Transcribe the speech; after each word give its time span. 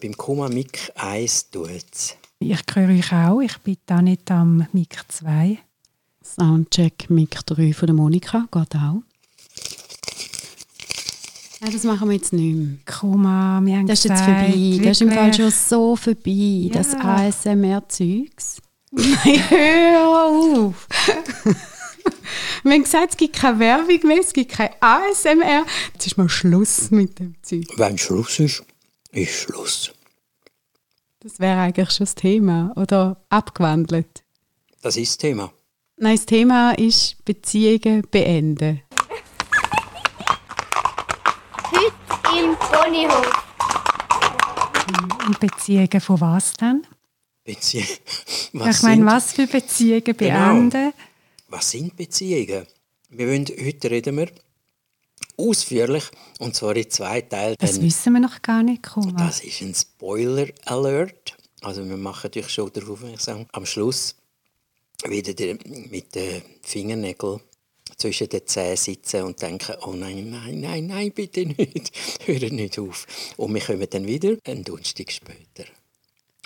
Beim 0.00 0.16
Komma 0.16 0.48
Mic 0.48 0.90
1 0.94 1.50
tut's. 1.50 2.16
Ich 2.38 2.58
höre 2.74 2.88
euch 2.88 3.12
auch. 3.12 3.40
Ich 3.40 3.58
bin 3.58 3.76
da 3.86 4.00
nicht 4.00 4.30
am 4.30 4.66
Mic 4.72 4.96
2. 5.08 5.58
Soundcheck 6.22 7.10
Mic 7.10 7.36
3 7.44 7.74
von 7.74 7.86
der 7.86 7.94
Monika 7.94 8.46
geht 8.50 8.74
auch. 8.76 9.02
Nein, 11.62 11.72
das 11.72 11.84
machen 11.84 12.08
wir 12.08 12.16
jetzt 12.16 12.32
nicht 12.32 12.56
mehr. 12.56 12.76
Komma, 12.86 13.60
wir 13.62 13.76
haben 13.76 13.86
Das 13.86 13.98
ist 13.98 14.04
jetzt 14.06 14.20
gesagt, 14.20 14.46
vorbei. 14.50 14.78
Das 14.82 14.90
ist 14.92 15.02
im 15.02 15.10
Fall 15.10 15.34
schon 15.34 15.50
so 15.50 15.96
vorbei. 15.96 16.70
Das 16.72 16.92
Ja. 16.92 17.26
ASMR-Zeugs. 17.28 18.62
Nein, 18.92 19.50
hör 19.50 20.66
auf! 20.66 20.88
Wir 22.62 22.72
haben 22.72 22.82
gesagt, 22.82 23.12
es 23.12 23.16
gibt 23.16 23.36
keine 23.36 23.58
Werbung 23.58 24.00
mehr, 24.04 24.20
es 24.20 24.32
gibt 24.32 24.52
kein 24.52 24.70
ASMR. 24.80 25.64
Jetzt 25.94 26.06
ist 26.06 26.18
mal 26.18 26.28
Schluss 26.28 26.90
mit 26.90 27.18
dem 27.18 27.34
Zeug. 27.42 27.66
Wenn 27.76 27.96
Schluss 27.96 28.38
ist, 28.38 28.62
ist 29.12 29.32
Schluss. 29.32 29.92
Das 31.20 31.38
wäre 31.38 31.58
eigentlich 31.60 31.90
schon 31.90 32.06
das 32.06 32.14
Thema. 32.14 32.72
Oder 32.76 33.16
abgewandelt. 33.28 34.22
Das 34.82 34.96
ist 34.96 35.10
das 35.10 35.18
Thema. 35.18 35.52
Nein, 35.96 36.16
das 36.16 36.24
Thema 36.26 36.72
ist 36.72 37.22
Beziehungen 37.24 38.02
beenden. 38.10 38.82
Heute 41.72 42.38
im 42.38 42.56
Ponyhof. 42.56 43.44
Und 45.26 45.38
Beziehungen 45.40 46.00
von 46.00 46.20
was 46.20 46.54
dann? 46.54 46.86
Bezie 47.44 47.80
ich 48.52 48.82
meine, 48.82 49.06
was 49.06 49.32
für 49.32 49.46
Beziehungen 49.46 50.02
Genau. 50.04 50.16
beenden? 50.16 50.92
was 51.48 51.70
sind 51.70 51.96
Beziehungen? 51.96 52.66
Wir 53.08 53.26
wollen, 53.26 53.44
heute 53.46 53.90
reden 53.90 54.16
wir 54.18 54.28
ausführlich, 55.48 56.04
und 56.38 56.54
zwar 56.54 56.76
in 56.76 56.90
zwei 56.90 57.20
Teilen. 57.22 57.56
Das 57.58 57.80
wissen 57.80 58.12
wir 58.12 58.20
noch 58.20 58.42
gar 58.42 58.62
nicht, 58.62 58.82
Komma. 58.82 59.12
das 59.12 59.40
ist 59.40 59.60
ein 59.62 59.74
Spoiler-Alert. 59.74 61.36
Also 61.62 61.86
wir 61.88 61.96
machen 61.96 62.20
natürlich 62.24 62.50
schon 62.50 62.72
darauf 62.72 63.02
aufmerksam. 63.02 63.46
Am 63.52 63.66
Schluss 63.66 64.16
wieder 65.04 65.56
mit 65.90 66.14
den 66.14 66.42
Fingernägeln 66.62 67.40
zwischen 67.96 68.28
den 68.28 68.46
Zähnen 68.46 68.76
sitzen 68.76 69.22
und 69.22 69.40
denken, 69.40 69.74
oh 69.86 69.92
nein, 69.92 70.30
nein, 70.30 70.60
nein, 70.60 70.86
nein, 70.86 71.12
bitte 71.12 71.46
nicht, 71.46 71.92
hört 72.24 72.52
nicht 72.52 72.78
auf. 72.78 73.06
Und 73.36 73.54
wir 73.54 73.60
kommen 73.60 73.86
dann 73.88 74.06
wieder 74.06 74.36
einen 74.46 74.64
Donnerstag 74.64 75.12
später 75.12 75.64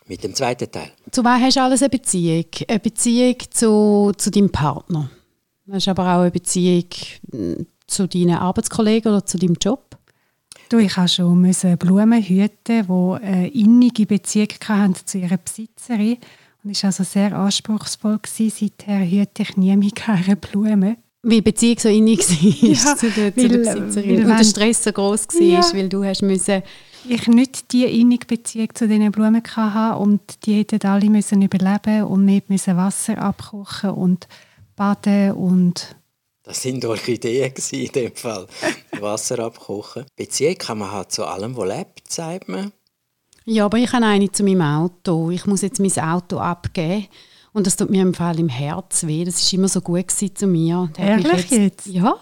mit 0.07 0.23
dem 0.23 0.35
zweiten 0.35 0.71
Teil. 0.71 0.93
Zu 1.11 1.23
wem 1.23 1.41
hast 1.41 1.57
du 1.57 1.63
alles 1.63 1.83
eine 1.83 1.91
Beziehung? 1.91 2.47
Eine 2.69 2.81
Beziehung 2.81 3.37
zu, 3.51 4.13
zu 4.17 4.31
deinem 4.31 4.51
Partner. 4.51 5.11
Du 5.67 5.73
hast 5.73 5.89
aber 5.89 6.03
auch 6.03 6.21
eine 6.21 6.31
Beziehung 6.31 6.85
zu 7.87 8.07
deinen 8.09 8.37
Arbeitskollegen 8.37 9.13
oder 9.13 9.25
zu 9.27 9.39
deinem 9.39 9.57
Job. 9.61 9.97
Du, 10.71 10.79
ich 10.79 10.97
habe 10.97 11.09
schon 11.09 11.41
müssen 11.41 11.77
Blumen 11.77 12.23
hüten, 12.23 12.87
die 12.87 13.25
eine 13.25 13.49
innige 13.49 14.07
Beziehung 14.07 14.49
hatten 14.67 14.95
zu 15.05 15.19
ihrer 15.19 15.37
Besitzerin. 15.37 16.19
Und 16.63 16.71
es 16.71 16.83
war 16.83 16.89
also 16.89 17.05
sehr 17.05 17.37
anspruchsvoll. 17.37 18.19
Gewesen. 18.23 18.51
Seither 18.79 19.05
hüte 19.09 19.43
ich 19.43 19.57
nie 19.57 19.77
mehr 19.77 19.91
gerne 19.91 20.37
Blumen. 20.37 20.97
Weil 21.23 21.31
die 21.37 21.43
Beziehung 21.43 21.79
so 21.79 21.89
innig 21.89 22.19
war 22.21 22.71
Ja, 22.71 22.97
zu 22.97 23.11
der, 23.11 23.35
zu 23.35 23.43
weil- 23.43 23.49
der 23.49 23.59
Besitzerin. 23.59 24.11
weil 24.25 24.31
Und 24.31 24.39
der 24.39 24.45
Stress 24.45 24.85
so 24.85 24.93
groß 24.93 25.29
war, 25.29 25.41
Ja. 25.43 25.61
weil 25.75 25.89
du 25.89 26.05
hast 26.05 26.23
müssen... 26.23 26.63
Ich 27.07 27.27
nicht 27.29 27.71
die 27.73 27.85
innige 27.85 28.25
Beziehung 28.27 28.69
zu 28.75 28.89
diesen 28.89 29.13
Blumen 29.13 29.43
hatte 29.57 29.99
und 29.99 30.23
die 30.47 30.55
hätten 30.61 30.87
alle 30.89 31.11
müssen 31.11 31.43
überleben 31.43 32.05
und 32.05 32.27
wir 32.27 32.41
müssen 32.49 32.79
Wasser 32.79 33.19
abkochen 33.19 33.91
und 33.91 34.27
baden 34.75 35.33
und 35.33 35.95
Das 36.45 36.61
sind 36.61 36.85
Orchideen 36.85 37.55
in 37.73 37.93
dem 37.93 38.15
Fall. 38.15 38.47
Wasser 39.01 39.39
abkochen. 39.39 40.05
Beziehung 40.15 40.59
kann 40.59 40.79
man 40.79 40.93
halt 40.93 41.11
zu 41.11 41.25
allem, 41.25 41.57
was 41.57 41.69
lebt, 41.69 42.13
sagt 42.13 42.49
man. 42.49 42.73
Ja, 43.47 43.65
aber 43.65 43.79
ich 43.79 43.93
habe 43.93 44.05
eine 44.05 44.31
zu 44.31 44.45
meinem 44.45 44.61
Auto. 44.61 45.31
Ich 45.31 45.47
muss 45.47 45.63
jetzt 45.63 45.81
mein 45.81 45.99
Auto 45.99 46.39
abgeben. 46.39 47.09
Und 47.55 47.67
das 47.67 47.77
tut 47.77 47.89
mir 47.89 48.03
im 48.03 48.13
Fall 48.13 48.39
im 48.39 48.49
Herz 48.51 49.07
weh. 49.07 49.25
Das 49.25 49.43
war 49.43 49.59
immer 49.59 49.69
so 49.69 49.81
gut 49.81 50.09
gewesen 50.09 50.37
zu 50.37 50.47
mir. 50.47 50.91
Ehrlich 50.99 51.51
jetzt? 51.51 51.87
Ja. 51.87 52.17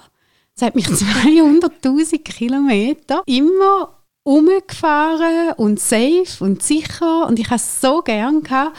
Es 0.54 0.62
hat 0.62 0.76
mich 0.76 0.86
200'000 0.88 2.22
Kilometer 2.22 3.22
immer 3.26 3.98
umgefahren 4.24 5.52
und 5.56 5.80
safe 5.80 6.26
und 6.40 6.62
sicher. 6.62 7.26
Und 7.26 7.40
ich 7.40 7.46
habe 7.46 7.56
es 7.56 7.80
so 7.80 8.02
gern 8.02 8.42
gehabt. 8.42 8.76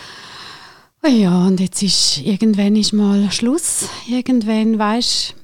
Ja, 1.06 1.48
und 1.48 1.60
jetzt 1.60 1.84
ist 1.84 2.20
irgendwann 2.20 2.76
ist 2.76 2.94
mal 2.94 3.30
Schluss. 3.32 3.90
Irgendwann, 4.08 4.80
weißt 4.80 5.36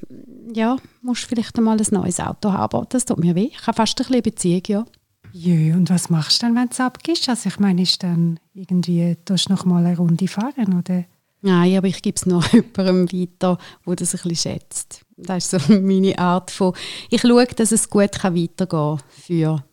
ja, 0.54 0.78
musst 1.02 1.24
du 1.24 1.28
vielleicht 1.28 1.58
einmal 1.58 1.78
ein 1.78 1.88
neues 1.92 2.20
Auto 2.20 2.52
haben. 2.54 2.86
Das 2.90 3.06
tut 3.06 3.20
mir 3.20 3.36
weh. 3.36 3.52
Ich 3.52 3.68
habe 3.68 3.76
fast 3.76 4.00
ein 4.00 4.06
bisschen 4.06 4.22
Beziehung, 4.22 4.62
ja. 4.68 4.86
Jö, 5.32 5.74
und 5.74 5.90
was 5.90 6.10
machst 6.10 6.42
du 6.42 6.46
dann, 6.46 6.56
wenn 6.56 6.68
du 6.68 6.72
es 6.72 6.80
abgibst? 6.80 7.30
Also 7.30 7.50
ich 7.50 7.60
meine, 7.60 7.84
ist 7.84 8.02
dann 8.02 8.40
irgendwie, 8.54 9.16
du 9.26 9.36
noch 9.50 9.66
mal 9.66 9.86
eine 9.86 9.98
Runde 9.98 10.28
fahren, 10.28 10.78
oder? 10.78 11.06
Nein, 11.42 11.78
aber 11.78 11.88
ich 11.88 12.02
gebe 12.02 12.16
es 12.16 12.26
nur 12.26 12.44
jemandem 12.52 13.12
weiter, 13.12 13.58
der 13.86 13.96
das 13.96 14.16
ein 14.16 14.22
bisschen 14.24 14.54
schätzt. 14.54 15.06
Das 15.18 15.54
ist 15.54 15.68
so 15.68 15.74
meine 15.80 16.18
Art 16.18 16.52
von... 16.52 16.74
Ich 17.10 17.22
schaue, 17.22 17.46
dass 17.46 17.72
es 17.72 17.90
gut 17.90 18.14
kann 18.14 18.36
weitergehen 18.36 18.68
kann 18.68 19.00
für 19.10 19.64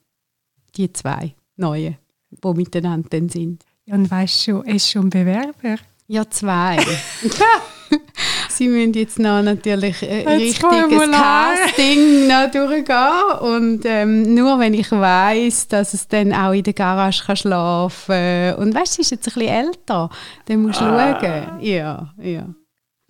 die 0.77 0.93
zwei 0.93 1.35
Neuen, 1.57 1.97
die 2.31 2.55
miteinander 2.55 3.09
dann 3.09 3.29
sind. 3.29 3.65
Und 3.89 4.11
weißt 4.11 4.49
du, 4.49 4.63
ist 4.63 4.91
schon 4.91 5.07
ein 5.07 5.11
Bewerber? 5.11 5.77
Ja, 6.09 6.29
zwei. 6.29 6.79
Sie 8.49 8.69
müssen 8.69 8.95
jetzt 8.95 9.19
noch 9.19 9.43
natürlich 9.43 10.03
äh, 10.03 10.25
Das 10.25 10.35
richtig 10.35 10.61
Formular. 10.61 11.51
ein 11.51 11.59
Casting 11.67 12.27
noch 12.27 12.51
durchgehen. 12.51 13.39
Und 13.41 13.85
ähm, 13.85 14.35
nur 14.35 14.59
wenn 14.59 14.75
ich 14.75 14.91
weiß, 14.91 15.69
dass 15.69 15.95
es 15.95 16.09
dann 16.09 16.33
auch 16.33 16.53
in 16.53 16.63
der 16.65 16.73
Garage 16.73 17.25
kann 17.25 17.37
schlafen 17.37 18.15
kann. 18.15 18.55
Und 18.57 18.75
weißt 18.75 18.93
du, 18.93 18.97
sie 18.97 19.03
ist 19.03 19.11
jetzt 19.11 19.29
ein 19.29 19.35
bisschen 19.35 19.67
älter. 19.67 20.11
Dann 20.47 20.63
musst 20.63 20.81
du 20.81 20.85
schauen. 20.85 21.61
Ja, 21.61 22.15
ja. 22.21 22.49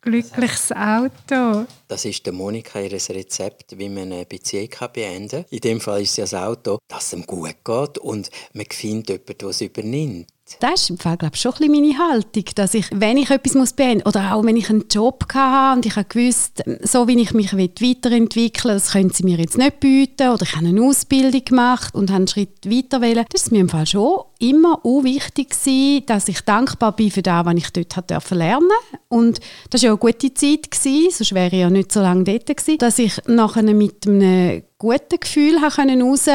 Glückliches 0.02 0.72
Auto. 0.72 1.66
Das 1.88 2.04
ist 2.04 2.24
der 2.26 2.32
Monika 2.32 2.80
ihr 2.80 2.92
Rezept, 2.92 3.76
wie 3.78 3.88
man 3.88 4.12
eine 4.12 4.24
Beziehung 4.24 4.68
kann 4.68 4.90
beenden 4.92 5.42
kann. 5.42 5.44
In 5.50 5.60
dem 5.60 5.80
Fall 5.80 6.02
ist 6.02 6.10
es 6.10 6.16
ja 6.16 6.24
das 6.24 6.34
Auto, 6.34 6.78
dass 6.86 7.06
es 7.06 7.12
ihm 7.12 7.26
gut 7.26 7.56
geht 7.64 7.98
und 7.98 8.30
man 8.52 8.66
findet 8.70 9.08
jemanden, 9.08 9.38
der 9.38 9.48
es 9.48 9.60
übernimmt. 9.60 10.28
Das 10.60 10.82
ist 10.82 10.90
im 10.90 10.98
Fall, 10.98 11.16
glaube 11.16 11.34
ich, 11.34 11.40
schon 11.40 11.54
ein 11.54 11.58
bisschen 11.58 11.72
meine 11.72 11.98
Haltung, 11.98 12.44
dass 12.54 12.74
ich, 12.74 12.86
wenn 12.92 13.16
ich 13.16 13.30
etwas 13.30 13.54
muss 13.54 13.72
beenden 13.72 14.04
muss, 14.04 14.14
oder 14.14 14.32
auch 14.32 14.44
wenn 14.44 14.56
ich 14.56 14.70
einen 14.70 14.86
Job 14.88 15.24
hatte 15.34 15.76
und 15.76 15.86
ich 15.86 16.08
gewusst, 16.08 16.62
so 16.82 17.08
wie 17.08 17.20
ich 17.20 17.34
mich 17.34 17.52
weiterentwickeln 17.52 18.64
will, 18.64 18.74
das 18.74 18.92
können 18.92 19.10
sie 19.10 19.24
mir 19.24 19.38
jetzt 19.38 19.58
nicht 19.58 19.80
bieten, 19.80 20.28
oder 20.28 20.42
ich 20.42 20.54
habe 20.54 20.66
eine 20.66 20.82
Ausbildung 20.82 21.44
gemacht 21.44 21.92
und 21.96 22.10
habe 22.10 22.18
einen 22.18 22.28
Schritt 22.28 22.64
weiter 22.64 23.00
wählen, 23.00 23.26
das 23.28 23.42
ist 23.42 23.52
mir 23.52 23.60
im 23.60 23.68
Fall 23.68 23.86
schon 23.86 24.20
immer 24.38 24.78
wichtig 24.84 25.50
gewesen, 25.50 26.06
dass 26.06 26.28
ich 26.28 26.40
dankbar 26.42 26.92
bin 26.92 27.10
für 27.10 27.22
das, 27.22 27.44
was 27.44 27.54
ich 27.54 27.70
dort 27.70 27.96
hat 27.96 28.10
dürfen 28.10 28.38
lernen. 28.38 28.70
Und 29.08 29.40
das 29.70 29.82
war 29.82 29.86
ja 29.86 29.92
eine 29.92 29.98
gute 29.98 30.32
Zeit, 30.32 30.70
gewesen, 30.70 31.10
sonst 31.10 31.34
wäre 31.34 31.46
ich 31.46 31.60
ja 31.60 31.70
nicht 31.70 31.90
so 31.90 32.00
lange 32.00 32.22
dort 32.22 32.46
gewesen, 32.46 32.78
dass 32.78 33.00
ich 33.00 33.20
nachher 33.26 33.64
mit 33.64 34.06
einem 34.06 34.62
guten 34.78 35.18
Gefühl 35.18 35.58
raus 35.58 36.28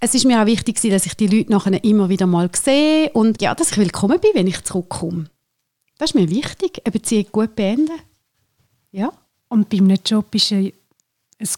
es 0.00 0.14
ist 0.14 0.24
mir 0.24 0.40
auch 0.40 0.46
wichtig, 0.46 0.80
dass 0.80 1.06
ich 1.06 1.14
die 1.14 1.26
Leute 1.26 1.50
nachher 1.50 1.82
immer 1.82 2.08
wieder 2.08 2.26
mal 2.26 2.50
sehe 2.54 3.10
und 3.12 3.42
ja, 3.42 3.54
dass 3.54 3.72
ich 3.72 3.78
willkommen 3.78 4.20
bin, 4.20 4.30
wenn 4.34 4.46
ich 4.46 4.62
zurückkomme. 4.62 5.24
Das 5.98 6.10
ist 6.10 6.14
mir 6.14 6.30
wichtig, 6.30 6.80
eine 6.84 6.92
Beziehung 6.92 7.26
gut 7.32 7.56
beenden. 7.56 7.98
Ja. 8.92 9.12
Und 9.48 9.68
bei 9.68 9.78
einem 9.78 9.98
Job 10.04 10.32
ist 10.34 10.52
ein, 10.52 10.72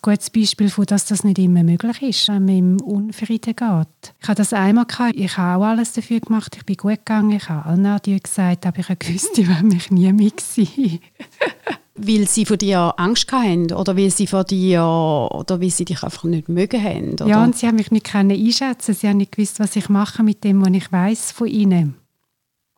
gutes 0.02 0.30
Beispiel 0.30 0.70
dass 0.86 1.06
das 1.06 1.24
nicht 1.24 1.38
immer 1.38 1.62
möglich 1.62 2.02
ist, 2.02 2.28
wenn 2.28 2.44
man 2.44 2.56
im 2.56 2.80
Unfrieden 2.80 3.56
geht. 3.56 4.14
Ich 4.20 4.28
hatte 4.28 4.42
das 4.42 4.52
einmal, 4.52 4.86
gehabt. 4.86 5.16
ich 5.16 5.36
habe 5.36 5.64
auch 5.64 5.68
alles 5.68 5.92
dafür 5.92 6.20
gemacht, 6.20 6.54
ich 6.56 6.64
bin 6.64 6.76
gut 6.76 6.98
gegangen, 6.98 7.32
ich 7.32 7.48
habe 7.48 7.66
allen 7.66 7.86
Adieu 7.86 8.18
gesagt, 8.18 8.66
aber 8.66 8.78
ich 8.78 8.88
habe 8.88 8.96
gewusst, 8.96 9.36
die 9.36 9.48
wollen 9.48 9.68
mich 9.68 9.90
nie 9.90 10.12
mehr. 10.12 10.30
Weil 12.02 12.26
sie 12.26 12.44
von 12.46 12.58
dir 12.58 12.94
Angst 12.96 13.30
hatten 13.30 13.72
oder 13.72 13.96
weil 13.96 14.10
sie 14.10 14.26
von 14.26 14.44
dir 14.44 14.82
oder 14.82 15.60
weil 15.60 15.70
sie 15.70 15.84
dich 15.84 16.02
einfach 16.02 16.24
nicht 16.24 16.48
mögen 16.48 16.82
haben. 16.82 17.12
Oder? 17.12 17.26
Ja, 17.26 17.44
und 17.44 17.56
sie 17.56 17.66
haben 17.66 17.76
mich 17.76 17.90
nicht 17.90 18.10
können 18.10 18.30
einschätzen. 18.30 18.94
Sie 18.94 19.08
haben 19.08 19.18
nicht 19.18 19.32
gewusst, 19.32 19.60
was 19.60 19.76
ich 19.76 19.88
mache 19.88 20.22
mit 20.22 20.44
dem, 20.44 20.64
was 20.64 20.72
ich 20.72 20.90
weiß 20.90 21.32
von 21.32 21.46
ihnen. 21.46 21.94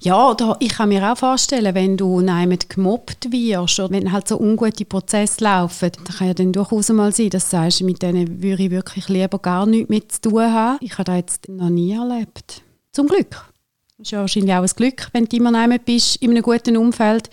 Ja, 0.00 0.30
oder 0.30 0.56
ich 0.60 0.72
kann 0.74 0.90
mir 0.90 1.10
auch 1.10 1.16
vorstellen, 1.16 1.74
wenn 1.74 1.96
du 1.96 2.20
jemand 2.20 2.68
gemobbt 2.68 3.32
wirst 3.32 3.80
oder 3.80 3.90
wenn 3.90 4.12
halt 4.12 4.28
so 4.28 4.38
ungute 4.38 4.84
Prozesse 4.84 5.42
laufen, 5.44 5.90
dann 5.92 6.04
kann 6.16 6.26
ja 6.26 6.34
dann 6.34 6.52
durchaus 6.52 6.90
mal 6.90 7.10
sein, 7.12 7.30
dass 7.30 7.44
du 7.44 7.56
sagst, 7.56 7.80
mit 7.82 8.02
denen 8.02 8.42
würde 8.42 8.64
ich 8.64 8.70
wirklich 8.70 9.08
lieber 9.08 9.38
gar 9.38 9.64
nichts 9.64 9.88
mit 9.88 10.12
zu 10.12 10.20
tun 10.22 10.42
haben. 10.42 10.76
Ich 10.80 10.92
habe 10.92 11.04
das 11.04 11.16
jetzt 11.16 11.48
noch 11.48 11.70
nie 11.70 11.92
erlebt. 11.92 12.62
Zum 12.92 13.06
Glück. 13.06 13.53
Das 14.04 14.08
ist 14.08 14.12
ja 14.12 14.20
wahrscheinlich 14.20 14.52
auch 14.54 14.60
ein 14.62 14.68
Glück, 14.76 15.08
wenn 15.14 15.24
du 15.24 15.36
immer 15.38 15.58
jemand 15.62 15.86
bist 15.86 16.16
in 16.16 16.32
einem 16.32 16.42
guten 16.42 16.76
Umfeld, 16.76 17.30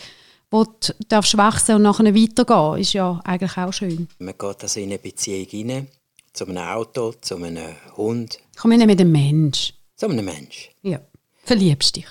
wo 0.50 0.64
du 0.64 0.94
darfst 1.10 1.36
wachsen 1.36 1.76
und 1.76 1.82
nachher 1.82 2.16
weitergehen. 2.16 2.80
Ist 2.80 2.94
ja 2.94 3.20
eigentlich 3.26 3.58
auch 3.58 3.74
schön. 3.74 4.08
Man 4.20 4.36
geht 4.38 4.64
also 4.64 4.80
in 4.80 4.86
eine 4.86 4.98
Beziehung 4.98 5.48
rein, 5.70 5.88
zu 6.32 6.46
einem 6.46 6.60
Auto, 6.60 7.12
zu 7.20 7.36
einem 7.36 7.76
Hund, 7.98 8.40
Komm, 8.56 8.72
wir 8.72 8.78
nehmen 8.78 8.96
den 8.96 9.12
Mensch. 9.12 9.74
zu 9.98 10.08
einem 10.08 10.24
Mensch. 10.24 10.70
Ja. 10.82 11.02
Verliebst 11.44 11.98
dich. 11.98 12.08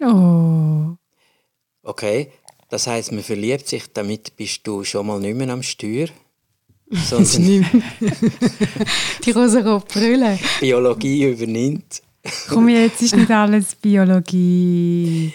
Oh, 0.00 0.94
Okay, 1.82 2.30
das 2.68 2.86
heißt, 2.86 3.10
man 3.10 3.24
verliebt 3.24 3.66
sich, 3.66 3.92
damit 3.92 4.36
bist 4.36 4.60
du 4.68 4.84
schon 4.84 5.08
mal 5.08 5.18
nicht 5.18 5.36
mehr 5.36 5.48
am 5.48 5.64
Steuer. 5.64 6.06
sondern 6.90 7.64
Die 9.24 9.32
Brille. 9.32 10.38
Biologie 10.60 11.24
übernimmt. 11.24 12.02
Komm, 12.48 12.68
jetzt 12.68 13.02
ist 13.02 13.16
nicht 13.16 13.30
alles 13.30 13.74
Biologie. 13.74 15.32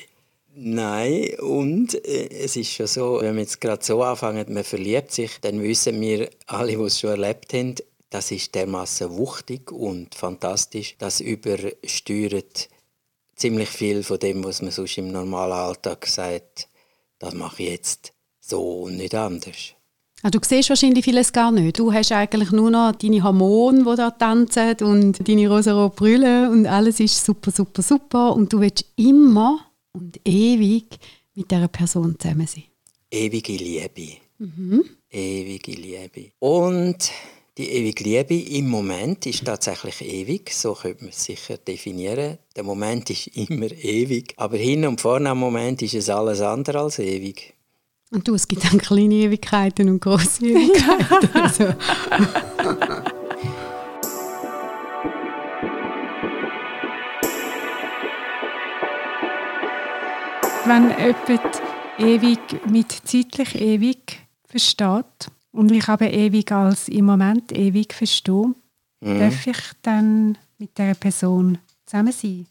Nein, 0.54 1.40
und 1.40 1.96
äh, 2.06 2.30
es 2.44 2.56
ist 2.56 2.72
schon 2.72 2.88
so, 2.88 3.20
wenn 3.22 3.36
wir 3.36 3.42
jetzt 3.42 3.60
gerade 3.60 3.84
so 3.84 4.04
anfangen, 4.04 4.54
man 4.54 4.64
verliebt 4.64 5.12
sich, 5.12 5.40
dann 5.42 5.62
wissen 5.64 6.00
wir 6.00 6.30
alle, 6.46 6.78
die 6.78 6.84
es 6.84 7.00
schon 7.00 7.12
erlebt 7.12 7.54
haben, 7.54 7.76
das 8.10 8.32
ist 8.32 8.54
dermaßen 8.54 9.10
wuchtig 9.18 9.72
und 9.72 10.14
fantastisch, 10.14 10.96
das 11.00 11.22
übersteuert 11.22 12.70
ziemlich 13.36 13.70
viel 13.70 14.04
von 14.04 14.20
dem, 14.20 14.44
was 14.44 14.62
man 14.62 14.72
sonst 14.72 14.98
im 14.98 15.12
normalen 15.12 15.54
Alltag 15.54 16.06
sagt, 16.06 16.68
das 17.18 17.34
mache 17.34 17.64
ich 17.64 17.70
jetzt 17.70 18.14
so 18.40 18.84
und 18.84 18.98
nicht 18.98 19.16
anders. 19.16 19.74
Ah, 20.24 20.30
du 20.30 20.40
siehst 20.44 20.70
wahrscheinlich 20.70 21.04
vieles 21.04 21.34
gar 21.34 21.52
nicht. 21.52 21.80
Du 21.80 21.92
hast 21.92 22.12
eigentlich 22.12 22.52
nur 22.52 22.70
noch 22.70 22.92
deine 22.92 23.24
Hormone, 23.24 23.84
die 23.84 23.96
da 23.96 24.12
tanzen 24.12 24.76
und 24.82 25.28
deine 25.28 25.50
rosa-rote 25.50 25.96
Brille 25.96 26.52
und 26.52 26.68
alles 26.68 27.00
ist 27.00 27.26
super, 27.26 27.50
super, 27.50 27.82
super 27.82 28.36
und 28.36 28.54
du 28.54 28.60
willst 28.60 28.86
immer 28.98 29.66
und 29.94 30.20
ewig 30.24 30.86
mit 31.34 31.50
dieser 31.50 31.68
Person 31.68 32.18
zusammen 32.20 32.46
sein. 32.46 32.66
Ewige 33.10 33.54
Liebe. 33.54 34.18
Ewige 35.10 35.72
Liebe. 35.72 36.32
Und 36.38 37.12
die 37.58 37.70
ewige 37.70 38.04
Liebe 38.04 38.36
im 38.58 38.70
Moment 38.70 39.26
ist 39.26 39.44
tatsächlich 39.44 40.02
ewig, 40.02 40.54
so 40.54 40.74
könnte 40.74 41.04
man 41.04 41.10
es 41.10 41.24
sicher 41.24 41.58
definieren. 41.58 42.38
Der 42.56 42.64
Moment 42.64 43.10
ist 43.10 43.26
immer 43.28 43.72
ewig, 43.72 44.36
aber 44.38 44.58
hin 44.58 44.86
und 44.86 45.02
vorne 45.02 45.32
am 45.32 45.40
Moment 45.40 45.82
ist 45.82 45.96
es 45.96 46.10
alles 46.10 46.42
andere 46.42 46.80
als 46.80 47.00
ewig. 47.00 47.56
Und 48.14 48.28
du, 48.28 48.36
es 48.36 48.46
gibt 48.46 48.66
dann 48.66 48.78
kleine 48.78 49.16
Ewigkeiten 49.16 49.88
und 49.88 50.02
große 50.02 50.46
Ewigkeiten. 50.46 51.30
also, 51.34 51.74
Wenn 60.66 60.90
jemand 60.90 61.62
ewig 61.98 62.70
mit 62.70 62.92
zeitlich 62.92 63.56
ewig 63.56 64.20
versteht 64.46 65.32
und 65.52 65.72
ich 65.72 65.88
aber 65.88 66.12
ewig 66.12 66.52
als 66.52 66.88
im 66.90 67.06
Moment 67.06 67.52
ewig 67.52 67.94
verstehe, 67.94 68.54
darf 69.00 69.48
ich 69.48 69.58
dann 69.82 70.38
mit 70.60 70.78
dieser 70.78 70.94
Person 70.94 71.58
zusammen 71.86 72.12
sein? 72.12 72.51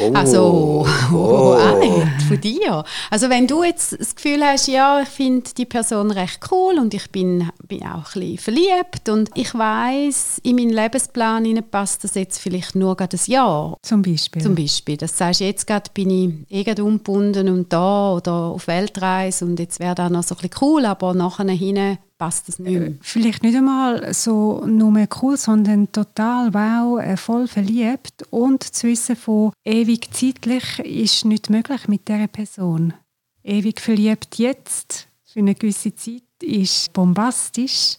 Oh. 0.00 0.12
also 0.12 0.86
oh, 1.12 1.54
auch 1.54 1.78
nicht 1.80 2.22
von 2.26 2.40
dir. 2.40 2.84
Also 3.10 3.30
wenn 3.30 3.46
du 3.46 3.62
jetzt 3.62 3.98
das 3.98 4.16
Gefühl 4.16 4.42
hast, 4.44 4.66
ja, 4.66 5.00
ich 5.02 5.08
finde 5.08 5.50
die 5.56 5.66
Person 5.66 6.10
recht 6.10 6.40
cool 6.50 6.78
und 6.78 6.94
ich 6.94 7.10
bin, 7.10 7.48
bin 7.66 7.82
auch 7.82 8.14
ein 8.14 8.20
bisschen 8.20 8.38
verliebt 8.38 9.08
und 9.08 9.30
ich 9.34 9.54
weiß 9.54 10.40
in 10.42 10.56
meinen 10.56 10.70
Lebensplan 10.70 11.44
hinein 11.44 11.64
passt 11.70 12.04
das 12.04 12.14
jetzt 12.14 12.38
vielleicht 12.38 12.74
nur 12.74 12.96
gerade 12.96 13.16
ein 13.16 13.30
Jahr. 13.30 13.76
Zum 13.82 14.02
Beispiel. 14.02 14.42
Zum 14.42 14.54
Beispiel, 14.54 14.96
das 14.96 15.16
sagst 15.16 15.40
du, 15.40 15.44
jetzt 15.44 15.66
gerade 15.66 15.90
bin 15.94 16.10
ich 16.10 16.56
eh 16.56 16.64
gerade 16.64 16.84
ungebunden 16.84 17.48
und 17.48 17.72
da 17.72 18.14
oder 18.14 18.32
auf 18.32 18.66
Weltreise 18.66 19.44
und 19.44 19.58
jetzt 19.60 19.80
wäre 19.80 19.94
das 19.94 20.10
noch 20.10 20.22
so 20.22 20.34
ein 20.34 20.48
bisschen 20.48 20.56
cool, 20.60 20.84
aber 20.86 21.14
nachher 21.14 21.48
hinten 21.48 21.98
passt 22.18 22.48
das 22.48 22.58
nicht 22.58 22.78
mehr. 22.78 22.92
Vielleicht 23.00 23.42
nicht 23.42 23.56
einmal 23.56 24.12
so 24.14 24.64
nur 24.66 25.06
cool, 25.22 25.36
sondern 25.36 25.90
total 25.92 26.52
wow, 26.54 27.00
äh, 27.00 27.16
voll 27.16 27.48
verliebt 27.48 28.24
und 28.30 28.62
zu 28.62 28.86
wissen 28.86 29.16
von 29.16 29.52
ewig 29.64 30.12
zeitlich 30.14 30.78
ist 30.80 31.24
nicht 31.24 31.50
möglich 31.50 31.88
mit 31.88 32.08
dieser 32.08 32.28
Person. 32.28 32.94
Ewig 33.42 33.80
verliebt 33.80 34.38
jetzt 34.38 35.08
für 35.24 35.40
eine 35.40 35.54
gewisse 35.54 35.94
Zeit 35.94 36.22
ist 36.42 36.92
bombastisch 36.92 37.96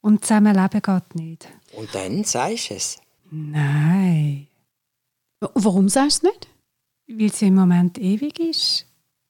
und 0.00 0.24
zusammenleben 0.24 0.80
geht 0.82 1.14
nicht. 1.14 1.48
Und 1.76 1.94
dann 1.94 2.24
sagst 2.24 2.70
du 2.70 2.74
es. 2.74 2.98
Nein, 3.30 4.46
Warum 5.54 5.88
sagst 5.88 6.22
du 6.22 6.28
es 6.28 6.32
nicht? 6.34 6.48
weil 7.18 7.26
es 7.26 7.42
im 7.42 7.54
Moment 7.54 7.98
ewig 7.98 8.38
ist. 8.38 8.86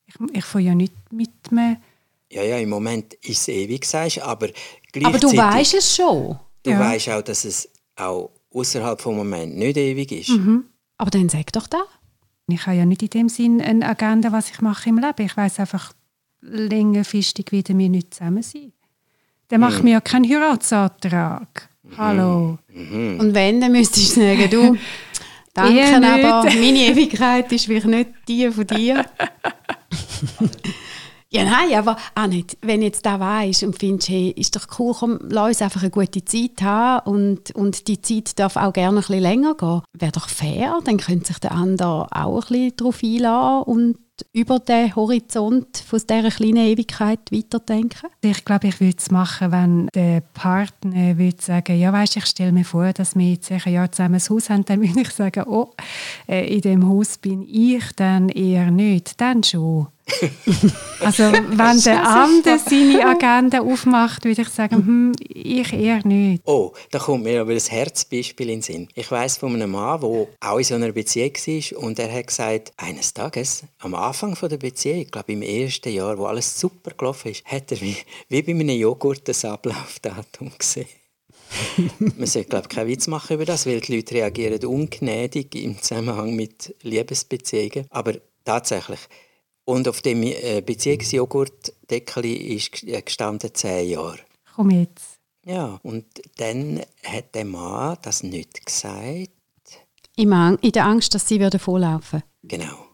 Ich, 0.06 0.14
ich 0.32 0.44
fange 0.44 0.64
ja 0.64 0.74
nicht 0.74 0.92
mit 1.12 1.30
einem 1.50 1.76
Ja, 2.32 2.42
ja, 2.42 2.58
im 2.58 2.68
Moment 2.68 3.14
ist 3.14 3.40
es 3.42 3.48
ewig, 3.48 3.84
sagst 3.84 4.18
du, 4.18 4.22
aber 4.24 4.48
Aber 5.02 5.18
du 5.18 5.36
weißt 5.36 5.74
es 5.74 5.96
schon. 5.96 6.38
Du 6.62 6.70
Ja. 6.70 6.78
weißt 6.78 7.08
auch, 7.10 7.22
dass 7.22 7.44
es 7.44 7.68
auch 7.96 8.30
außerhalb 8.52 9.00
vom 9.00 9.16
Moment 9.16 9.56
nicht 9.56 9.76
ewig 9.76 10.12
ist. 10.12 10.28
Mhm. 10.30 10.64
Aber 10.96 11.10
dann 11.10 11.28
sag 11.28 11.52
doch 11.52 11.66
da. 11.66 11.82
Ich 12.48 12.66
habe 12.66 12.76
ja 12.76 12.84
nicht 12.86 13.02
in 13.02 13.10
dem 13.10 13.28
Sinn 13.28 13.60
eine 13.60 13.86
Agenda, 13.88 14.32
was 14.32 14.50
ich 14.50 14.60
mache 14.60 14.88
im 14.90 14.98
Leben. 14.98 15.24
Ich 15.24 15.36
weiß 15.36 15.60
einfach 15.60 15.92
längerfristig 16.40 17.52
wieder 17.52 17.76
wir 17.76 17.88
nicht 17.88 18.14
zusammen 18.14 18.42
sein. 18.42 18.72
Dann 19.48 19.60
macht 19.60 19.82
mir 19.82 19.92
ja 19.92 20.00
keinen 20.00 20.28
Heiratsantrag. 20.28 21.68
Hallo. 21.96 22.58
Und 22.68 23.34
wenn, 23.34 23.60
dann 23.60 23.72
müsstest 23.72 24.16
du 24.16 24.20
sagen, 24.20 24.48
du, 24.50 24.76
danke, 25.54 25.96
aber 25.96 26.44
meine 26.44 26.78
Ewigkeit 26.78 27.50
ist 27.52 27.66
vielleicht 27.66 27.86
nicht 27.86 28.10
die 28.28 28.50
von 28.50 28.66
dir. 28.66 29.04
ja, 31.32 31.44
nein, 31.44 31.78
aber 31.78 31.96
auch 32.16 32.26
nicht. 32.26 32.58
Wenn 32.60 32.82
jetzt 32.82 33.06
da 33.06 33.20
weisst 33.20 33.62
und 33.62 33.78
findest, 33.78 34.08
hey, 34.08 34.30
ist 34.30 34.56
doch 34.56 34.66
cool, 34.78 34.94
komm, 34.98 35.18
lass 35.28 35.48
uns 35.48 35.62
einfach 35.62 35.82
eine 35.82 35.90
gute 35.90 36.24
Zeit 36.24 36.60
haben 36.62 37.08
und, 37.08 37.54
und 37.54 37.86
die 37.86 38.02
Zeit 38.02 38.38
darf 38.38 38.56
auch 38.56 38.72
gerne 38.72 38.98
ein 38.98 39.00
bisschen 39.00 39.20
länger 39.20 39.54
gehen, 39.54 39.82
wäre 39.92 40.12
doch 40.12 40.28
fair, 40.28 40.78
dann 40.84 40.96
könnte 40.96 41.28
sich 41.28 41.38
der 41.38 41.52
andere 41.52 42.08
auch 42.10 42.36
ein 42.36 42.48
bisschen 42.48 42.76
darauf 42.76 43.02
einlassen 43.04 43.62
und 43.62 43.98
über 44.32 44.58
den 44.58 44.94
Horizont 44.94 45.78
von 45.78 45.98
dieser 45.98 46.30
kleinen 46.30 46.56
Ewigkeit 46.56 47.20
weiterdenken. 47.30 48.08
Ich 48.20 48.44
glaube, 48.44 48.68
ich 48.68 48.80
würde 48.80 48.96
es 48.98 49.10
machen, 49.10 49.52
wenn 49.52 49.86
der 49.94 50.20
Partner 50.20 51.16
würde 51.16 51.40
sagen, 51.40 51.78
ja, 51.78 51.92
weißt, 51.92 52.16
ich 52.16 52.26
stelle 52.26 52.52
mir 52.52 52.64
vor, 52.64 52.92
dass 52.92 53.16
wir 53.16 53.30
jetzt 53.30 53.50
ein 53.50 53.72
Jahr 53.72 53.90
zusammen 53.90 54.16
ein 54.16 54.28
Haus 54.28 54.50
haben, 54.50 54.64
dann 54.64 54.80
würde 54.82 55.00
ich 55.00 55.10
sagen, 55.10 55.44
oh, 55.46 55.70
äh, 56.28 56.54
in 56.54 56.60
dem 56.60 56.88
Haus 56.88 57.18
bin 57.18 57.46
ich 57.48 57.84
dann 57.96 58.28
eher 58.28 58.70
nicht, 58.70 59.20
dann 59.20 59.42
schon. 59.42 59.88
Also 61.00 61.24
wenn 61.32 61.80
der 61.80 62.06
andere 62.06 62.58
seine 62.58 63.06
Agenda 63.06 63.60
aufmacht, 63.60 64.24
würde 64.24 64.42
ich 64.42 64.48
sagen, 64.48 64.76
hm, 64.76 65.12
ich 65.28 65.72
eher 65.72 66.06
nicht. 66.06 66.42
Oh, 66.46 66.72
da 66.90 66.98
kommt 66.98 67.24
mir 67.24 67.40
aber 67.40 67.52
ein 67.52 67.58
Herzbeispiel 67.58 68.48
in 68.48 68.56
den 68.56 68.62
Sinn. 68.62 68.88
Ich 68.94 69.10
weiß 69.10 69.38
von 69.38 69.54
einem 69.54 69.70
Mann, 69.70 70.00
der 70.00 70.10
auch 70.40 70.58
in 70.58 70.64
so 70.64 70.74
einer 70.74 70.92
Beziehung 70.92 71.32
war 71.32 71.82
und 71.82 71.98
er 71.98 72.12
hat 72.12 72.26
gesagt, 72.26 72.72
eines 72.76 73.14
Tages, 73.14 73.64
am 73.78 73.94
Anfang 73.94 74.36
von 74.36 74.48
der 74.48 74.58
Beziehung, 74.58 75.00
ich 75.00 75.10
glaube 75.10 75.32
im 75.32 75.42
ersten 75.42 75.92
Jahr, 75.92 76.18
wo 76.18 76.26
alles 76.26 76.58
super 76.58 76.92
gelaufen 76.96 77.30
ist, 77.30 77.44
hat 77.44 77.72
er 77.72 77.80
wie, 77.80 77.96
wie 78.28 78.42
bei 78.42 78.52
einem 78.52 78.70
Joghurt 78.70 79.28
das 79.28 79.44
Ablaufdatum 79.44 80.52
gesehen. 80.58 80.86
Man 81.98 82.26
sollte, 82.26 82.48
glaube 82.48 82.66
ich, 82.68 82.76
keinen 82.76 82.88
Witz 82.88 83.06
machen 83.06 83.34
über 83.34 83.44
das, 83.44 83.66
weil 83.66 83.80
die 83.80 83.96
Leute 83.96 84.14
reagieren 84.14 84.64
ungnädig 84.64 85.54
im 85.56 85.80
Zusammenhang 85.80 86.34
mit 86.34 86.74
Liebesbeziehungen. 86.82 87.86
Aber 87.90 88.14
tatsächlich. 88.44 89.00
Und 89.70 89.86
auf 89.88 90.02
dem 90.02 90.22
äh, 90.22 90.60
Beziehungsjoghurtdeckel 90.64 92.24
ist 92.24 92.72
g- 92.72 93.00
gestanden 93.00 93.54
10 93.54 93.88
Jahre. 93.88 94.18
Komm 94.54 94.70
jetzt. 94.70 95.18
Ja, 95.44 95.78
und 95.82 96.04
dann 96.36 96.80
hat 97.04 97.34
der 97.34 97.44
Mann 97.44 97.96
das 98.02 98.22
nicht 98.22 98.66
gesagt. 98.66 99.30
In 100.16 100.30
der 100.30 100.84
Angst, 100.84 101.14
dass 101.14 101.26
sie 101.26 101.40
würden 101.40 101.60
volllaufen 101.60 102.22
Genau. 102.42 102.86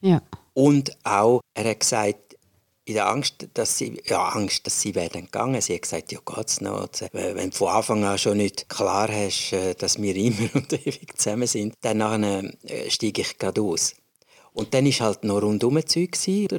Ja. 0.00 0.20
Und 0.54 0.96
auch, 1.04 1.40
er 1.54 1.70
hat 1.70 1.80
gesagt, 1.80 2.36
in 2.84 2.94
der 2.94 3.08
Angst, 3.08 3.46
dass 3.54 3.78
sie, 3.78 4.00
ja, 4.06 4.28
Angst, 4.30 4.66
dass 4.66 4.80
sie 4.80 4.94
werden 4.96 5.26
gegangen. 5.26 5.60
Sie 5.60 5.74
hat 5.74 5.82
gesagt, 5.82 6.10
ja 6.10 6.18
geht's 6.24 6.60
noch. 6.60 6.88
Wenn 7.12 7.50
du 7.50 7.56
von 7.56 7.68
Anfang 7.68 8.02
an 8.04 8.18
schon 8.18 8.38
nicht 8.38 8.68
klar 8.68 9.08
hast, 9.08 9.52
äh, 9.52 9.74
dass 9.74 10.02
wir 10.02 10.16
immer 10.26 10.48
und 10.54 10.72
ewig 10.72 11.16
zusammen 11.16 11.46
sind, 11.46 11.74
dann 11.82 12.00
äh, 12.24 12.90
steige 12.90 13.22
ich 13.22 13.38
gerade 13.38 13.62
aus. 13.62 13.94
Und 14.54 14.74
dann 14.74 14.84
war 14.84 15.00
halt 15.00 15.24
noch 15.24 15.40
rundum 15.40 15.80
Zeug, 15.86 16.16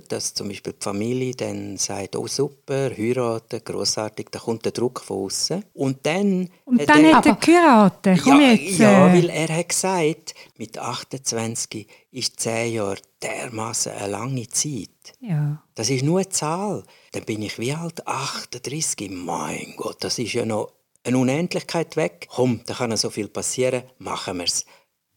dass 0.09 0.33
zum 0.33 0.47
Beispiel 0.47 0.73
die 0.73 0.83
Familie 0.83 1.35
dann 1.35 1.77
sagt, 1.77 2.15
oh 2.15 2.25
super, 2.25 2.89
heiraten, 2.89 3.61
grossartig, 3.63 4.29
da 4.31 4.39
kommt 4.39 4.65
der 4.65 4.71
Druck 4.71 5.01
von 5.01 5.25
außen. 5.25 5.63
Und 5.75 6.03
dann... 6.03 6.49
Und 6.65 6.81
hat 6.81 6.89
dann 6.89 7.05
er- 7.05 7.17
hat 7.17 7.25
er 7.27 7.35
geheiratet. 7.35 8.19
Komm 8.23 8.41
ja, 8.41 8.51
jetzt. 8.53 8.79
ja, 8.79 9.07
äh. 9.07 9.13
weil 9.13 9.29
er 9.29 9.47
hat 9.57 9.69
gesagt, 9.69 10.33
mit 10.57 10.77
28 10.77 11.87
ist 12.11 12.39
10 12.39 12.73
Jahre 12.73 12.97
dermaßen 13.21 13.91
eine 13.91 14.07
lange 14.11 14.47
Zeit. 14.49 14.89
ja. 15.21 15.61
Das 15.75 15.89
ist 15.89 16.03
nur 16.03 16.19
eine 16.19 16.29
Zahl. 16.29 16.83
Dann 17.13 17.23
bin 17.25 17.41
ich 17.41 17.57
wie 17.59 17.73
alt? 17.73 18.05
38. 18.07 19.09
Mein 19.11 19.73
Gott, 19.75 20.03
das 20.03 20.19
ist 20.19 20.33
ja 20.33 20.45
noch 20.45 20.71
eine 21.03 21.17
Unendlichkeit 21.17 21.95
weg. 21.95 22.27
Komm, 22.29 22.61
da 22.65 22.73
kann 22.75 22.91
ja 22.91 22.97
so 22.97 23.09
viel 23.09 23.27
passieren. 23.27 23.83
Machen 23.97 24.37
wir 24.37 24.45
es. 24.45 24.65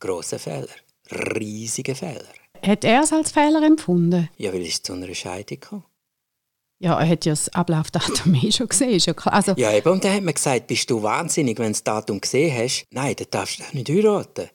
Grosse 0.01 0.39
Fehler. 0.39 0.69
Riesige 1.11 1.95
Fehler. 1.95 2.25
Hat 2.65 2.85
er 2.85 3.03
es 3.03 3.13
als 3.13 3.33
Fehler 3.33 3.63
empfunden? 3.63 4.29
Ja, 4.37 4.53
weil 4.53 4.63
es 4.63 4.83
zu 4.83 4.93
einer 4.93 5.13
Scheidung 5.15 5.61
kam. 5.61 5.85
Ja, 6.79 7.01
er 7.01 7.09
hat 7.09 7.25
ja 7.25 7.33
das 7.33 7.49
Ablaufdatum 7.51 8.35
eh 8.43 8.53
schon 8.53 8.69
gesehen, 8.69 8.91
ist 8.91 9.07
ja 9.07 9.15
klar. 9.15 9.35
Also, 9.35 9.53
Ja, 9.57 9.73
eben, 9.73 9.91
und 9.91 10.05
dann 10.05 10.13
hat 10.15 10.23
man 10.23 10.35
gesagt, 10.35 10.67
bist 10.67 10.91
du 10.91 11.03
wahnsinnig, 11.03 11.59
wenn 11.59 11.67
du 11.67 11.73
das 11.73 11.85
Datum 11.85 12.21
gesehen 12.21 12.55
hast? 12.57 12.85
Nein, 12.91 13.15
dann 13.17 13.27
darfst 13.31 13.59
du 13.59 13.63
doch 13.65 13.73
nicht 13.73 13.89
heiraten. 13.89 14.51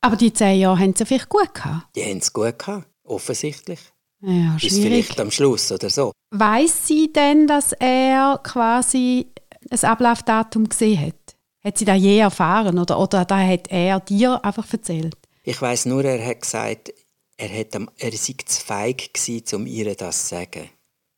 Aber 0.00 0.14
die 0.16 0.32
zehn 0.32 0.60
Jahre 0.60 0.78
haben 0.78 0.94
sie 0.94 1.04
vielleicht 1.04 1.28
gut 1.28 1.52
gehabt. 1.52 1.88
Die 1.96 2.04
haben 2.04 2.18
es 2.18 2.32
gut 2.32 2.56
gehabt, 2.58 2.86
offensichtlich. 3.02 3.80
Ja, 4.20 4.56
schwierig. 4.58 4.82
vielleicht 4.82 5.20
am 5.20 5.30
Schluss 5.30 5.72
oder 5.72 5.90
so. 5.90 6.12
Weiß 6.30 6.86
sie 6.86 7.12
denn, 7.12 7.46
dass 7.48 7.72
er 7.72 8.40
quasi 8.44 9.26
ein 9.70 9.84
Ablaufdatum 9.84 10.68
gesehen 10.68 11.00
hat? 11.06 11.36
Hat 11.64 11.78
sie 11.78 11.84
das 11.84 11.98
je 11.98 12.18
erfahren 12.18 12.78
oder, 12.78 12.98
oder 12.98 13.24
da 13.24 13.38
hat 13.38 13.68
er 13.70 13.98
dir 14.00 14.44
einfach 14.44 14.72
erzählt? 14.72 15.16
Ich 15.50 15.62
weiß 15.62 15.86
nur, 15.86 16.04
er 16.04 16.22
hat 16.22 16.42
gesagt, 16.42 16.92
er, 17.38 17.48
hat 17.48 17.74
am, 17.74 17.88
er 17.96 18.12
sei 18.12 18.34
zu 18.44 18.60
feig 18.60 19.14
gewesen, 19.14 19.56
um 19.56 19.66
ihr 19.66 19.94
das 19.94 20.24
zu 20.24 20.34
sagen. 20.34 20.68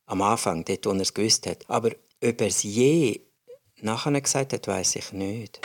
Am 0.06 0.22
Anfang, 0.22 0.64
dort, 0.64 0.86
wo 0.86 0.90
er 0.90 1.00
es 1.00 1.12
gewusst 1.12 1.48
hat. 1.48 1.68
Aber 1.68 1.88
ob 1.88 2.40
er 2.40 2.46
es 2.46 2.62
je 2.62 3.22
nachher 3.80 4.20
gesagt 4.20 4.52
hat, 4.52 4.68
weiß 4.68 4.94
ich 4.94 5.12
nicht. 5.12 5.60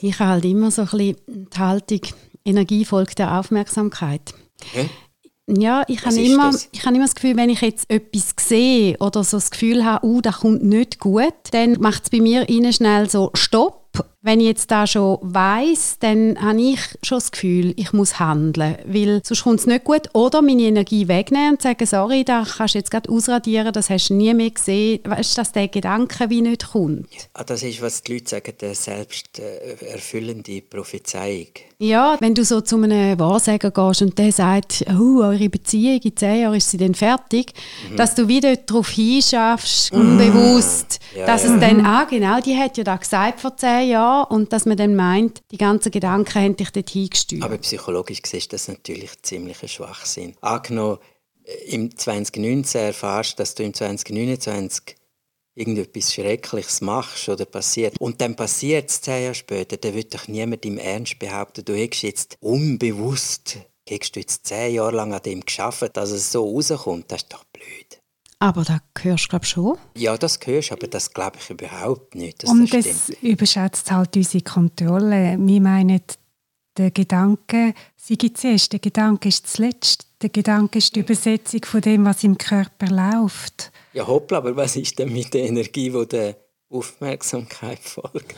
Ich 0.00 0.18
habe 0.18 0.30
halt 0.30 0.46
immer 0.46 0.70
so 0.70 0.80
ein 0.80 0.88
bisschen 0.88 1.16
die 1.26 1.58
Haltung, 1.58 2.00
Energie 2.46 2.86
folgt 2.86 3.18
der 3.18 3.38
Aufmerksamkeit. 3.38 4.32
Hä? 4.72 4.88
Ja, 5.48 5.84
ich 5.86 6.04
Was 6.04 6.16
habe, 6.16 6.26
immer, 6.26 6.50
das? 6.50 6.68
ich 6.72 6.84
habe 6.84 6.96
immer 6.96 7.04
das 7.04 7.14
Gefühl, 7.14 7.36
wenn 7.36 7.50
ich 7.50 7.60
jetzt 7.60 7.88
etwas 7.88 8.34
sehe 8.40 8.96
oder 8.98 9.22
so 9.22 9.36
das 9.36 9.50
Gefühl 9.50 9.84
habe, 9.84 10.04
uh, 10.04 10.20
das 10.20 10.38
kommt 10.38 10.64
nicht 10.64 10.98
gut, 10.98 11.34
dann 11.52 11.76
macht 11.80 12.04
es 12.04 12.10
bei 12.10 12.20
mir 12.20 12.48
innen 12.48 12.72
schnell 12.72 13.08
so 13.08 13.30
Stopp. 13.34 14.04
Wenn 14.26 14.40
ich 14.40 14.46
jetzt 14.46 14.72
da 14.72 14.88
schon 14.88 15.18
weiß, 15.22 15.98
dann 16.00 16.36
habe 16.42 16.60
ich 16.60 16.80
schon 17.04 17.18
das 17.18 17.30
Gefühl, 17.30 17.74
ich 17.76 17.92
muss 17.92 18.18
handeln, 18.18 18.74
weil 18.84 19.20
sonst 19.22 19.44
kommt 19.44 19.60
es 19.60 19.66
nicht 19.66 19.84
gut. 19.84 20.08
Oder 20.14 20.42
meine 20.42 20.62
Energie 20.62 21.06
wegnehmen 21.06 21.52
und 21.52 21.62
sagen, 21.62 21.86
sorry, 21.86 22.24
da 22.24 22.44
kannst 22.44 22.74
du 22.74 22.78
jetzt 22.80 22.90
gerade 22.90 23.08
ausradieren, 23.08 23.72
das 23.72 23.88
hast 23.88 24.08
du 24.08 24.14
nie 24.14 24.34
mehr 24.34 24.50
gesehen. 24.50 24.98
Weißt 25.04 25.36
du, 25.36 25.40
dass 25.42 25.52
der 25.52 25.68
Gedanke 25.68 26.28
wie 26.28 26.42
nicht 26.42 26.72
kommt? 26.72 27.06
Ah, 27.34 27.44
das 27.44 27.62
ist, 27.62 27.80
was 27.80 28.02
die 28.02 28.14
Leute 28.14 28.30
sagen, 28.30 28.52
eine 28.60 28.74
selbsterfüllende 28.74 30.60
Prophezeiung. 30.62 31.46
Ja, 31.78 32.16
wenn 32.18 32.34
du 32.34 32.42
so 32.42 32.62
zu 32.62 32.82
einem 32.82 33.18
Wahrsager 33.20 33.70
gehst 33.70 34.02
und 34.02 34.18
der 34.18 34.32
sagt, 34.32 34.86
oh, 34.88 35.20
eure 35.20 35.48
Beziehung 35.50 36.00
in 36.02 36.16
zehn 36.16 36.40
Jahren 36.40 36.54
ist 36.54 36.70
sie 36.70 36.78
dann 36.78 36.94
fertig, 36.94 37.52
dass 37.96 38.16
du 38.16 38.26
wieder 38.26 38.56
darauf 38.56 38.88
hinschaffst, 38.88 39.92
unbewusst, 39.92 40.98
Ja, 41.14 41.26
dass 41.26 41.44
ja. 41.44 41.54
es 41.54 41.60
dann, 41.60 41.84
ah 41.84 42.04
genau, 42.10 42.40
die 42.40 42.56
hat 42.56 42.76
ja 42.78 42.82
da 42.82 42.96
gesagt 42.96 43.40
vor 43.40 43.56
zehn 43.56 43.90
Jahren 43.90 44.15
und 44.22 44.52
dass 44.52 44.66
man 44.66 44.76
dann 44.76 44.96
meint, 44.96 45.42
die 45.50 45.58
ganzen 45.58 45.90
Gedanken 45.90 46.34
haben 46.34 46.56
dich 46.56 46.70
dort 46.70 46.90
hingesteuert. 46.90 47.42
Aber 47.42 47.58
psychologisch 47.58 48.22
gesehen 48.22 48.38
ist 48.38 48.52
das 48.52 48.68
natürlich 48.68 49.22
ziemlich 49.22 49.62
ein 49.62 49.68
Schwachsinn. 49.68 50.34
Angenommen, 50.40 50.98
äh, 51.44 51.74
im 51.74 51.96
2019 51.96 52.80
erfährst, 52.80 53.38
dass 53.38 53.54
du 53.54 53.62
im 53.62 53.74
2029 53.74 54.96
irgendetwas 55.54 56.12
Schreckliches 56.12 56.82
machst 56.82 57.28
oder 57.28 57.46
passiert 57.46 57.98
und 57.98 58.20
dann 58.20 58.36
passiert 58.36 58.90
es 58.90 59.00
zehn 59.00 59.22
Jahre 59.22 59.34
später, 59.34 59.78
dann 59.78 59.94
wird 59.94 60.14
doch 60.14 60.28
niemand 60.28 60.66
im 60.66 60.76
Ernst 60.76 61.18
behaupten, 61.18 61.64
du 61.64 61.74
hättest 61.74 62.02
jetzt 62.02 62.36
unbewusst, 62.40 63.56
hättest 63.88 64.16
du 64.16 64.20
jetzt 64.20 64.46
zehn 64.46 64.74
Jahre 64.74 64.94
lang 64.94 65.14
an 65.14 65.22
dem 65.22 65.40
geschafft, 65.40 65.96
dass 65.96 66.10
es 66.10 66.30
so 66.30 66.44
rauskommt. 66.44 67.10
Das 67.10 67.22
ist 67.22 67.32
doch 67.32 67.44
blöd. 67.44 67.95
Aber 68.38 68.64
da 68.64 68.80
hörst 69.00 69.24
du, 69.24 69.28
glaube 69.28 69.44
ich, 69.44 69.50
schon. 69.50 69.78
Ja, 69.96 70.16
das 70.18 70.38
hörst 70.44 70.70
du, 70.70 70.74
aber 70.74 70.86
das 70.88 71.12
glaube 71.12 71.38
ich 71.40 71.50
überhaupt 71.50 72.14
nicht, 72.14 72.42
dass 72.42 72.50
Und 72.50 72.72
das 72.72 72.84
das 72.84 73.08
überschätzt 73.22 73.90
halt 73.90 74.14
unsere 74.16 74.44
Kontrolle. 74.44 75.38
Wir 75.40 75.60
meinen, 75.60 76.02
der 76.76 76.90
Gedanke 76.90 77.72
sei 77.96 78.16
zuerst, 78.34 78.72
der 78.72 78.80
Gedanke 78.80 79.28
ist 79.28 79.46
zuletzt. 79.46 80.06
Der 80.20 80.28
Gedanke 80.28 80.78
ist 80.78 80.94
die 80.94 81.00
Übersetzung 81.00 81.64
von 81.64 81.80
dem, 81.80 82.04
was 82.04 82.24
im 82.24 82.36
Körper 82.36 82.88
läuft. 82.88 83.72
Ja, 83.92 84.06
hoppla, 84.06 84.38
aber 84.38 84.54
was 84.56 84.76
ist 84.76 84.98
denn 84.98 85.12
mit 85.12 85.32
der 85.32 85.44
Energie, 85.46 85.90
die 85.90 86.06
der 86.06 86.36
Aufmerksamkeit 86.68 87.78
folgt? 87.78 88.34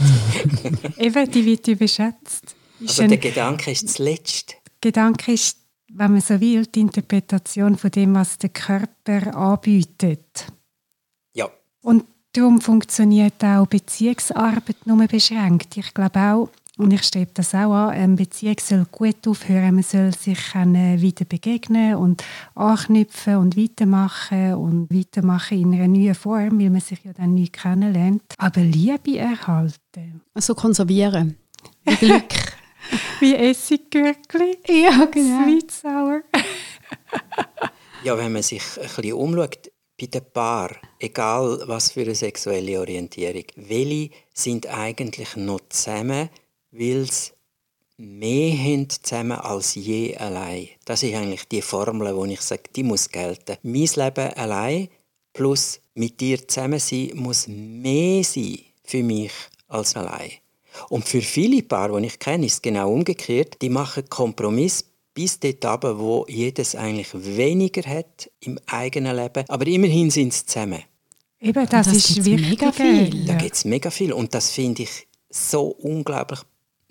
Eben, 0.99 1.31
die 1.31 1.45
wird 1.45 1.67
überschätzt. 1.67 2.55
Ist 2.81 3.01
Also 3.01 3.09
der 3.09 3.19
Gedanke 3.19 3.73
ist 3.73 3.89
zuletzt. 3.89 4.57
Gedanke 4.81 5.33
ist, 5.33 5.59
wenn 5.93 6.13
man 6.13 6.21
so 6.21 6.41
will, 6.41 6.67
die 6.67 6.81
Interpretation 6.81 7.77
von 7.77 7.91
dem, 7.91 8.15
was 8.15 8.39
der 8.39 8.51
Körper 8.51 9.35
anbietet. 9.37 10.47
Ja, 11.35 11.49
Und 11.83 12.05
darum 12.33 12.61
funktioniert 12.61 13.43
auch 13.43 13.67
Beziehungsarbeit 13.67 14.87
nur 14.87 15.07
beschränkt. 15.07 15.77
Ich 15.77 15.95
glaube 15.95 16.19
auch, 16.21 16.49
und 16.79 16.93
ich 16.93 17.03
strebe 17.03 17.33
das 17.35 17.57
auch 17.57 17.73
an, 17.73 17.91
eine 17.91 18.15
Beziehung 18.15 18.57
soll 18.61 18.87
gut 18.93 19.27
aufhören. 19.27 19.75
Man 19.75 19.83
soll 19.83 20.15
sich 20.15 20.39
wieder 20.55 21.25
begegnen 21.25 21.97
und 21.97 22.23
anknüpfen 22.55 23.37
und 23.37 23.57
weitermachen 23.57 24.55
und 24.55 24.89
weitermachen 24.89 25.61
in 25.61 25.75
einer 25.75 25.89
neuen 25.89 26.15
Form, 26.15 26.61
weil 26.61 26.71
man 26.71 26.81
sich 26.81 27.03
ja 27.03 27.13
dann 27.13 27.35
neu 27.35 27.49
kennenlernt. 27.51 28.23
Aber 28.39 28.61
Liebe 28.61 29.19
erhalten. 29.19 30.23
So 30.37 30.55
konservieren. 30.55 31.37
Glück. 31.85 32.33
Wie 33.21 33.35
Essiggürkli. 33.35 34.59
ja, 34.67 35.05
genau. 35.07 35.45
Sweet 35.45 35.71
Sour. 35.71 36.23
Ja, 38.05 38.17
wenn 38.17 38.33
man 38.33 38.43
sich 38.43 38.63
ein 38.77 38.83
bisschen 38.83 39.13
umschaut, 39.15 39.73
bei 40.01 40.07
den 40.07 40.23
Paar, 40.33 40.71
egal 41.01 41.61
was 41.67 41.91
für 41.91 42.03
eine 42.03 42.15
sexuelle 42.15 42.79
Orientierung, 42.79 43.43
welche 43.57 44.11
sind 44.33 44.69
eigentlich 44.69 45.35
noch 45.35 45.61
zusammen, 45.69 46.31
weil 46.71 47.11
sie 47.11 47.33
mehr 47.97 48.57
haben 48.57 48.89
zusammen 48.89 49.39
als 49.39 49.75
je 49.75 50.17
allein. 50.17 50.69
Das 50.85 51.03
ist 51.03 51.15
eigentlich 51.15 51.49
die 51.49 51.63
Formel, 51.63 52.15
wo 52.15 52.25
ich 52.25 52.41
sage, 52.41 52.63
die 52.75 52.85
muss 52.85 53.09
gelten. 53.09 53.57
Mein 53.63 53.91
Leben 53.97 54.33
allein 54.35 54.89
plus 55.33 55.81
mit 55.95 56.21
dir 56.21 56.47
zusammen 56.47 56.79
sein 56.79 57.11
muss 57.15 57.49
mehr 57.49 58.23
sein 58.23 58.61
für 58.85 59.03
mich 59.03 59.33
als 59.67 59.97
allein. 59.97 60.31
Und 60.89 61.07
für 61.07 61.21
viele 61.21 61.63
Paare, 61.63 62.01
die 62.01 62.07
ich 62.07 62.19
kenne, 62.19 62.47
ist 62.47 62.55
es 62.55 62.63
genau 62.63 62.93
umgekehrt. 62.93 63.61
Die 63.63 63.69
machen 63.69 64.09
Kompromiss 64.09 64.85
bis 65.15 65.41
dort 65.41 65.65
runter, 65.65 65.99
wo 65.99 66.25
jedes 66.29 66.75
eigentlich 66.77 67.09
weniger 67.13 67.83
hat 67.89 68.31
im 68.41 68.59
eigenen 68.67 69.17
Leben. 69.17 69.45
Aber 69.49 69.67
immerhin 69.67 70.11
sind 70.11 70.33
sie 70.33 70.47
zusammen. 70.47 70.83
Eben, 71.41 71.67
das, 71.69 71.87
das 71.87 71.97
ist 71.97 72.25
wichtig. 72.25 72.51
mega 72.51 72.73
viel. 72.73 73.11
Da 73.27 73.33
Ja. 73.33 73.39
gibt 73.39 73.55
es 73.55 73.65
mega 73.65 73.91
viel. 73.91 74.13
Und 74.13 74.35
das 74.35 74.51
finde 74.51 74.83
ich 74.85 75.07
so 75.31 75.67
unglaublich 75.69 76.41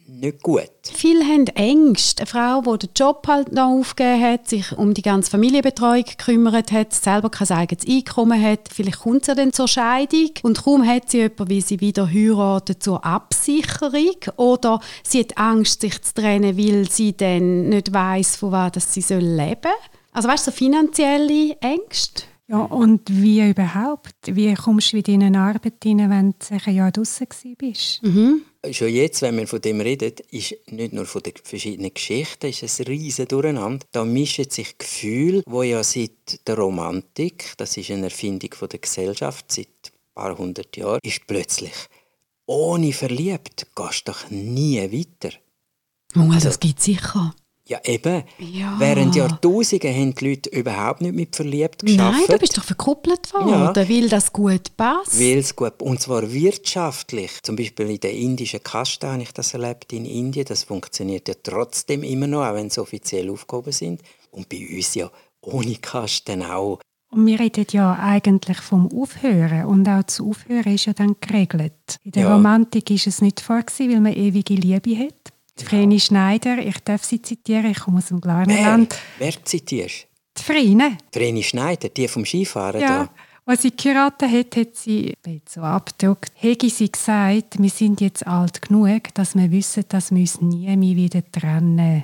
nicht 0.07 0.41
gut. 0.41 0.69
Viele 0.83 1.23
haben 1.23 1.47
Ängste. 1.47 2.23
Eine 2.23 2.27
Frau, 2.27 2.61
die 2.61 2.87
den 2.87 2.93
Job 2.95 3.27
halt 3.27 3.51
noch 3.51 3.79
aufgegeben 3.79 4.21
hat, 4.21 4.47
sich 4.47 4.77
um 4.77 4.93
die 4.93 5.01
ganze 5.01 5.31
Familienbetreuung 5.31 6.03
gekümmert 6.03 6.71
hat, 6.71 6.93
selber 6.93 7.29
kein 7.29 7.49
eigenes 7.51 7.87
Einkommen 7.87 8.41
hat, 8.41 8.69
vielleicht 8.73 8.99
kommt 8.99 9.25
sie 9.25 9.35
dann 9.35 9.53
zur 9.53 9.67
Scheidung 9.67 10.31
und 10.43 10.63
kaum 10.63 10.85
hat 10.85 11.09
sie 11.09 11.19
jemanden, 11.19 11.49
wie 11.49 11.61
sie 11.61 11.81
wieder 11.81 12.07
heiratet, 12.07 12.81
zur 12.81 13.03
Absicherung 13.05 14.15
oder 14.37 14.79
sie 15.03 15.19
hat 15.19 15.37
Angst, 15.37 15.81
sich 15.81 16.01
zu 16.01 16.13
trennen, 16.13 16.57
weil 16.57 16.89
sie 16.89 17.15
dann 17.15 17.69
nicht 17.69 17.93
weiß, 17.93 18.37
von 18.37 18.51
was 18.51 18.93
sie 18.93 19.01
leben 19.13 19.57
soll. 19.63 19.71
Also 20.13 20.29
weißt 20.29 20.47
du, 20.47 20.51
so 20.51 20.57
finanzielle 20.57 21.57
Ängste. 21.59 22.23
Ja, 22.49 22.59
und 22.59 23.01
wie 23.09 23.49
überhaupt? 23.49 24.15
Wie 24.25 24.53
kommst 24.53 24.93
du 24.93 24.97
wieder 24.97 25.11
in 25.11 25.23
eine 25.23 25.39
Arbeit 25.39 25.85
rein, 25.85 26.09
wenn 26.09 26.31
du 26.31 26.69
ein 26.69 26.75
Jahr 26.75 26.91
draußen 26.91 27.27
bist? 27.57 28.01
Schon 28.71 28.89
jetzt, 28.89 29.21
wenn 29.21 29.37
wir 29.37 29.47
von 29.47 29.61
dem 29.61 29.81
reden, 29.81 30.13
ist 30.31 30.55
nicht 30.71 30.93
nur 30.93 31.05
von 31.05 31.23
den 31.23 31.33
verschiedenen 31.43 31.93
Geschichten, 31.93 32.47
ist 32.47 32.63
es 32.63 32.79
ein 32.79 32.87
riesen 32.87 33.27
Durcheinander. 33.27 33.85
Da 33.91 34.05
mischen 34.05 34.49
sich 34.49 34.77
Gefühle, 34.77 35.43
wo 35.45 35.63
ja 35.63 35.83
seit 35.83 36.47
der 36.47 36.57
Romantik, 36.57 37.53
das 37.57 37.75
ist 37.75 37.91
eine 37.91 38.05
Erfindung 38.05 38.53
von 38.53 38.69
der 38.69 38.79
Gesellschaft 38.79 39.51
seit 39.51 39.67
ein 39.67 40.13
paar 40.15 40.37
hundert 40.37 40.75
Jahren, 40.77 40.99
ist 41.03 41.27
plötzlich 41.27 41.73
ohne 42.47 42.93
verliebt 42.93 43.67
gehst 43.75 44.07
du 44.07 44.11
doch 44.11 44.29
nie 44.29 44.79
weiter. 44.79 45.35
Oh, 46.15 46.31
das 46.41 46.59
gibt 46.59 46.81
sicher. 46.81 47.35
Ja, 47.69 47.79
eben. 47.83 48.24
Ja. 48.39 48.75
Während 48.79 49.13
Jahrtausende 49.15 49.89
haben 49.93 50.15
die 50.15 50.29
Leute 50.29 50.50
überhaupt 50.51 51.01
nicht 51.01 51.13
mit 51.13 51.36
verliebt 51.36 51.86
geschafft. 51.86 52.13
Nein, 52.17 52.24
du 52.29 52.38
bist 52.39 52.57
doch 52.57 52.63
verkuppelt 52.63 53.33
worden, 53.33 53.50
Ja. 53.50 53.75
weil 53.89 54.07
das 54.07 54.31
gut 54.31 54.75
passt. 54.77 55.19
Weil 55.19 55.39
es 55.39 55.53
gut, 55.53 55.81
und 55.81 56.00
zwar 56.00 56.31
wirtschaftlich. 56.31 57.31
Zum 57.43 57.57
Beispiel 57.57 57.89
in 57.89 58.00
der 58.00 58.13
indischen 58.13 58.63
Kaste 58.63 59.12
habe 59.12 59.21
ich 59.21 59.31
das 59.33 59.53
erlebt 59.53 59.91
in 59.91 60.05
Indien. 60.05 60.45
Das 60.45 60.63
funktioniert 60.63 61.27
ja 61.27 61.33
trotzdem 61.43 62.03
immer 62.03 62.27
noch, 62.27 62.45
auch 62.45 62.53
wenn 62.55 62.69
sie 62.69 62.81
offiziell 62.81 63.29
aufgehoben 63.29 63.74
sind. 63.74 64.01
Und 64.31 64.47
bei 64.47 64.65
uns 64.75 64.95
ja 64.95 65.09
ohne 65.41 65.75
Kasten 65.75 66.43
auch. 66.43 66.79
Und 67.09 67.25
wir 67.25 67.39
reden 67.39 67.65
ja 67.71 67.97
eigentlich 68.01 68.57
vom 68.59 68.89
Aufhören. 68.97 69.65
Und 69.65 69.88
auch 69.88 70.03
das 70.03 70.19
Aufhören 70.21 70.74
ist 70.75 70.86
ja 70.86 70.93
dann 70.93 71.15
geregelt. 71.21 71.74
In 72.03 72.12
der 72.12 72.24
Ja. 72.24 72.33
Romantik 72.33 72.91
ist 72.91 73.07
es 73.07 73.21
nicht 73.21 73.39
vor, 73.39 73.62
weil 73.77 74.00
man 74.01 74.13
ewige 74.13 74.53
Liebe 74.53 74.97
hat. 74.97 75.33
Die 75.59 75.65
Vreni 75.65 75.99
Schneider, 75.99 76.59
ich 76.59 76.79
darf 76.83 77.03
sie 77.03 77.21
zitieren, 77.21 77.71
ich 77.71 77.79
komme 77.79 77.97
aus 77.97 78.07
dem 78.07 78.17
Wer, 78.17 78.45
Glarnerland. 78.45 78.95
wer 79.17 79.33
zitierst 79.43 80.07
Die 80.37 80.43
Vreni, 80.43 80.97
Vreni 81.11 81.43
Schneider, 81.43 81.89
die 81.89 82.07
vom 82.07 82.25
Skifahren 82.25 82.81
ja. 82.81 83.05
da. 83.05 83.09
Als 83.45 83.61
sie 83.61 83.71
geheiratet 83.71 84.29
hat, 84.29 84.55
hat 84.57 84.75
sie, 84.75 85.13
so 85.47 85.61
abgedruckt, 85.61 86.33
hätte 86.35 86.69
sie 86.69 86.91
gesagt, 86.91 87.61
wir 87.61 87.69
sind 87.69 88.01
jetzt 88.01 88.27
alt 88.27 88.61
genug, 88.61 89.13
dass 89.13 89.35
wir 89.35 89.49
wissen, 89.49 89.85
dass 89.87 90.11
wir 90.11 90.19
uns 90.19 90.41
nie 90.41 90.75
mehr 90.75 90.95
wieder 90.97 91.23
trennen. 91.31 92.03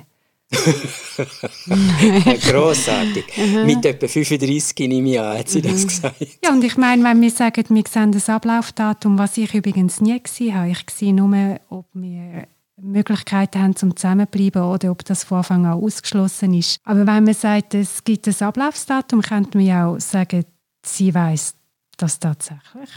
Grossartig. 2.48 3.24
Mit 3.66 3.84
etwa 3.84 4.08
35 4.08 4.88
nehme 4.88 5.10
ich 5.10 5.20
an, 5.20 5.38
hat 5.38 5.48
sie 5.50 5.60
das 5.60 5.86
gesagt. 5.86 6.16
Ja, 6.42 6.50
und 6.52 6.64
ich 6.64 6.78
meine, 6.78 7.04
wenn 7.04 7.20
wir 7.20 7.30
sagen, 7.30 7.64
wir 7.68 7.84
sehen 7.90 8.12
das 8.12 8.30
Ablaufdatum, 8.30 9.18
was 9.18 9.36
ich 9.36 9.52
übrigens 9.54 10.00
nie 10.00 10.22
gesehen 10.22 10.54
habe, 10.54 10.70
ich 10.70 10.78
sehe 10.90 11.12
nur, 11.12 11.60
ob 11.68 11.84
wir 11.92 12.46
Möglichkeiten 12.84 13.60
haben 13.62 13.76
zum 13.76 13.96
Zusammenbleiben 13.96 14.62
oder 14.62 14.90
ob 14.90 15.04
das 15.04 15.24
von 15.24 15.38
Anfang 15.38 15.66
an 15.66 15.72
ausgeschlossen 15.82 16.54
ist. 16.54 16.78
Aber 16.84 17.06
wenn 17.06 17.24
man 17.24 17.34
sagt, 17.34 17.74
es 17.74 18.04
gibt 18.04 18.26
ein 18.28 18.34
Ablaufsdatum, 18.46 19.22
könnte 19.22 19.58
man 19.58 19.66
ja 19.66 19.86
auch 19.86 19.98
sagen, 20.00 20.44
sie 20.84 21.14
weiß 21.14 21.54
das 21.96 22.18
tatsächlich. 22.18 22.90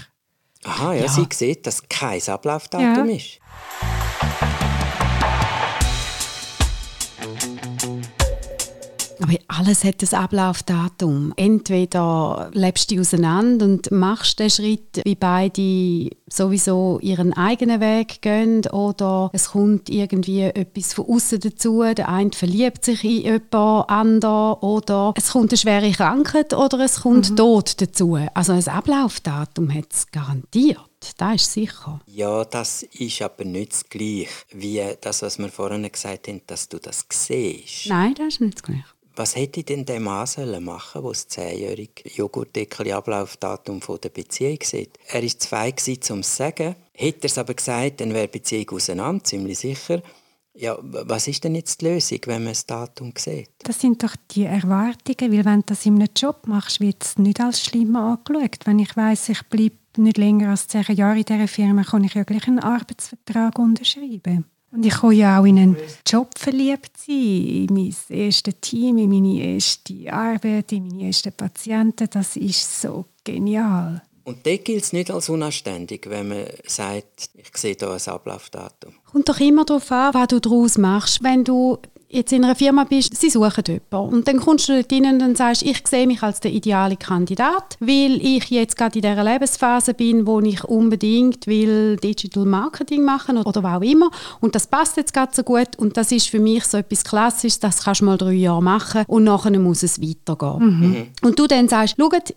Aha, 0.65 0.93
ja, 0.93 1.01
Ja. 1.03 1.07
sie 1.07 1.27
sieht, 1.31 1.65
dass 1.67 1.87
kein 1.87 2.21
Ablaufdatum 2.27 3.09
Ja. 3.09 3.15
ist. 3.15 3.39
Aber 9.21 9.33
alles 9.47 9.83
hat 9.83 10.01
ein 10.01 10.17
Ablaufdatum. 10.17 11.33
Entweder 11.35 12.49
lebst 12.53 12.89
du 12.89 12.95
dich 12.95 13.01
auseinander 13.01 13.65
und 13.65 13.91
machst 13.91 14.39
den 14.39 14.49
Schritt, 14.49 15.01
wie 15.03 15.15
beide 15.15 16.09
sowieso 16.29 16.99
ihren 17.01 17.33
eigenen 17.33 17.81
Weg 17.81 18.21
gehen, 18.21 18.65
oder 18.67 19.29
es 19.33 19.51
kommt 19.51 19.89
irgendwie 19.89 20.41
etwas 20.41 20.93
von 20.93 21.05
außen 21.05 21.39
dazu. 21.39 21.81
Der 21.81 22.09
eine 22.09 22.31
verliebt 22.31 22.85
sich 22.85 23.03
in 23.03 23.21
jemand 23.21 23.89
anderen, 23.89 24.53
oder 24.59 25.13
es 25.15 25.31
kommt 25.31 25.51
eine 25.51 25.57
schwere 25.57 25.91
Krankheit, 25.91 26.53
oder 26.53 26.79
es 26.79 27.01
kommt 27.01 27.35
Tod 27.37 27.81
dazu. 27.81 28.17
Also 28.33 28.53
ein 28.53 28.67
Ablaufdatum 28.67 29.73
hat 29.73 29.91
es 29.91 30.07
garantiert. 30.11 30.79
Das 31.17 31.35
ist 31.35 31.53
sicher. 31.53 32.01
Ja, 32.07 32.43
das 32.43 32.83
ist 32.83 33.21
aber 33.21 33.45
nicht 33.45 33.71
das 33.71 33.89
Gleiche 33.89 34.29
wie 34.51 34.81
das, 34.99 35.21
was 35.21 35.37
wir 35.37 35.49
vorhin 35.49 35.89
gesagt 35.89 36.27
haben, 36.27 36.41
dass 36.47 36.69
du 36.69 36.79
das 36.79 37.05
siehst. 37.09 37.87
Nein, 37.87 38.15
das 38.15 38.27
ist 38.27 38.41
nicht 38.41 38.55
das 38.55 38.63
Gleiche. 38.63 38.83
Was 39.17 39.35
hätte 39.35 39.63
denn 39.63 39.83
der 39.83 39.99
Mann 39.99 40.27
sollen 40.27 40.63
machen, 40.63 41.01
der 41.01 41.11
das 41.11 41.27
zehnjährige 41.27 42.07
Joghurtdeckel 42.07 42.91
Ablaufdatum 42.91 43.81
der 44.01 44.09
Beziehung 44.09 44.59
sieht? 44.61 44.91
Er 45.07 45.23
war 45.23 45.27
zu 45.27 45.49
gewesen, 45.49 46.13
um 46.13 46.19
es 46.19 46.29
zu 46.29 46.35
sagen. 46.35 46.75
Hätte 46.93 47.21
er 47.23 47.25
es 47.25 47.37
aber 47.39 47.55
gesagt, 47.55 47.99
dann 47.99 48.13
wäre 48.13 48.27
die 48.27 48.37
Beziehung 48.37 48.69
auseinander, 48.69 49.23
ziemlich 49.23 49.57
sicher. 49.57 50.03
Ja, 50.53 50.77
was 50.81 51.27
ist 51.27 51.43
denn 51.43 51.55
jetzt 51.55 51.81
die 51.81 51.85
Lösung, 51.85 52.19
wenn 52.25 52.43
man 52.43 52.51
das 52.51 52.67
Datum 52.67 53.11
sieht? 53.17 53.49
Das 53.63 53.81
sind 53.81 54.03
doch 54.03 54.15
die 54.31 54.43
Erwartungen, 54.43 55.31
weil 55.31 55.45
wenn 55.45 55.59
du 55.61 55.65
das 55.65 55.87
in 55.87 55.95
einem 55.95 56.09
Job 56.15 56.45
machst, 56.45 56.79
wird 56.79 57.03
es 57.03 57.17
nicht 57.17 57.41
als 57.41 57.65
schlimm 57.65 57.95
angeschaut. 57.95 58.65
Wenn 58.65 58.77
ich 58.77 58.95
weiß, 58.95 59.29
ich 59.29 59.43
bleibe 59.49 59.77
nicht 59.97 60.17
länger 60.17 60.51
als 60.51 60.67
zehn 60.67 60.83
Jahre 60.95 61.17
in 61.17 61.25
dieser 61.25 61.47
Firma, 61.47 61.83
kann 61.83 62.03
ich 62.03 62.13
ja 62.13 62.23
gleich 62.23 62.47
einen 62.47 62.59
Arbeitsvertrag 62.59 63.57
unterschreiben. 63.57 64.45
Und 64.71 64.85
ich 64.85 64.93
kann 64.95 65.11
ja 65.13 65.39
auch 65.39 65.45
in 65.45 65.57
einen 65.57 65.77
Job 66.05 66.37
verliebt 66.37 66.91
sein, 66.97 67.15
in 67.15 67.67
mein 67.71 67.95
erstes 68.09 68.55
Team, 68.61 68.97
in 68.97 69.09
meine 69.09 69.53
erste 69.55 70.11
Arbeit, 70.11 70.71
in 70.73 70.87
meine 70.87 71.07
ersten 71.07 71.31
Patienten. 71.31 72.07
Das 72.11 72.35
ist 72.35 72.81
so 72.81 73.05
genial. 73.23 74.01
Und 74.25 74.45
dort 74.45 74.65
gilt 74.65 74.83
es 74.83 74.91
nicht 74.91 75.09
als 75.09 75.29
unanständig, 75.29 76.09
wenn 76.09 76.27
man 76.27 76.47
sagt, 76.65 77.29
ich 77.33 77.55
sehe 77.55 77.77
hier 77.79 77.89
ein 77.89 78.13
Ablaufdatum. 78.13 78.93
Kommt 79.09 79.29
doch 79.29 79.39
immer 79.39 79.63
darauf 79.63 79.89
an, 79.89 80.13
was 80.13 80.27
du 80.27 80.41
daraus 80.41 80.77
machst. 80.77 81.23
Wenn 81.23 81.45
du 81.45 81.77
jetzt 82.09 82.31
in 82.31 82.43
einer 82.43 82.55
Firma 82.55 82.83
bist, 82.85 83.15
sie 83.15 83.29
suchen 83.29 83.63
jemanden. 83.67 84.15
Und 84.15 84.27
dann 84.27 84.39
kommst 84.39 84.69
du 84.69 84.73
dort 84.73 84.91
rein 84.91 85.05
und 85.05 85.19
dann 85.19 85.35
sagst, 85.35 85.63
ich 85.63 85.85
sehe 85.87 86.07
mich 86.07 86.23
als 86.23 86.39
der 86.39 86.51
ideale 86.51 86.95
Kandidat, 86.95 87.75
weil 87.79 88.21
ich 88.25 88.49
jetzt 88.49 88.77
gerade 88.77 88.99
in 88.99 89.01
dieser 89.01 89.23
Lebensphase 89.23 89.93
bin, 89.93 90.25
wo 90.25 90.39
ich 90.39 90.63
unbedingt 90.63 91.47
will 91.47 91.97
Digital 91.97 92.45
Marketing 92.45 93.03
machen 93.03 93.37
oder 93.37 93.63
was 93.63 93.77
auch 93.77 93.81
immer. 93.81 94.09
Und 94.39 94.55
das 94.55 94.67
passt 94.67 94.97
jetzt 94.97 95.13
gerade 95.13 95.35
so 95.35 95.43
gut. 95.43 95.77
Und 95.77 95.97
das 95.97 96.11
ist 96.11 96.29
für 96.29 96.39
mich 96.39 96.65
so 96.65 96.77
etwas 96.77 97.03
Klassisches, 97.03 97.59
das 97.59 97.83
kannst 97.83 98.01
du 98.01 98.05
mal 98.05 98.17
drei 98.17 98.33
Jahre 98.33 98.63
machen 98.63 99.03
und 99.07 99.23
nachher 99.23 99.57
muss 99.59 99.83
es 99.83 100.01
weitergehen. 100.01 101.13
Und 101.21 101.39
du 101.39 101.47
dann 101.47 101.67
sagst, 101.67 101.95
schaut, 101.97 102.33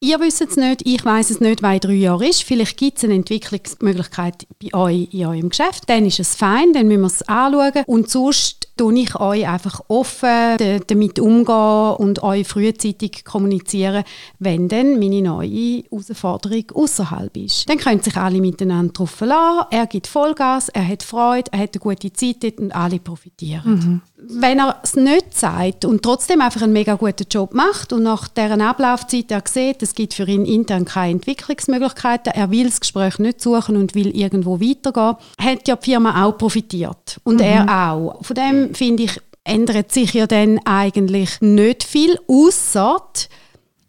Ihr 0.00 0.20
wisst 0.20 0.40
es 0.40 0.56
nicht, 0.56 0.86
ich 0.86 1.04
weiß 1.04 1.30
es 1.30 1.40
nicht, 1.40 1.60
weil 1.60 1.80
drei 1.80 1.94
Jahren 1.94 2.22
ist. 2.22 2.44
Vielleicht 2.44 2.76
gibt 2.76 2.98
es 2.98 3.04
eine 3.04 3.14
Entwicklungsmöglichkeit 3.14 4.46
bei 4.62 4.72
euch 4.72 5.12
in 5.12 5.26
eurem 5.26 5.48
Geschäft. 5.48 5.90
Dann 5.90 6.06
ist 6.06 6.20
es 6.20 6.36
fein, 6.36 6.72
dann 6.72 6.86
müssen 6.86 7.00
wir 7.00 7.06
es 7.08 7.22
anschauen. 7.22 7.82
Und 7.84 8.08
sonst 8.08 8.67
tue 8.78 8.98
ich 9.00 9.14
euch 9.16 9.46
einfach 9.46 9.82
offen 9.88 10.56
damit 10.86 11.18
umgehen 11.18 11.96
und 11.98 12.22
euch 12.22 12.46
frühzeitig 12.46 13.24
kommunizieren, 13.24 14.04
wenn 14.38 14.68
dann 14.68 14.98
meine 14.98 15.20
neue 15.20 15.82
Herausforderung 15.90 16.64
außerhalb 16.74 17.36
ist. 17.36 17.68
Dann 17.68 17.78
können 17.78 18.00
sich 18.02 18.16
alle 18.16 18.40
miteinander 18.40 18.92
drauf 18.92 19.10
verlassen. 19.10 19.66
Er 19.70 19.86
gibt 19.86 20.06
Vollgas, 20.06 20.68
er 20.70 20.86
hat 20.86 21.02
Freude, 21.02 21.50
er 21.52 21.60
hat 21.60 21.74
eine 21.74 21.80
gute 21.80 22.12
Zeit 22.12 22.36
dort 22.42 22.58
und 22.58 22.74
alle 22.74 22.98
profitieren. 22.98 24.02
Wenn 24.20 24.58
er 24.58 24.80
es 24.82 24.96
nicht 24.96 25.38
sagt 25.38 25.84
und 25.84 26.02
trotzdem 26.02 26.40
einfach 26.40 26.62
einen 26.62 26.72
mega 26.72 26.94
guten 26.94 27.26
Job 27.30 27.54
macht 27.54 27.92
und 27.92 28.02
nach 28.02 28.28
deren 28.28 28.60
Ablaufzeit 28.60 29.30
er 29.30 29.42
sieht, 29.46 29.82
es 29.82 29.94
gibt 29.94 30.14
für 30.14 30.26
ihn 30.28 30.44
intern 30.44 30.84
keine 30.84 31.12
Entwicklungsmöglichkeiten, 31.12 32.32
er 32.32 32.50
will 32.50 32.66
das 32.66 32.80
Gespräch 32.80 33.18
nicht 33.18 33.40
suchen 33.40 33.76
und 33.76 33.94
will 33.94 34.14
irgendwo 34.16 34.60
weitergehen, 34.60 35.16
hat 35.40 35.68
ja 35.68 35.76
die 35.76 35.90
Firma 35.90 36.24
auch 36.24 36.36
profitiert 36.36 37.20
und 37.24 37.40
er 37.40 37.68
auch. 37.68 38.24
Von 38.24 38.34
dem 38.34 38.67
finde 38.72 39.04
ich, 39.04 39.20
ändert 39.44 39.92
sich 39.92 40.12
ja 40.12 40.26
dann 40.26 40.58
eigentlich 40.64 41.40
nicht 41.40 41.84
viel, 41.84 42.18
außer 42.28 43.00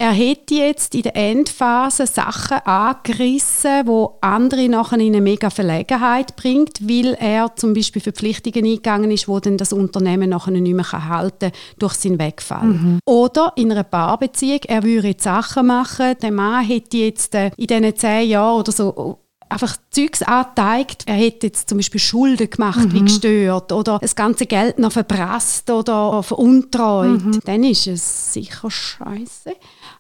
er 0.02 0.14
hätte 0.14 0.56
jetzt 0.56 0.96
in 0.96 1.02
der 1.02 1.18
Endphase 1.18 2.08
Sachen 2.08 2.60
angerissen, 2.60 3.86
wo 3.86 4.18
andere 4.22 4.70
nachher 4.70 4.98
in 4.98 5.08
eine 5.08 5.20
mega 5.22 5.50
Verlegenheit 5.50 6.38
bringt, 6.38 6.88
weil 6.88 7.18
er 7.20 7.54
zum 7.58 7.74
Beispiel 7.74 8.02
Verpflichtungen 8.02 8.64
eingegangen 8.64 9.12
ist, 9.12 9.28
wo 9.28 9.42
dann 9.42 9.58
das 9.58 9.74
Unternehmen 9.74 10.30
nachher 10.30 10.52
nicht 10.52 10.74
mehr 10.74 10.90
halten 10.90 11.52
kann 11.52 11.60
durch 11.80 11.96
seinen 11.96 12.18
Wegfall. 12.18 13.00
Oder 13.04 13.52
in 13.58 13.74
einer 13.74 13.84
Paarbeziehung, 13.84 14.62
er 14.68 14.84
würde 14.84 15.10
jetzt 15.10 15.26
Sachen 15.26 15.68
machen, 15.68 16.16
der 16.22 16.32
Mann 16.32 16.66
hätte 16.66 16.96
jetzt 16.96 17.36
äh, 17.36 17.52
in 17.58 17.68
diesen 17.68 17.96
zehn 17.98 18.30
Jahren 18.30 18.60
oder 18.62 18.72
so 18.72 19.20
einfach 19.50 19.76
Zeugs 19.90 20.22
angezeigt. 20.22 21.04
Er 21.08 21.16
hätte 21.16 21.48
jetzt 21.48 21.68
zum 21.70 21.80
Beispiel 21.80 22.00
Schulden 22.00 22.50
gemacht, 22.50 22.94
wie 22.94 23.02
gestört, 23.02 23.72
oder 23.72 24.00
das 24.00 24.16
ganze 24.16 24.46
Geld 24.46 24.80
noch 24.80 24.92
verprasst 24.92 25.70
oder 25.70 26.24
veruntreut. 26.24 27.46
Dann 27.46 27.64
ist 27.64 27.88
es 27.88 28.34
sicher 28.34 28.70
scheiße. 28.70 29.54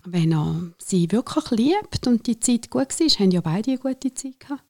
Wenn 0.06 0.32
er 0.32 0.56
sie 0.78 1.12
wirklich 1.12 1.52
liebt 1.52 2.08
und 2.08 2.26
die 2.28 2.40
Zeit 2.40 2.70
gut 2.70 3.00
war, 3.00 3.08
haben 3.08 3.32
ja 3.32 3.42
beide 3.42 3.72
eine 3.72 3.80
gute 3.80 4.14
Zeit 4.14 4.40
gehabt. 4.40 4.64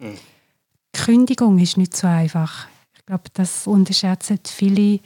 Die 0.00 1.00
Kündigung 1.00 1.58
ist 1.58 1.76
nicht 1.76 1.96
so 1.96 2.06
einfach. 2.06 2.66
Ich 2.96 3.06
glaube, 3.06 3.24
das 3.34 3.66
unterschätzen 3.66 4.40
viele 4.44 5.00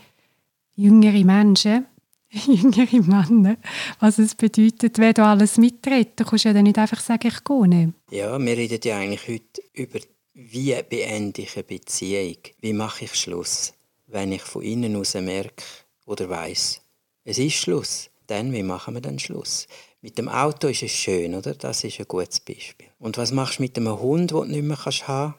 jüngere 0.74 1.24
Menschen, 1.24 1.86
jüngere 2.32 3.02
Männer, 3.02 3.56
was 4.00 4.18
es 4.18 4.34
bedeutet, 4.34 4.98
wenn 4.98 5.14
du 5.14 5.24
alles 5.24 5.58
mitredet. 5.58 6.18
Du 6.18 6.24
kannst 6.24 6.44
ja 6.44 6.52
dann 6.52 6.64
nicht 6.64 6.78
einfach 6.78 7.00
sagen, 7.00 7.28
ich 7.28 7.44
gehe 7.44 7.68
nicht. 7.68 7.92
Ja, 8.10 8.38
wir 8.38 8.56
reden 8.56 8.80
ja 8.82 8.98
eigentlich 8.98 9.28
heute 9.28 9.62
über, 9.72 10.00
wie 10.34 10.74
beende 10.88 11.42
ich 11.42 11.54
eine 11.56 11.64
Beziehung? 11.64 12.38
Wie 12.60 12.72
mache 12.72 13.04
ich 13.04 13.14
Schluss? 13.14 13.74
Wenn 14.06 14.32
ich 14.32 14.42
von 14.42 14.62
innen 14.62 14.96
aus 14.96 15.14
merke 15.14 15.64
oder 16.06 16.28
weiß, 16.28 16.80
es 17.24 17.38
ist 17.38 17.54
Schluss, 17.54 18.10
dann 18.26 18.52
wie 18.52 18.62
machen 18.62 18.94
wir 18.94 19.00
dann 19.00 19.18
Schluss? 19.18 19.66
Mit 20.00 20.18
dem 20.18 20.28
Auto 20.28 20.68
ist 20.68 20.82
es 20.82 20.90
schön, 20.90 21.34
oder? 21.34 21.54
Das 21.54 21.84
ist 21.84 22.00
ein 22.00 22.06
gutes 22.08 22.40
Beispiel. 22.40 22.88
Und 22.98 23.18
was 23.18 23.30
machst 23.30 23.58
du 23.58 23.62
mit 23.62 23.76
einem 23.76 24.00
Hund, 24.00 24.32
den 24.32 24.38
du 24.38 24.44
nicht 24.44 24.64
mehr 24.64 24.76
kannst 24.76 25.06
haben 25.06 25.34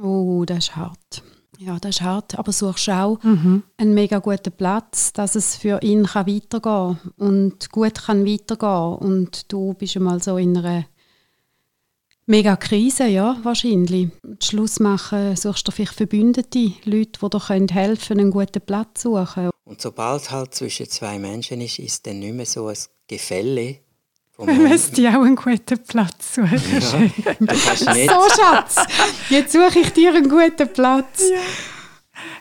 Oh, 0.00 0.44
das 0.46 0.58
ist 0.58 0.76
hart. 0.76 1.22
Ja, 1.62 1.78
das 1.78 1.96
ist 1.96 2.00
hart, 2.00 2.38
aber 2.38 2.52
suchst 2.52 2.88
auch 2.88 3.18
einen 3.22 3.94
mega 3.94 4.18
guten 4.18 4.50
Platz, 4.50 5.12
dass 5.12 5.34
es 5.34 5.56
für 5.56 5.82
ihn 5.82 6.06
kann 6.06 6.26
weitergehen 6.26 6.62
kann 6.62 7.12
und 7.18 7.70
gut 7.70 8.02
kann 8.06 8.24
weitergehen 8.24 8.94
Und 8.96 9.52
du 9.52 9.74
bist 9.74 9.94
einmal 9.94 10.22
so 10.22 10.38
in 10.38 10.56
einer 10.56 10.86
mega 12.24 12.56
Krise, 12.56 13.08
ja, 13.08 13.36
wahrscheinlich. 13.42 14.08
Schluss 14.42 14.80
machen, 14.80 15.36
suchst 15.36 15.68
du 15.68 15.72
vielleicht 15.72 15.96
Verbündete, 15.96 16.72
Leute, 16.84 17.20
die 17.20 17.28
dir 17.28 17.40
können 17.40 17.68
helfen 17.68 18.20
einen 18.20 18.30
guten 18.30 18.62
Platz 18.62 19.02
zu 19.02 19.16
suchen. 19.16 19.50
Und 19.64 19.82
sobald 19.82 20.30
halt 20.30 20.54
zwischen 20.54 20.88
zwei 20.88 21.18
Menschen 21.18 21.60
ist, 21.60 21.78
ist 21.78 22.06
dann 22.06 22.20
nicht 22.20 22.34
mehr 22.34 22.46
so 22.46 22.68
ein 22.68 22.76
Gefälle. 23.06 23.80
Hund. 24.46 24.58
müsste 24.68 25.02
ja 25.02 25.18
auch 25.18 25.24
einen 25.24 25.36
guten 25.36 25.78
Platz 25.86 26.34
suchen. 26.34 26.50
Nicht 27.40 27.56
So, 27.56 28.42
Schatz, 28.42 28.76
jetzt 29.28 29.52
suche 29.52 29.80
ich 29.80 29.92
dir 29.92 30.14
einen 30.14 30.28
guten 30.28 30.72
Platz. 30.72 31.30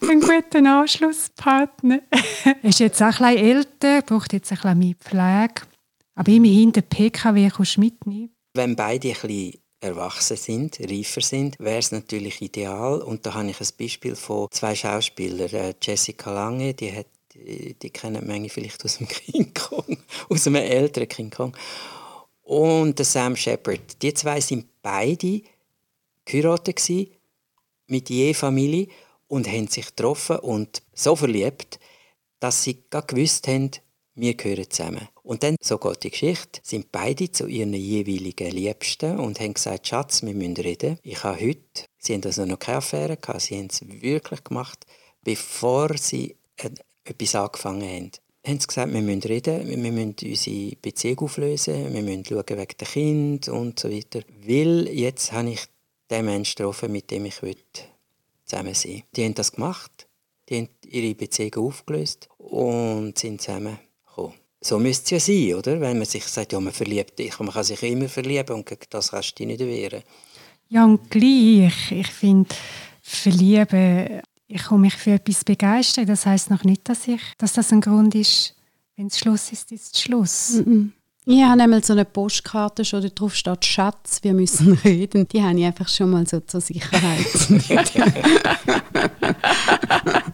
einen 0.01 0.21
guten 0.21 0.67
Anschlusspartner. 0.67 2.01
Er 2.43 2.63
ist 2.63 2.79
jetzt 2.79 3.01
auch 3.01 3.19
ein 3.19 3.35
bisschen 3.35 3.37
älter, 3.37 4.01
braucht 4.01 4.33
jetzt 4.33 4.51
ein 4.51 4.57
bisschen 4.57 4.79
mehr 4.79 4.95
Pflege. 4.99 5.67
Aber 6.15 6.31
immerhin, 6.31 6.71
der 6.71 6.81
PKW 6.81 7.49
kannst 7.49 7.77
du 7.77 7.81
mitnehmen. 7.81 8.29
Wenn 8.53 8.75
beide 8.75 9.09
ein 9.09 9.13
bisschen 9.13 9.53
erwachsen 9.81 10.37
sind, 10.37 10.79
reifer 10.79 11.21
sind, 11.21 11.57
wäre 11.59 11.79
es 11.79 11.91
natürlich 11.91 12.41
ideal. 12.41 13.01
Und 13.01 13.25
da 13.25 13.33
habe 13.35 13.49
ich 13.49 13.59
ein 13.61 13.67
Beispiel 13.79 14.15
von 14.15 14.47
zwei 14.51 14.75
Schauspielern. 14.75 15.49
Äh, 15.53 15.73
Jessica 15.81 16.31
Lange, 16.33 16.73
die, 16.73 16.93
hat, 16.93 17.05
die, 17.39 17.73
die 17.75 17.89
kennen 17.89 18.25
manche 18.25 18.49
vielleicht 18.49 18.83
aus 18.85 18.97
dem 18.97 19.07
King 19.09 19.53
Kong, 19.53 19.97
aus 20.29 20.47
einem 20.47 20.57
älteren 20.57 21.07
King 21.07 21.29
Kong. 21.29 21.55
Und 22.43 22.97
der 22.97 23.05
Sam 23.05 23.35
Shepard. 23.35 24.01
Die 24.01 24.13
zwei 24.13 24.41
sind 24.41 24.65
beide 24.81 25.41
geheiratet 26.25 26.81
mit 27.87 28.09
je 28.09 28.33
Familie 28.33 28.87
und 29.27 29.47
haben 29.47 29.67
sich 29.67 29.87
getroffen 29.87 30.37
und 30.37 30.81
so 30.93 31.15
verliebt, 31.15 31.79
dass 32.39 32.63
sie 32.63 32.83
gar 32.89 33.03
gewusst 33.03 33.47
haben, 33.47 33.71
wir 34.15 34.33
gehören 34.35 34.69
zusammen. 34.69 35.07
Und 35.23 35.43
dann, 35.43 35.55
so 35.61 35.77
geht 35.77 36.03
die 36.03 36.11
Geschichte, 36.11 36.59
sind 36.63 36.91
beide 36.91 37.31
zu 37.31 37.47
ihren 37.47 37.73
jeweiligen 37.73 38.51
Liebsten 38.51 39.19
und 39.19 39.39
haben 39.39 39.53
gesagt, 39.53 39.87
Schatz, 39.87 40.23
wir 40.23 40.33
müssen 40.33 40.57
reden. 40.57 40.99
Ich 41.03 41.23
habe 41.23 41.39
heute 41.39 41.85
Sie 41.99 42.13
haben 42.13 42.23
also 42.23 42.45
noch 42.45 42.59
keine 42.59 42.77
Affäre 42.77 43.17
gehabt. 43.17 43.41
Sie 43.41 43.57
haben 43.57 43.67
es 43.67 43.81
wirklich 43.85 44.43
gemacht, 44.43 44.85
bevor 45.23 45.97
sie 45.97 46.37
äh, 46.57 46.69
etwas 47.09 47.35
angefangen 47.35 47.81
haben. 47.81 48.11
Haben 48.45 48.59
sie 48.59 48.67
gesagt, 48.67 48.93
wir 48.93 49.01
müssen 49.01 49.23
reden, 49.23 49.67
wir 49.67 49.77
müssen 49.77 50.15
unsere 50.23 50.75
Beziehung 50.81 51.19
auflösen, 51.19 51.93
wir 51.93 52.01
müssen 52.01 52.25
schauen 52.25 52.43
wegen 52.47 52.77
der 52.79 52.87
Kind 52.87 53.49
und 53.49 53.79
so 53.79 53.91
weiter. 53.91 54.21
Weil 54.45 54.87
jetzt 54.87 55.31
habe 55.31 55.51
ich 55.51 55.61
den 56.09 56.25
Menschen 56.25 56.55
getroffen, 56.55 56.91
mit 56.91 57.11
dem 57.11 57.25
ich 57.25 57.35
zusammen 58.45 58.73
sein 58.73 58.91
will. 58.93 59.03
Die 59.15 59.25
haben 59.25 59.35
das 59.35 59.51
gemacht. 59.51 60.07
Die 60.47 60.57
haben 60.57 60.69
ihre 60.85 61.13
Beziehung 61.13 61.67
aufgelöst 61.67 62.29
und 62.37 63.17
sind 63.17 63.41
zusammengekommen. 63.41 63.89
So 64.61 64.77
müsste 64.79 65.15
es 65.15 65.27
ja 65.27 65.33
sein, 65.33 65.59
oder? 65.59 65.79
Wenn 65.79 65.97
man 65.97 66.07
sich 66.07 66.25
sagt, 66.25 66.51
ja, 66.51 66.59
man 66.59 66.73
verliebt 66.73 67.17
dich. 67.19 67.39
Man 67.39 67.51
kann 67.51 67.63
sich 67.63 67.81
immer 67.83 68.09
verlieben 68.09 68.55
und 68.55 68.65
gegen 68.65 68.81
das 68.89 69.11
kannst 69.11 69.31
du 69.31 69.35
dich 69.35 69.47
nicht 69.47 69.59
wehren. 69.59 70.03
Ja, 70.69 70.85
und 70.85 71.09
gleich. 71.09 71.91
Ich 71.91 72.07
finde, 72.07 72.49
verlieben, 73.01 74.21
ich 74.49 74.63
komme 74.63 74.81
mich 74.81 74.95
für 74.95 75.11
etwas 75.11 75.43
begeistern. 75.43 76.07
Das 76.07 76.25
heißt 76.25 76.49
noch 76.49 76.63
nicht, 76.63 76.89
dass, 76.89 77.07
ich, 77.07 77.21
dass 77.37 77.53
das 77.53 77.71
ein 77.71 77.81
Grund 77.81 78.15
ist, 78.15 78.55
wenn 78.97 79.07
es 79.07 79.19
Schluss 79.19 79.51
ist, 79.51 79.71
ist 79.71 79.95
es 79.95 80.01
Schluss. 80.01 80.61
Mm 80.65 80.69
-mm. 80.69 80.89
Ich 81.25 81.43
habe 81.43 81.57
nämlich 81.57 81.85
so 81.85 81.93
eine 81.93 82.05
Postkarte, 82.05 82.83
schon 82.83 83.03
da 83.03 83.09
drauf 83.09 83.35
steht 83.35 83.63
«Schatz, 83.63 84.23
wir 84.23 84.33
müssen 84.33 84.73
reden». 84.83 85.27
Die 85.27 85.43
habe 85.43 85.59
ich 85.59 85.65
einfach 85.65 85.87
schon 85.87 86.09
mal 86.09 86.25
so 86.27 86.39
zur 86.39 86.61
Sicherheit. 86.61 87.27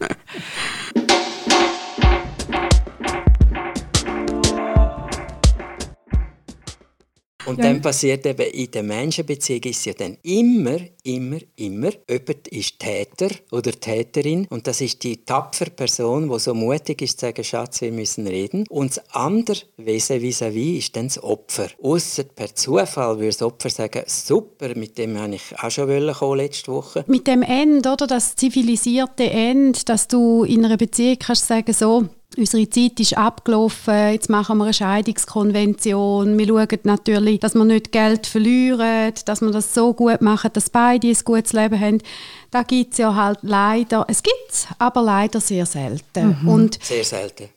Und 7.46 7.58
ja. 7.58 7.64
dann 7.64 7.80
passiert 7.80 8.26
eben 8.26 8.46
in 8.50 8.70
der 8.70 8.82
Menschenbeziehung 8.82 9.62
ist 9.62 9.86
ja 9.86 9.92
dann 9.92 10.16
immer, 10.22 10.78
immer, 11.04 11.38
immer, 11.56 11.90
jemand 12.08 12.48
ist 12.48 12.78
Täter 12.78 13.30
oder 13.52 13.72
Täterin 13.72 14.46
und 14.50 14.66
das 14.66 14.80
ist 14.80 15.02
die 15.04 15.24
tapfere 15.24 15.70
Person, 15.70 16.28
die 16.28 16.38
so 16.38 16.54
mutig 16.54 17.02
ist 17.02 17.20
zu 17.20 17.26
sagen, 17.26 17.44
Schatz, 17.44 17.80
wir 17.80 17.92
müssen 17.92 18.26
reden. 18.26 18.64
Und 18.68 18.96
das 18.96 19.14
andere 19.14 19.58
Wesen 19.76 20.20
vis-à-vis 20.20 20.78
ist 20.78 20.96
dann 20.96 21.06
das 21.06 21.22
Opfer. 21.22 21.68
Ausser 21.82 22.24
per 22.24 22.54
Zufall 22.54 23.16
würde 23.16 23.28
das 23.28 23.42
Opfer 23.42 23.70
sagen, 23.70 24.02
super, 24.06 24.74
mit 24.76 24.98
dem 24.98 25.18
habe 25.18 25.36
ich 25.36 25.42
auch 25.58 25.70
schon 25.70 26.12
kommen 26.12 26.38
letzte 26.38 26.72
Woche. 26.72 27.04
Mit 27.06 27.26
dem 27.26 27.42
Ende, 27.42 27.90
oder 27.90 28.06
das 28.06 28.34
zivilisierte 28.36 29.30
Ende, 29.30 29.78
dass 29.84 30.08
du 30.08 30.44
in 30.44 30.64
einer 30.64 30.76
Beziehung 30.76 31.18
kannst 31.18 31.46
sagen, 31.46 31.72
so, 31.72 32.08
unsere 32.36 32.68
Zeit 32.68 33.00
ist 33.00 33.16
abgelaufen, 33.16 34.12
jetzt 34.12 34.28
machen 34.28 34.58
wir 34.58 34.64
eine 34.64 34.74
Scheidungskonvention. 34.74 36.38
Wir 36.38 36.46
schauen 36.46 36.78
natürlich, 36.84 37.40
dass 37.40 37.54
wir 37.54 37.64
nicht 37.64 37.92
Geld 37.92 38.26
verlieren, 38.26 39.12
dass 39.24 39.40
wir 39.40 39.50
das 39.50 39.72
so 39.72 39.94
gut 39.94 40.20
machen, 40.20 40.50
dass 40.52 40.70
beide 40.70 41.08
ein 41.08 41.18
gutes 41.24 41.52
Leben 41.52 41.80
haben. 41.80 42.02
Da 42.50 42.62
gibt 42.62 42.92
es 42.92 42.98
ja 42.98 43.14
halt 43.14 43.38
leider, 43.42 44.04
es 44.08 44.22
gibt 44.22 44.50
es, 44.50 44.66
aber 44.78 45.02
leider 45.02 45.40
sehr 45.40 45.66
selten. 45.66 46.38
Mhm. 46.42 46.48
Und 46.48 46.78
sehr 46.82 47.04
selten. 47.04 47.48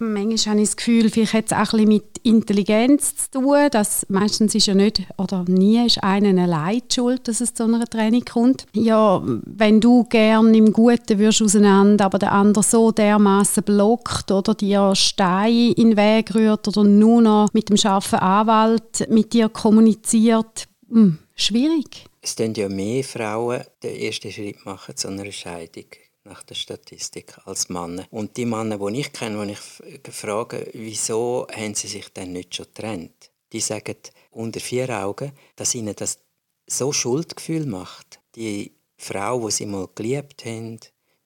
Manchmal 0.00 0.54
habe 0.54 0.62
ich 0.62 0.68
das 0.68 0.76
Gefühl, 0.76 1.10
vielleicht 1.10 1.34
hat 1.34 1.46
es 1.46 1.52
auch 1.52 1.76
ein 1.76 1.88
mit 1.88 2.18
Intelligenz 2.22 3.14
zu 3.16 3.40
tun. 3.40 3.68
Dass 3.70 4.06
meistens 4.08 4.54
ist 4.54 4.66
ja 4.66 4.74
nicht 4.74 5.02
oder 5.16 5.44
nie 5.48 5.84
ist 5.84 6.02
einen 6.02 6.38
allein 6.38 6.82
die 6.88 6.94
schuld, 6.94 7.26
dass 7.26 7.40
es 7.40 7.54
zu 7.54 7.64
einer 7.64 7.84
Trennung 7.86 8.24
kommt. 8.24 8.66
Ja, 8.72 9.22
wenn 9.24 9.80
du 9.80 10.04
gerne 10.04 10.56
im 10.56 10.72
Guten 10.72 11.18
wirst 11.18 11.42
auseinander, 11.42 12.04
aber 12.04 12.18
der 12.18 12.32
andere 12.32 12.62
so 12.62 12.92
dermaßen 12.92 13.62
blockt 13.64 14.30
oder 14.30 14.54
dir 14.54 14.94
Steine 14.94 15.72
in 15.72 15.90
den 15.90 15.96
Weg 15.96 16.34
rührt 16.34 16.68
oder 16.68 16.84
nur 16.84 17.22
noch 17.22 17.48
mit 17.52 17.68
dem 17.68 17.76
scharfen 17.76 18.18
Anwalt 18.18 19.08
mit 19.10 19.32
dir 19.32 19.48
kommuniziert, 19.48 20.68
hm, 20.88 21.18
schwierig. 21.34 22.06
Es 22.20 22.36
tun 22.36 22.56
ja 22.56 22.68
mehr 22.68 23.04
Frauen 23.04 23.62
den 23.82 23.96
ersten 23.96 24.30
Schritt 24.30 24.64
machen 24.64 24.96
zu 24.96 25.08
einer 25.08 25.30
Scheidung 25.32 25.86
nach 26.28 26.42
der 26.42 26.54
Statistik 26.54 27.36
als 27.44 27.68
Männer. 27.68 28.06
Und 28.10 28.36
die 28.36 28.44
Männer, 28.44 28.78
die 28.78 29.00
ich 29.00 29.12
kenne, 29.12 29.46
die 29.46 29.52
ich 29.52 30.14
frage, 30.14 30.70
wieso 30.74 31.46
haben 31.50 31.74
sie 31.74 31.88
sich 31.88 32.12
denn 32.12 32.32
nicht 32.32 32.54
schon 32.54 32.66
getrennt? 32.66 33.30
Die 33.52 33.60
sagen 33.60 33.96
unter 34.30 34.60
vier 34.60 34.90
Augen, 34.90 35.32
dass 35.56 35.74
ihnen 35.74 35.96
das 35.96 36.18
so 36.66 36.92
Schuldgefühl 36.92 37.66
macht. 37.66 38.20
Die 38.34 38.72
Frau, 38.96 39.46
die 39.46 39.52
sie 39.52 39.66
mal 39.66 39.88
geliebt 39.94 40.44
haben, 40.44 40.78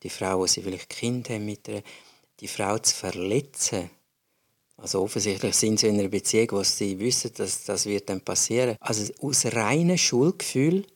die 0.02 0.10
Frau, 0.10 0.44
die 0.44 0.50
sie 0.50 0.62
vielleicht 0.62 0.88
Kind 0.88 1.30
haben 1.30 1.44
mit 1.44 1.68
ihr, 1.68 1.82
die 2.40 2.48
Frau 2.48 2.78
zu 2.78 2.94
verletzen. 2.94 3.90
Also 4.76 5.02
offensichtlich 5.02 5.54
sind 5.54 5.78
sie 5.78 5.88
in 5.88 5.98
einer 5.98 6.08
Beziehung, 6.08 6.48
wo 6.52 6.62
sie 6.62 6.98
wissen, 6.98 7.32
dass 7.36 7.64
das 7.64 7.86
wird 7.86 8.08
dann 8.08 8.20
passieren. 8.20 8.76
Also 8.80 9.12
aus 9.20 9.46
reinem 9.46 9.98
Schuldgefühl 9.98 10.86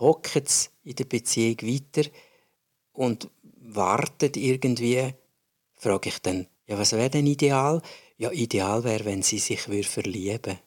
hocken 0.00 0.42
sie 0.46 0.68
in 0.84 0.96
der 0.96 1.04
Beziehung 1.04 1.56
weiter 1.62 2.08
und 2.92 3.28
wartet 3.60 4.36
irgendwie, 4.36 5.14
frage 5.76 6.08
ich 6.08 6.18
dann, 6.20 6.46
ja, 6.66 6.78
was 6.78 6.92
wäre 6.92 7.10
denn 7.10 7.26
ideal? 7.26 7.82
Ja, 8.18 8.30
ideal 8.30 8.84
wäre, 8.84 9.04
wenn 9.04 9.22
sie 9.22 9.38
sich 9.38 9.60
verlieben 9.62 10.44
würde. 10.44 10.58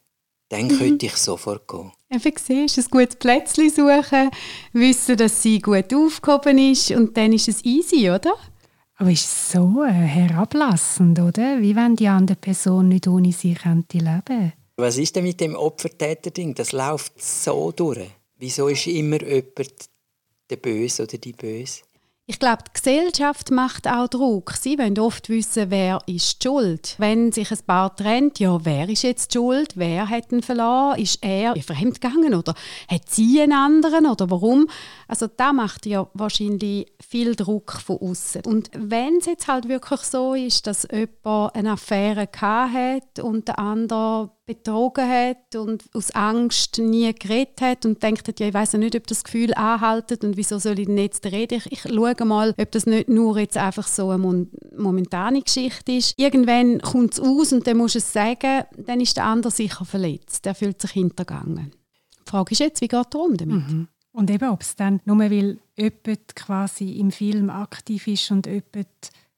Dann 0.49 0.67
mhm. 0.67 0.77
könnte 0.77 1.05
ich 1.07 1.15
sofort 1.15 1.67
gehen. 1.67 1.91
Einfach 2.09 2.37
siehst, 2.37 2.77
ein 2.77 2.85
gutes 2.89 3.15
Plätzchen 3.15 3.69
suchen, 3.69 4.29
wissen, 4.73 5.17
dass 5.17 5.41
sie 5.41 5.59
gut 5.59 5.93
aufgehoben 5.93 6.57
ist 6.57 6.91
und 6.91 7.17
dann 7.17 7.33
ist 7.33 7.47
es 7.47 7.63
easy, 7.65 8.09
oder? 8.09 8.33
Aber 8.97 9.11
ist 9.11 9.25
es 9.25 9.51
so 9.51 9.83
äh, 9.83 9.91
herablassend, 9.91 11.19
oder? 11.19 11.61
Wie 11.61 11.75
wenn 11.75 11.95
die 11.95 12.07
andere 12.07 12.37
Person 12.37 12.89
nicht 12.89 13.07
ohne 13.07 13.33
sie 13.33 13.55
könnte 13.55 13.97
leben 13.97 14.53
Was 14.77 14.97
ist 14.97 15.15
denn 15.15 15.23
mit 15.23 15.41
dem 15.41 15.55
Opfertäter-Ding? 15.55 16.53
Das 16.55 16.71
läuft 16.71 17.21
so 17.21 17.71
durch. 17.71 18.09
Wieso 18.37 18.67
ist 18.67 18.87
immer 18.87 19.21
jemand 19.21 19.89
der 20.49 20.57
Böse 20.57 21.03
oder 21.03 21.17
die 21.17 21.33
Böse? 21.33 21.81
Ich 22.27 22.39
glaube, 22.39 22.63
die 22.67 22.73
Gesellschaft 22.73 23.51
macht 23.51 23.87
auch 23.87 24.07
Druck. 24.07 24.53
Sie 24.59 24.79
wollen 24.79 24.97
oft 24.97 25.29
wissen, 25.29 25.69
wer 25.69 25.99
ist 26.07 26.43
die 26.43 26.47
schuld. 26.47 26.95
Wenn 26.97 27.31
sich 27.31 27.51
ein 27.51 27.59
Paar 27.67 27.95
trennt, 27.95 28.39
ja, 28.39 28.65
wer 28.65 28.89
ist 28.89 29.03
jetzt 29.03 29.31
die 29.31 29.37
schuld? 29.37 29.73
Wer 29.75 30.09
hat 30.09 30.31
ihn 30.31 30.41
verloren? 30.41 30.97
Ist 30.99 31.23
er 31.23 31.55
fremdgegangen 31.61 32.33
oder 32.33 32.55
hat 32.87 33.11
sie 33.11 33.39
einen 33.41 33.53
anderen 33.53 34.07
oder 34.07 34.31
warum? 34.31 34.67
Also 35.07 35.27
da 35.27 35.53
macht 35.53 35.85
ja 35.85 36.07
wahrscheinlich 36.15 36.91
viel 37.07 37.35
Druck 37.35 37.73
von 37.73 37.99
außen. 37.99 38.41
Und 38.45 38.71
wenn 38.73 39.17
es 39.17 39.27
jetzt 39.27 39.47
halt 39.47 39.69
wirklich 39.69 40.01
so 40.01 40.33
ist, 40.33 40.65
dass 40.65 40.87
jemand 40.91 41.53
eine 41.53 41.73
Affäre 41.73 42.27
hat 42.41 43.19
und 43.19 43.49
der 43.49 43.59
andere 43.59 44.31
betrogen 44.45 45.09
hat 45.09 45.55
und 45.55 45.83
aus 45.93 46.11
Angst 46.11 46.77
nie 46.77 47.13
geredet 47.13 47.61
hat 47.61 47.85
und 47.85 48.01
denkt, 48.01 48.39
ja, 48.39 48.47
ich 48.47 48.53
weiß 48.53 48.73
ja 48.73 48.79
nicht, 48.79 48.95
ob 48.95 49.07
das 49.07 49.23
Gefühl 49.23 49.53
anhaltet 49.55 50.23
und 50.23 50.37
wieso 50.37 50.59
soll 50.59 50.79
ich 50.79 50.85
denn 50.85 50.97
jetzt 50.97 51.25
reden? 51.25 51.57
Ich, 51.57 51.71
ich 51.71 51.81
schaue 51.81 52.15
mal, 52.25 52.53
ob 52.57 52.71
das 52.71 52.85
nicht 52.85 53.09
nur 53.09 53.39
jetzt 53.39 53.57
einfach 53.57 53.87
so 53.87 54.09
eine 54.09 54.47
momentane 54.77 55.41
Geschichte 55.41 55.93
ist. 55.93 56.13
Irgendwann 56.17 56.79
kommt 56.81 57.13
es 57.13 57.19
aus 57.19 57.53
und 57.53 57.65
dann 57.65 57.77
muss 57.77 57.95
es 57.95 58.13
sagen, 58.13 58.63
dann 58.77 59.01
ist 59.01 59.17
der 59.17 59.25
andere 59.25 59.51
sicher 59.51 59.85
verletzt. 59.85 60.45
Der 60.45 60.55
fühlt 60.55 60.81
sich 60.81 60.91
hintergangen. 60.91 61.71
Die 62.25 62.29
Frage 62.29 62.51
ist 62.51 62.59
jetzt, 62.59 62.81
wie 62.81 62.87
geht 62.87 63.15
um 63.15 63.37
damit? 63.37 63.67
Mhm. 63.67 63.87
Und 64.11 64.31
eben, 64.31 64.49
ob 64.49 64.61
es 64.61 64.75
dann 64.75 65.01
nur 65.03 65.19
weil 65.19 65.59
jemand 65.75 66.35
quasi 66.35 66.93
im 66.93 67.11
Film 67.11 67.49
aktiv 67.49 68.07
ist 68.07 68.31
und 68.31 68.45
jemand 68.45 68.87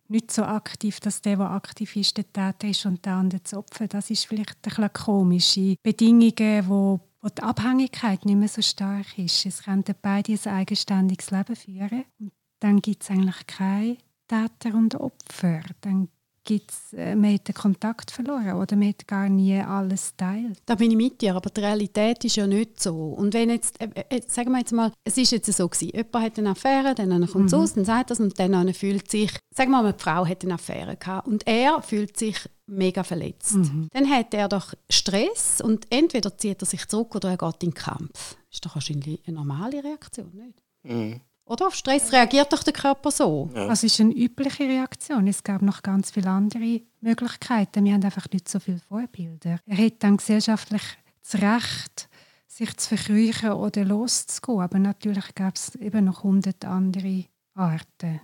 nicht 0.10 0.32
so 0.32 0.44
aktiv, 0.44 1.00
dass 1.00 1.22
der, 1.22 1.38
der 1.38 1.52
aktiv 1.52 1.96
ist, 1.96 2.18
der 2.18 2.32
Täter 2.32 2.68
ist 2.68 2.86
und 2.86 3.06
der 3.06 3.14
andere 3.14 3.42
das 3.42 3.54
Opfer. 3.54 3.88
Das 3.88 4.10
ist 4.10 4.26
vielleicht 4.26 4.56
ein 4.56 4.62
bisschen 4.64 4.94
komische 4.94 5.76
Bedingungen, 5.84 6.68
wo, 6.68 7.00
wo 7.22 7.30
die 7.30 7.44
Abhängigkeit 7.44 8.26
nicht 8.26 8.38
mehr 8.38 8.48
so 8.48 8.62
stark 8.62 9.18
ist. 9.18 9.46
Es 9.46 9.64
könnten 9.64 9.96
beide 10.02 10.34
ein 10.34 10.54
eigenständiges 10.54 11.32
Leben 11.32 11.56
führen. 11.56 12.06
Und 12.20 12.32
dann 12.60 12.82
gibt 12.82 13.04
es 13.04 13.10
eigentlich 13.10 13.48
keine 13.48 13.98
Täter 14.28 14.76
und 14.76 14.96
Opfer. 14.96 15.62
Dann 15.82 16.10
gibt's, 16.48 16.94
äh, 16.94 17.16
man 17.16 17.34
hat 17.34 17.48
den 17.48 17.54
Kontakt 17.54 18.10
verloren 18.10 18.54
oder 18.54 18.76
man 18.76 18.88
hat 18.88 19.06
gar 19.06 19.30
nie 19.30 19.60
alles 19.60 20.16
teilt. 20.16 20.60
Da 20.66 20.76
bin 20.76 20.92
ich 20.92 20.98
mit 20.98 21.22
dir, 21.22 21.36
aber 21.36 21.50
die 21.50 21.62
Realität 21.62 22.24
ist 22.24 22.38
ja 22.38 22.48
nicht 22.48 22.82
so. 22.82 23.10
Und 23.10 23.34
wenn 23.34 23.50
jetzt, 23.50 23.80
äh, 23.82 23.90
äh, 24.10 24.22
sagen 24.26 24.52
wir 24.52 24.60
jetzt 24.60 24.72
mal, 24.72 24.92
es 25.04 25.18
ist 25.18 25.32
jetzt 25.32 25.52
so 25.52 25.68
gewesen, 25.68 25.92
jemand 25.94 26.26
hat 26.26 26.40
eine 26.40 26.50
Affäre, 26.52 26.96
dann 26.96 27.28
kommt 27.28 27.48
es 27.48 27.52
mhm. 27.52 27.60
aus, 27.60 27.74
dann 27.74 27.86
sagt 27.86 28.12
das 28.12 28.20
und 28.20 28.40
dann 28.40 28.74
fühlt 28.74 29.12
sich, 29.12 29.32
sagen 29.54 29.72
wir 29.72 29.82
mal, 29.84 29.90
eine 29.90 30.00
Frau 30.00 30.26
hat 30.26 30.44
eine 30.44 30.56
Affäre 30.56 30.96
gehabt 30.96 31.28
und 31.28 31.46
er 31.46 31.82
fühlt 31.82 32.18
sich 32.18 32.38
mega 32.66 33.04
verletzt. 33.04 33.56
Mhm. 33.56 33.90
Dann 33.92 34.10
hat 34.10 34.34
er 34.34 34.48
doch 34.48 34.74
Stress 34.90 35.62
und 35.62 35.86
entweder 35.90 36.38
zieht 36.38 36.62
er 36.62 36.66
sich 36.66 36.88
zurück 36.88 37.16
oder 37.16 37.32
er 37.32 37.38
geht 37.38 37.64
in 37.64 37.72
den 37.72 37.74
Kampf. 37.74 38.38
Ist 38.50 38.66
doch 38.66 38.76
wahrscheinlich 38.76 39.22
eine 39.28 39.36
normale 39.36 39.84
Reaktion, 39.84 40.32
nicht? 40.34 40.64
Mhm. 40.84 41.22
Oder 41.48 41.68
auf 41.68 41.76
Stress 41.76 42.12
reagiert 42.12 42.52
doch 42.52 42.64
der 42.64 42.74
Körper 42.74 43.10
so. 43.10 43.50
Ja. 43.56 43.68
Das 43.68 43.84
ist 43.84 44.00
eine 44.02 44.14
übliche 44.14 44.64
Reaktion. 44.64 45.28
Es 45.28 45.44
gab 45.44 45.62
noch 45.62 45.82
ganz 45.82 46.12
viele 46.12 46.30
andere 46.30 46.82
Möglichkeiten. 47.02 47.86
Wir 47.86 47.94
haben 47.94 48.04
einfach 48.04 48.28
nicht 48.32 48.50
so 48.50 48.60
viele 48.60 48.80
Vorbilder. 48.80 49.60
Er 49.66 49.78
hat 49.78 49.96
dann 50.00 50.18
gesellschaftlich 50.18 50.82
das 51.24 51.42
Recht, 51.42 52.10
sich 52.48 52.76
zu 52.76 52.96
verkrüchen 52.96 53.52
oder 53.52 53.86
loszugehen. 53.86 54.60
Aber 54.60 54.80
natürlich 54.80 55.34
gab 55.36 55.56
es 55.56 55.76
eben 55.76 56.06
noch 56.06 56.24
hundert 56.24 56.66
andere 56.66 57.26
Arten. 57.54 58.20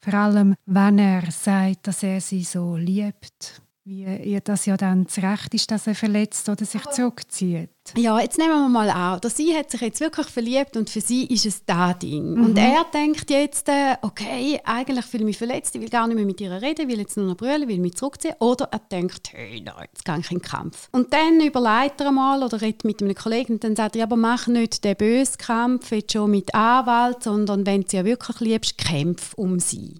Vor 0.00 0.14
allem, 0.14 0.54
wenn 0.66 0.98
er 0.98 1.30
sagt, 1.32 1.88
dass 1.88 2.04
er 2.04 2.20
sie 2.20 2.44
so 2.44 2.76
liebt, 2.76 3.60
wie 3.88 4.04
ihr 4.04 4.40
das 4.40 4.66
ja 4.66 4.76
dann 4.76 5.04
das 5.04 5.18
Recht 5.18 5.54
ist, 5.54 5.70
dass 5.70 5.86
er 5.86 5.94
verletzt 5.94 6.48
oder 6.48 6.64
sich 6.64 6.84
zurückzieht. 6.86 7.70
Ja, 7.96 8.20
jetzt 8.20 8.36
nehmen 8.36 8.50
wir 8.50 8.68
mal 8.68 8.90
an, 8.90 9.18
dass 9.22 9.38
sie 9.38 9.56
hat 9.56 9.70
sich 9.70 9.80
jetzt 9.80 10.00
wirklich 10.00 10.26
verliebt 10.26 10.76
und 10.76 10.90
für 10.90 11.00
sie 11.00 11.24
ist 11.24 11.46
es 11.46 11.64
da 11.64 11.94
Ding. 11.94 12.34
Und 12.34 12.58
er 12.58 12.84
denkt 12.92 13.30
jetzt, 13.30 13.66
äh, 13.70 13.96
okay, 14.02 14.60
eigentlich 14.62 15.06
fühle 15.06 15.22
ich 15.22 15.28
mich 15.28 15.38
verletzt, 15.38 15.74
ich 15.74 15.80
will 15.80 15.88
gar 15.88 16.06
nicht 16.06 16.16
mehr 16.16 16.26
mit 16.26 16.38
ihr 16.38 16.52
reden, 16.52 16.86
will 16.86 16.98
jetzt 16.98 17.16
nur 17.16 17.24
noch 17.24 17.36
brüllen, 17.36 17.66
will 17.66 17.78
mich 17.78 17.94
zurückziehen. 17.94 18.34
Oder 18.40 18.68
er 18.70 18.80
denkt, 18.80 19.32
hey, 19.32 19.62
nein, 19.64 19.86
jetzt 19.90 20.04
gehe 20.04 20.18
ich 20.18 20.30
in 20.30 20.38
den 20.38 20.42
Kampf. 20.42 20.88
Und 20.92 21.10
dann 21.14 21.40
überlegt 21.40 22.00
er 22.02 22.12
mal 22.12 22.42
oder 22.42 22.60
redet 22.60 22.84
mit 22.84 23.02
einem 23.02 23.14
Kollegen 23.14 23.54
und 23.54 23.64
dann 23.64 23.74
sagt 23.74 23.96
er, 23.96 24.02
aber 24.02 24.16
mach 24.16 24.48
nicht 24.48 24.84
den 24.84 24.96
bösen 24.96 25.38
Kampf 25.38 25.92
jetzt 25.92 26.12
schon 26.12 26.30
mit 26.30 26.54
Anwalt, 26.54 27.22
sondern 27.22 27.64
wenn 27.64 27.82
du 27.82 27.88
sie 27.88 27.96
ja 27.96 28.04
wirklich 28.04 28.40
liebst, 28.40 28.76
kämpf 28.76 29.32
um 29.34 29.58
sie. 29.60 29.94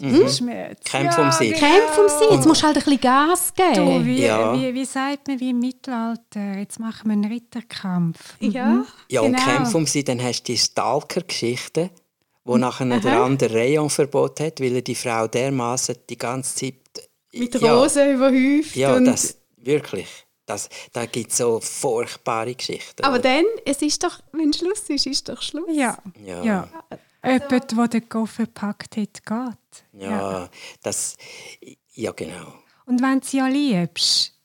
Schmerz. 0.00 0.84
Kämpf 0.84 1.18
um 1.18 1.32
sie. 1.32 1.50
Kämpf 1.52 1.98
um 1.98 2.08
sie, 2.08 2.34
jetzt 2.34 2.46
musst 2.46 2.62
du 2.62 2.66
halt 2.66 2.76
ein 2.76 2.84
bisschen 2.84 3.00
Gas 3.00 3.52
geben. 3.54 3.74
Du, 3.74 4.04
wie, 4.04 4.22
Ja. 4.22 4.54
wie, 4.54 4.72
wie 4.72 4.84
sagt 4.84 5.26
man 5.26 5.40
wie 5.40 5.50
im 5.50 5.58
Mittelalter? 5.58 6.58
Jetzt 6.58 6.78
machen 6.78 7.08
wir 7.08 7.12
einen 7.14 7.24
Ritterkampf. 7.24 8.18
Ja, 8.38 8.84
Ja, 9.08 9.20
und 9.22 9.32
genau. 9.32 9.44
Kämpf 9.44 9.74
um 9.74 9.86
sie, 9.86 10.04
dann 10.04 10.22
hast 10.22 10.42
du 10.42 10.52
die 10.52 10.58
Stalker-Geschichte, 10.58 11.90
wo 12.44 12.56
nachher 12.56 13.00
der 13.00 13.20
andere 13.20 13.52
Rayon-Verbot 13.54 14.38
hat, 14.40 14.60
weil 14.60 14.76
er 14.76 14.82
die 14.82 14.94
Frau 14.94 15.26
dermaßen 15.26 15.96
die 16.08 16.16
ganze 16.16 16.54
Zeit... 16.54 16.74
Mit 17.32 17.60
ja, 17.60 17.74
Rosen 17.74 18.14
überhäuft. 18.14 18.76
Ja, 18.76 18.94
und 18.94 19.04
das, 19.04 19.36
wirklich. 19.56 20.08
Das, 20.46 20.68
da 20.94 21.04
gibt 21.04 21.30
es 21.30 21.36
so 21.36 21.60
furchtbare 21.60 22.54
Geschichten. 22.54 23.04
Aber 23.04 23.18
dann, 23.18 23.44
es 23.66 23.82
ist 23.82 24.02
doch, 24.02 24.20
wenn 24.32 24.52
Schluss 24.52 24.80
ist, 24.88 25.06
ist 25.06 25.28
doch 25.28 25.42
Schluss. 25.42 25.68
Ja. 25.70 25.98
Ja. 26.24 26.42
ja. 26.42 26.68
Jemand, 27.24 27.72
der 27.72 27.88
den 27.88 28.08
Koffer 28.08 28.44
gepackt 28.44 28.96
hat, 28.96 29.24
geht. 29.24 30.02
ja, 30.02 30.48
das... 30.82 31.16
Ja, 31.92 32.12
genau. 32.12 32.54
Und 32.86 33.02
wenn 33.02 33.20
du 33.20 33.26
sie 33.26 33.38
ja 33.38 33.48
liebst, 33.48 34.38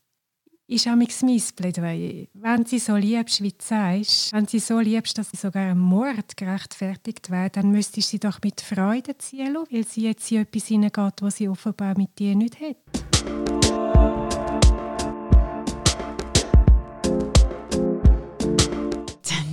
ist 0.68 0.88
auch 0.88 0.96
mein 0.96 1.08
Plädoyer. 1.56 2.26
Wenn 2.34 2.66
sie 2.66 2.80
so 2.80 2.96
liebst, 2.96 3.42
wie 3.42 3.52
du 3.52 3.58
sagst, 3.60 4.34
wenn 4.34 4.48
sie 4.48 4.60
so 4.60 4.80
liebst, 4.80 5.18
dass 5.18 5.30
sie 5.30 5.38
sogar 5.38 5.64
einem 5.64 5.80
Mord 5.80 6.36
gerechtfertigt 6.36 7.30
wäre, 7.30 7.50
dann 7.50 7.72
müsstest 7.72 8.08
du 8.08 8.12
sie 8.12 8.20
doch 8.20 8.40
mit 8.44 8.62
Freude 8.62 9.18
ziehen 9.18 9.54
lassen, 9.54 9.68
weil 9.72 9.86
sie 9.86 10.04
jetzt 10.04 10.32
in 10.32 10.42
etwas 10.42 10.68
hineingeht, 10.68 11.22
was 11.22 11.36
sie 11.36 11.50
offenbar 11.50 11.98
mit 11.98 12.18
dir 12.18 12.36
nicht 12.36 12.60
hat. 12.60 13.93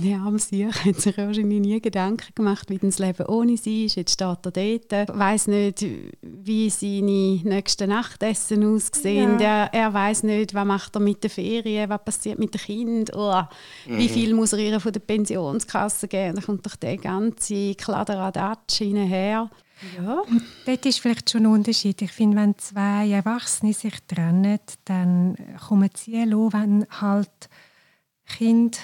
Der 0.03 0.19
arme 0.19 0.39
Sieg 0.39 0.73
hat 0.85 0.99
sich 0.99 1.17
wahrscheinlich 1.17 1.59
nie 1.59 1.79
Gedanken 1.79 2.33
gemacht, 2.33 2.69
wie 2.69 2.77
das 2.77 2.97
Leben 2.97 3.25
ohne 3.27 3.57
sie 3.57 3.85
ist. 3.85 3.95
Jetzt 3.95 4.13
steht 4.13 4.45
er 4.45 4.51
dort, 4.51 5.17
weiß 5.17 5.47
nicht, 5.47 5.85
wie 6.21 6.69
seine 6.69 7.41
nächsten 7.43 7.89
Nachtessen 7.89 8.63
aussehen. 8.63 9.39
Ja. 9.39 9.65
Er, 9.65 9.73
er 9.73 9.93
weiß 9.93 10.23
nicht, 10.23 10.53
was 10.53 10.65
macht 10.65 10.95
er 10.95 11.01
mit 11.01 11.23
den 11.23 11.29
Ferien, 11.29 11.89
was 11.89 12.03
passiert 12.03 12.39
mit 12.39 12.53
dem 12.53 12.61
Kind. 12.61 13.11
Oh, 13.15 13.43
Wie 13.85 14.09
viel 14.09 14.33
muss 14.33 14.53
er 14.53 14.59
ihr 14.59 14.79
von 14.79 14.93
der 14.93 15.01
Pensionskasse 15.01 16.07
geben? 16.07 16.35
Da 16.35 16.41
kommt 16.41 16.65
doch 16.65 16.75
der 16.75 16.97
ganze 16.97 17.75
Kladderadatsch 17.75 18.77
hinterher. 18.79 19.49
Ja. 19.97 20.21
Dort 20.65 20.85
ist 20.85 20.99
vielleicht 20.99 21.29
schon 21.29 21.45
ein 21.45 21.53
Unterschied. 21.53 22.01
Ich 22.01 22.11
finde, 22.11 22.37
wenn 22.37 22.57
zwei 22.57 23.09
Erwachsene 23.09 23.73
sich 23.73 23.95
trennen, 24.07 24.59
dann 24.85 25.35
kommen 25.67 25.89
sie 25.95 26.23
lassen, 26.23 26.53
wenn 26.53 26.87
halt 26.89 27.49
Kinder, 28.37 28.77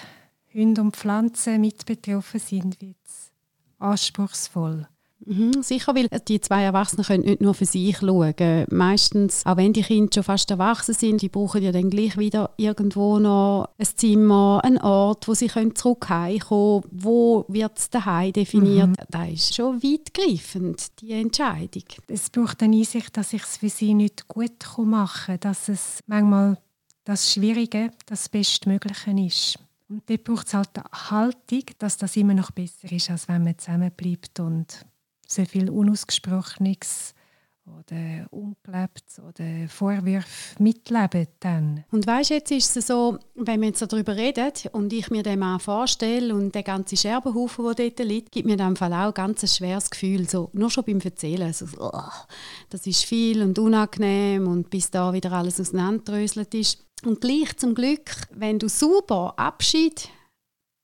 Hunde 0.58 0.82
und 0.82 0.96
Pflanzen 0.96 1.62
mit 1.62 1.86
betroffen 1.86 2.40
sind, 2.40 2.82
wird 2.82 2.98
es 3.06 3.32
anspruchsvoll. 3.78 4.88
Mhm, 5.26 5.64
sicher, 5.64 5.96
weil 5.96 6.08
die 6.28 6.40
zwei 6.40 6.64
Erwachsenen 6.64 7.04
können 7.04 7.24
nicht 7.24 7.42
nur 7.42 7.54
für 7.54 7.66
sich 7.66 7.98
schauen. 7.98 8.66
Meistens, 8.70 9.46
auch 9.46 9.58
wenn 9.58 9.74
die 9.74 9.82
Kinder 9.82 10.12
schon 10.14 10.24
fast 10.24 10.52
erwachsen 10.52 10.94
sind, 10.94 11.22
die 11.22 11.30
brauchen 11.30 11.64
ja 11.64 11.72
dann 11.72 11.90
gleich 11.90 12.18
wieder 12.18 12.52
irgendwo 12.58 13.18
noch 13.20 13.70
ein 13.78 13.88
Zimmer, 13.96 14.62
einen 14.64 14.78
Ort, 14.78 15.28
wo 15.28 15.34
sie 15.34 15.48
können 15.48 15.76
zurück. 15.76 16.08
Wo 16.50 17.46
wird 17.48 17.78
es 17.78 17.90
daheim 17.90 18.32
definiert? 18.32 18.92
Das 19.10 19.30
ist 19.30 19.56
schon 19.56 19.82
weitgreifend, 19.82 21.02
die 21.02 21.14
Entscheidung. 21.14 21.84
Es 22.08 22.30
braucht 22.30 22.62
eine 22.62 22.78
Einsicht, 22.78 23.18
dass 23.18 23.34
ich 23.34 23.44
es 23.44 23.58
für 23.58 23.70
sie 23.70 23.96
nicht 23.96 24.28
gut 24.28 24.66
machen 24.78 25.26
kann, 25.26 25.40
dass 25.40 25.68
es 25.68 26.00
manchmal 26.06 26.58
das 27.06 27.34
Schwierige 27.34 27.92
das 28.06 28.30
Bestmögliche 28.30 29.12
ist. 29.12 29.60
Und 29.90 30.10
dort 30.10 30.24
braucht 30.24 30.48
es 30.48 30.54
halt 30.54 30.70
eine 30.74 31.12
Haltung, 31.12 31.64
dass 31.78 31.98
das 31.98 32.16
immer 32.18 32.34
noch 32.34 32.52
besser 32.52 32.92
ist, 32.92 33.10
als 33.10 33.28
wenn 33.28 33.44
man 33.44 33.58
zusammenbleibt 33.58 34.40
und 34.40 34.86
so 35.26 35.46
viel 35.46 35.70
Unausgesprochenes 35.70 37.14
oder 37.68 38.28
Ungelebtes 38.32 39.20
oder 39.20 39.68
Vorwürfe 39.68 40.62
mitleben 40.62 41.28
dann. 41.40 41.84
Und 41.92 42.08
weißt, 42.08 42.30
jetzt 42.30 42.52
ist 42.52 42.78
es 42.78 42.88
so, 42.88 43.20
wenn 43.36 43.62
wir 43.62 43.68
jetzt 43.68 43.82
darüber 43.82 44.16
reden 44.16 44.52
und 44.72 44.94
ich 44.94 45.10
mir 45.10 45.24
den 45.24 45.40
Mann 45.40 45.60
vorstelle 45.60 46.34
und 46.34 46.56
der 46.56 46.64
ganze 46.64 46.96
Scherbenhaufen, 46.96 47.66
der 47.76 47.90
dort 47.90 48.08
liegt, 48.08 48.32
gibt 48.32 48.48
mir 48.48 48.58
dem 48.58 48.76
Fall 48.76 48.94
auch 48.94 49.14
ganz 49.14 49.44
ein 49.44 49.50
schweres 49.50 49.90
Gefühl, 49.90 50.30
so, 50.30 50.50
nur 50.54 50.70
schon 50.70 50.86
beim 50.86 51.00
Erzählen. 51.00 51.52
So, 51.52 51.66
oh, 51.80 52.02
das 52.70 52.88
ist 52.88 53.04
viel 53.04 53.42
und 53.42 53.60
unangenehm 53.60 54.48
und 54.48 54.70
bis 54.70 54.90
da 54.90 55.12
wieder 55.12 55.32
alles 55.34 55.60
auseinanderdröselt 55.60 56.54
ist. 56.54 56.87
Und 57.04 57.22
gleich 57.22 57.56
zum 57.58 57.76
Glück, 57.76 58.12
wenn 58.32 58.60
du 58.60 58.68
super 58.70 59.34
Abschied 59.38 60.10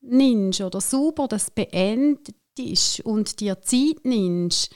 nimmst 0.01 0.61
oder 0.61 0.81
super 0.81 1.27
das 1.27 1.49
beendest 1.49 3.01
und 3.03 3.39
dir 3.39 3.61
Zeit 3.61 4.03
nimmst, 4.03 4.73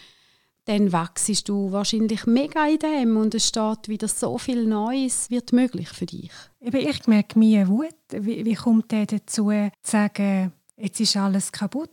dann 0.65 0.91
wachst 0.91 1.47
du 1.47 1.71
wahrscheinlich 1.71 2.26
mega 2.26 2.67
in 2.67 2.80
dem 2.80 3.17
und 3.17 3.34
es 3.34 3.47
steht 3.47 3.88
wieder 3.88 4.10
so 4.10 4.38
viel 4.38 4.65
Neues 4.65 5.30
wird 5.30 5.54
möglich 5.54 5.88
für 5.89 6.06
dich. 6.06 6.32
Ich 6.60 7.08
merke 7.08 7.39
meine 7.39 7.69
Wut. 7.69 7.95
Wie, 8.12 8.43
wie 8.43 8.54
kommt 8.54 8.91
der 8.91 9.06
dazu, 9.06 9.50
zu 9.50 9.71
sagen, 9.82 10.52
jetzt 10.76 11.00
ist 11.00 11.15
alles 11.15 11.54
kaputt? 11.54 11.89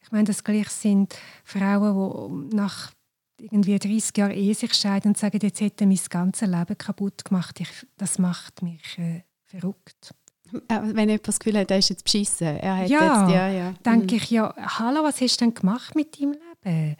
Ich 0.00 0.10
meine, 0.10 0.24
das 0.24 0.42
gleich 0.42 0.70
sind 0.70 1.14
Frauen, 1.44 2.48
die 2.50 2.56
nach 2.56 2.92
irgendwie 3.38 3.78
30 3.78 4.16
Jahren 4.16 4.32
Ehe 4.32 4.54
sich 4.54 4.74
scheiden 4.74 5.10
und 5.10 5.18
sagen, 5.18 5.38
jetzt 5.42 5.60
hätte 5.60 5.84
er 5.84 5.88
mein 5.88 5.98
ganzes 6.08 6.48
Leben 6.48 6.78
kaputt 6.78 7.24
gemacht. 7.24 7.60
Ich, 7.60 7.68
das 7.96 8.18
macht 8.18 8.62
mich 8.62 8.98
äh, 8.98 9.22
verrückt. 9.44 10.14
Äh, 10.68 10.80
Wenn 10.82 11.08
jemand 11.08 11.26
das 11.26 11.38
Gefühl 11.40 11.58
hat, 11.58 11.70
er 11.70 11.78
ist 11.78 11.90
jetzt 11.90 12.04
beschissen. 12.04 12.46
Er 12.46 12.76
hat 12.78 12.88
Ja, 12.88 13.22
jetzt, 13.26 13.34
ja, 13.34 13.48
ja. 13.48 13.74
denke 13.84 14.16
ich, 14.16 14.30
ja, 14.30 14.54
hallo, 14.78 15.02
was 15.02 15.20
hast 15.20 15.40
du 15.40 15.46
denn 15.46 15.54
gemacht 15.54 15.94
mit 15.94 16.20
deinem 16.20 16.36
Leben? 16.64 16.96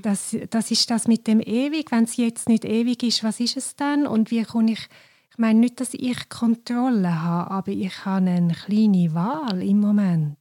Das, 0.00 0.34
das 0.48 0.70
ist 0.70 0.90
das 0.90 1.06
mit 1.06 1.26
dem 1.26 1.40
ewig. 1.40 1.90
Wenn 1.92 2.04
es 2.04 2.16
jetzt 2.16 2.48
nicht 2.48 2.64
ewig 2.64 3.02
ist, 3.02 3.22
was 3.22 3.38
ist 3.38 3.58
es 3.58 3.76
dann? 3.76 4.06
Und 4.06 4.30
wie 4.30 4.42
kann 4.42 4.66
ich, 4.66 4.88
ich 5.30 5.36
meine 5.36 5.60
nicht, 5.60 5.78
dass 5.80 5.92
ich 5.92 6.30
Kontrolle 6.30 7.20
habe, 7.22 7.50
aber 7.50 7.72
ich 7.72 8.06
habe 8.06 8.30
eine 8.30 8.54
kleine 8.54 9.12
Wahl 9.12 9.62
im 9.62 9.80
Moment. 9.80 10.38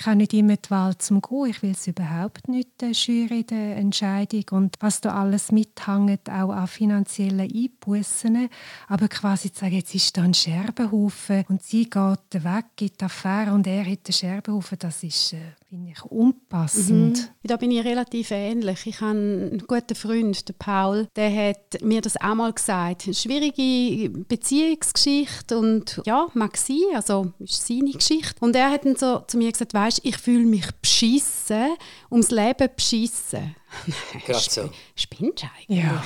Ich 0.00 0.06
habe 0.06 0.14
nicht 0.14 0.32
immer 0.32 0.56
die 0.56 0.70
Wahl 0.70 0.96
zum 0.96 1.20
Gehen. 1.20 1.46
Ich 1.46 1.60
will 1.60 1.72
es 1.72 1.88
überhaupt 1.88 2.46
nicht 2.46 2.80
äh, 2.84 2.94
schüren 2.94 3.44
der 3.46 3.76
Entscheidung. 3.76 4.44
Und 4.50 4.76
was 4.78 5.00
da 5.00 5.20
alles 5.20 5.50
mithängt, 5.50 6.30
auch 6.30 6.50
an 6.50 6.68
finanziellen 6.68 7.50
Einbußen. 7.50 8.48
Aber 8.86 9.08
quasi 9.08 9.52
zu 9.52 9.60
sagen, 9.60 9.74
jetzt 9.74 9.96
ist 9.96 10.16
da 10.16 10.22
ein 10.22 10.34
Scherbenhaufen 10.34 11.44
und 11.48 11.62
sie 11.64 11.90
geht 11.90 12.44
weg, 12.44 12.66
gibt 12.76 13.02
Affäre 13.02 13.52
und 13.52 13.66
er 13.66 13.84
hat 13.84 14.06
den 14.06 14.12
Scherbenhaufen, 14.12 14.78
das 14.78 15.02
ist, 15.02 15.32
äh, 15.32 15.38
finde 15.68 15.90
ich, 15.90 16.02
unpassend. 16.04 17.30
Da 17.42 17.56
bin 17.56 17.70
ich 17.70 17.84
relativ 17.84 18.30
ähnlich. 18.30 18.86
Ich 18.86 19.00
habe 19.00 19.10
einen 19.10 19.64
guten 19.66 19.94
Freund, 19.94 20.48
den 20.48 20.56
Paul, 20.58 21.08
der 21.14 21.50
hat 21.50 21.82
mir 21.82 22.00
das 22.00 22.18
auch 22.18 22.34
mal 22.34 22.52
gesagt. 22.52 23.04
Eine 23.04 23.14
schwierige 23.14 24.08
Beziehungsgeschichte 24.10 25.58
und 25.58 26.00
ja, 26.06 26.28
mag 26.32 26.56
sein, 26.56 26.78
also 26.94 27.32
ist 27.38 27.66
seine 27.66 27.92
Geschichte. 27.92 28.36
Und 28.40 28.56
er 28.56 28.70
hat 28.70 28.86
dann 28.86 28.96
so 28.96 29.20
zu 29.26 29.36
mir 29.36 29.52
gesagt, 29.52 29.74
weißt, 29.74 30.00
ich 30.04 30.16
fühle 30.16 30.46
mich 30.46 30.66
beschissen, 30.80 31.76
ums 32.10 32.30
Leben 32.30 32.68
beschissen. 32.74 33.54
Gerade 34.26 34.38
so. 34.38 34.70
Spinnst 34.94 35.44
eigentlich? 35.44 35.84
Ja, 35.84 36.02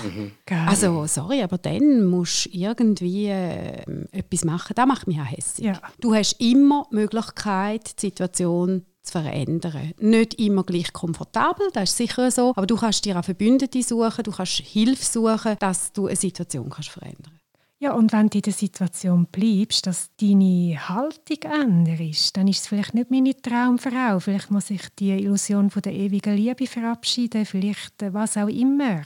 geil. 0.46 0.66
Also, 0.66 1.06
sorry, 1.06 1.42
aber 1.42 1.58
dann 1.58 2.04
musst 2.06 2.46
du 2.46 2.50
irgendwie 2.50 3.28
äh, 3.28 3.84
etwas 4.10 4.44
machen. 4.44 4.72
Das 4.74 4.86
macht 4.86 5.06
mich 5.06 5.20
auch 5.20 5.30
hässlich. 5.30 5.68
Ja. 5.68 5.80
Du 6.00 6.12
hast 6.12 6.40
immer 6.40 6.88
die 6.90 6.96
Möglichkeit, 6.96 8.02
die 8.02 8.06
Situation 8.06 8.84
zu 9.02 9.12
verändern. 9.12 9.92
Nicht 9.98 10.34
immer 10.34 10.64
gleich 10.64 10.92
komfortabel, 10.92 11.68
das 11.72 11.90
ist 11.90 11.96
sicher 11.96 12.30
so, 12.30 12.52
aber 12.56 12.66
du 12.66 12.76
kannst 12.76 13.04
dir 13.04 13.18
auch 13.18 13.24
Verbündete 13.24 13.82
suchen, 13.82 14.24
du 14.24 14.30
kannst 14.30 14.58
Hilfe 14.60 15.04
suchen, 15.04 15.56
dass 15.58 15.92
du 15.92 16.06
eine 16.06 16.16
Situation 16.16 16.70
kannst 16.70 16.90
verändern 16.90 17.38
Ja, 17.80 17.94
und 17.94 18.12
wenn 18.12 18.28
du 18.28 18.38
in 18.38 18.42
der 18.42 18.52
Situation 18.52 19.26
bleibst, 19.26 19.86
dass 19.86 20.10
deine 20.20 20.76
Haltung 20.88 21.42
änderst, 21.42 22.36
dann 22.36 22.46
ist 22.46 22.60
es 22.60 22.66
vielleicht 22.68 22.94
nicht 22.94 23.10
meine 23.10 23.36
Traumfrau. 23.36 24.20
Vielleicht 24.20 24.50
muss 24.52 24.70
ich 24.70 24.82
die 24.98 25.10
Illusion 25.10 25.68
von 25.68 25.82
der 25.82 25.92
ewigen 25.92 26.36
Liebe 26.36 26.66
verabschieden, 26.66 27.44
vielleicht 27.44 28.02
äh, 28.02 28.14
was 28.14 28.36
auch 28.36 28.48
immer. 28.48 29.02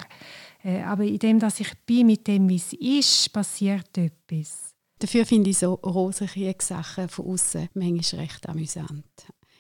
Äh, 0.62 0.82
Aber 0.82 1.04
in 1.04 1.18
dem, 1.18 1.38
dass 1.38 1.60
ich 1.60 1.72
bin 1.86 2.08
mit 2.08 2.26
dem, 2.26 2.48
wie 2.50 2.56
es 2.56 2.74
ist, 2.74 3.32
passiert 3.32 3.96
etwas. 3.96 4.74
Dafür 4.98 5.26
finde 5.26 5.50
ich 5.50 5.58
so 5.58 5.74
Rosenkrieg-Sachen 5.74 7.08
von 7.08 7.26
außen 7.26 7.68
manchmal 7.74 8.22
recht 8.22 8.48
amüsant. 8.48 9.04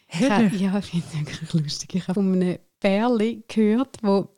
Ich 0.08 0.30
habe, 0.30 0.44
ja, 0.56 0.78
ich 0.78 0.86
finde 0.86 1.06
es 1.08 1.18
wirklich 1.18 1.52
lustig. 1.52 1.94
Ich 1.94 2.02
habe 2.08 2.14
von 2.14 2.32
einem 2.32 2.58
Bärli 2.80 3.42
gehört, 3.48 3.96
wo 4.02 4.28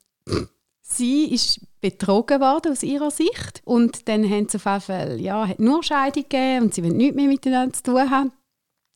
sie 0.82 1.32
ist 1.32 1.60
betrogen 1.80 2.40
worden 2.40 2.72
aus 2.72 2.82
ihrer 2.82 3.10
Sicht 3.10 3.62
und 3.64 4.08
dann 4.08 4.28
haben 4.28 4.48
sie 4.48 4.56
auf 4.56 4.64
jeden 4.64 4.80
Fall, 4.80 5.20
ja, 5.20 5.46
hat 5.46 5.60
nur 5.60 5.82
Scheidung 5.82 6.24
gegeben 6.24 6.64
und 6.64 6.74
sie 6.74 6.82
wollen 6.82 6.96
nichts 6.96 7.16
mehr 7.16 7.28
miteinander 7.28 7.72
zu 7.72 7.82
tun 7.82 8.10
haben. 8.10 8.32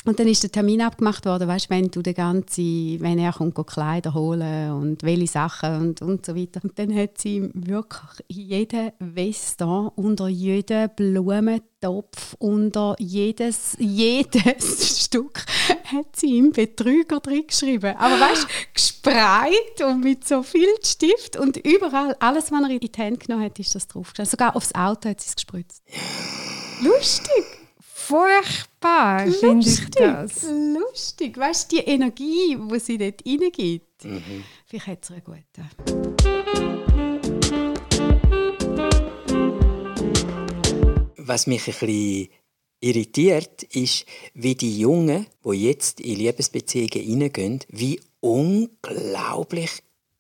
Und 0.05 0.19
dann 0.19 0.27
ist 0.27 0.43
der 0.43 0.51
Termin 0.51 0.83
abgemacht 0.83 1.25
worden, 1.27 1.47
weißt, 1.47 1.71
wenn 1.71 1.89
du 1.89 2.03
den 2.03 2.15
ganzen, 2.15 3.01
wenn 3.01 3.19
er 3.19 3.33
kommt, 3.33 3.55
Kleider 3.67 4.15
holen 4.15 4.73
und 4.73 5.03
welche 5.05 5.29
Sachen 5.29 5.81
und, 5.81 6.03
und 6.03 6.27
so 6.27 6.35
weiter. 6.35 6.61
Und 6.65 6.77
dann 6.77 6.95
hat 6.95 7.19
sie 7.19 7.49
wirklich 7.55 8.25
jeden 8.27 8.93
Weston, 8.99 9.93
unter 9.95 10.27
jeden 10.27 10.91
Blumentopf, 10.97 12.35
unter 12.41 12.97
jedes, 12.99 13.77
jedes 13.79 15.01
Stück 15.05 15.45
hat 15.85 16.17
sie 16.17 16.39
ihm 16.39 16.51
Betrüger 16.51 17.21
drin 17.21 17.47
geschrieben. 17.47 17.95
Aber 17.97 18.19
weißt, 18.19 18.47
gespreit 18.75 19.87
und 19.87 20.03
mit 20.03 20.27
so 20.27 20.43
viel 20.43 20.69
Stift 20.83 21.37
und 21.37 21.59
überall, 21.59 22.17
alles, 22.19 22.51
was 22.51 22.63
er 22.63 22.71
in 22.71 22.81
die 22.81 22.91
Hände 22.97 23.19
genommen 23.19 23.45
hat, 23.45 23.59
ist 23.61 23.75
das 23.75 23.87
draufgestanden. 23.87 24.31
Sogar 24.31 24.57
aufs 24.57 24.75
Auto 24.75 25.09
hat 25.09 25.21
sie 25.21 25.29
es 25.29 25.37
gespritzt. 25.37 25.83
Lustig 26.83 27.62
furchtbar, 28.13 29.27
finde 29.33 29.67
ich 29.67 29.91
das. 29.91 30.43
Lustig. 30.43 31.39
Weißt 31.39 31.73
du, 31.73 31.77
die 31.77 31.83
Energie, 31.83 32.59
die 32.71 32.79
sie 32.79 32.99
dort 32.99 33.25
reingibt, 33.27 34.05
mhm. 34.05 34.45
vielleicht 34.67 34.87
hat 34.87 35.05
sie 35.07 35.15
eine 35.15 35.23
gute. 35.23 35.43
Was 41.17 41.47
mich 41.47 41.63
ein 41.63 41.65
bisschen 41.73 42.29
irritiert, 42.81 43.63
ist, 43.63 44.05
wie 44.35 44.57
die 44.57 44.79
Jungen, 44.79 45.27
die 45.45 45.67
jetzt 45.67 46.01
in 46.01 46.17
Liebesbeziehungen 46.17 47.01
hineingehen, 47.01 47.61
wie 47.69 47.99
unglaublich 48.21 49.71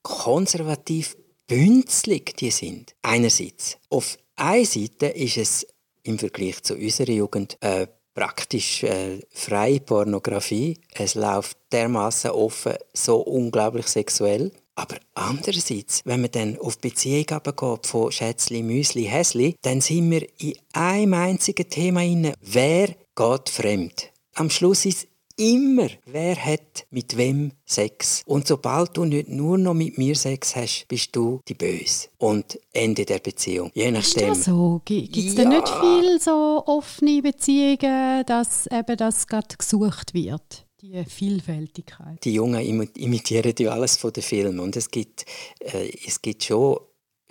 konservativ 0.03 1.17
bünzlig 1.47 2.37
die 2.39 2.51
sind. 2.51 2.95
Einerseits. 3.03 3.77
Auf 3.91 4.17
einer 4.37 4.65
Seite 4.65 5.07
ist 5.09 5.37
es 5.37 5.67
im 6.03 6.19
Vergleich 6.19 6.63
zu 6.63 6.75
unserer 6.75 7.11
Jugend 7.11 7.57
äh, 7.61 7.87
praktisch 8.15 8.83
äh, 8.83 9.21
freie 9.31 9.81
Pornografie. 9.81 10.79
Es 10.95 11.15
läuft 11.15 11.57
dermaßen 11.73 12.31
offen, 12.31 12.75
so 12.93 13.19
unglaublich 13.21 13.87
sexuell. 13.87 14.53
Aber 14.75 14.97
andererseits, 15.15 16.01
wenn 16.05 16.23
man 16.23 16.31
dann 16.31 16.59
auf 16.59 16.77
die 16.77 16.89
Beziehung 16.89 17.27
geht 17.27 17.87
von 17.87 18.11
Schätzli, 18.11 18.63
Müsli, 18.63 19.05
Häsli, 19.05 19.57
dann 19.63 19.81
sind 19.81 20.11
wir 20.11 20.27
in 20.39 20.55
einem 20.73 21.15
einzigen 21.15 21.69
Thema 21.69 22.03
inne. 22.03 22.35
Wer 22.41 22.95
geht 23.15 23.49
fremd? 23.51 24.11
Am 24.35 24.49
Schluss 24.49 24.87
ist 24.87 25.09
immer, 25.37 25.89
wer 26.07 26.37
hat 26.37 26.87
mit 26.91 27.17
wem 27.17 27.53
Sex. 27.65 28.23
Und 28.27 28.47
sobald 28.47 28.97
du 28.97 29.05
nicht 29.05 29.29
nur 29.29 29.59
noch 29.59 29.75
mit 29.75 29.99
mir 29.99 30.15
Sex 30.15 30.57
hast, 30.57 30.87
bist 30.89 31.15
du 31.17 31.41
die 31.49 31.55
Böse. 31.55 32.09
Und 32.19 32.59
Ende 32.73 33.05
der 33.05 33.19
Beziehung. 33.19 33.71
Je 33.75 33.91
nachdem. 33.91 34.33
Ist 34.33 34.39
das 34.39 34.45
so? 34.45 34.81
Gibt 34.85 35.17
es 35.17 35.25
ja. 35.25 35.35
denn 35.35 35.49
nicht 35.51 35.69
viel 35.69 36.21
so 36.21 36.63
offene 36.67 37.23
Beziehungen, 37.23 38.25
dass 38.27 38.67
eben 38.67 38.97
das 38.97 39.27
gerade 39.27 39.57
gesucht 39.57 40.15
wird? 40.15 40.67
die 40.83 41.05
Vielfältigkeit. 41.05 42.25
Die 42.25 42.35
Jungen 42.35 42.61
imitieren 42.95 43.55
ja 43.57 43.71
alles 43.71 43.97
von 43.97 44.13
den 44.13 44.23
Filmen 44.23 44.59
und 44.59 44.77
es 44.77 44.91
gibt, 44.91 45.25
äh, 45.61 45.91
es 46.05 46.21
gibt 46.21 46.43
schon 46.43 46.79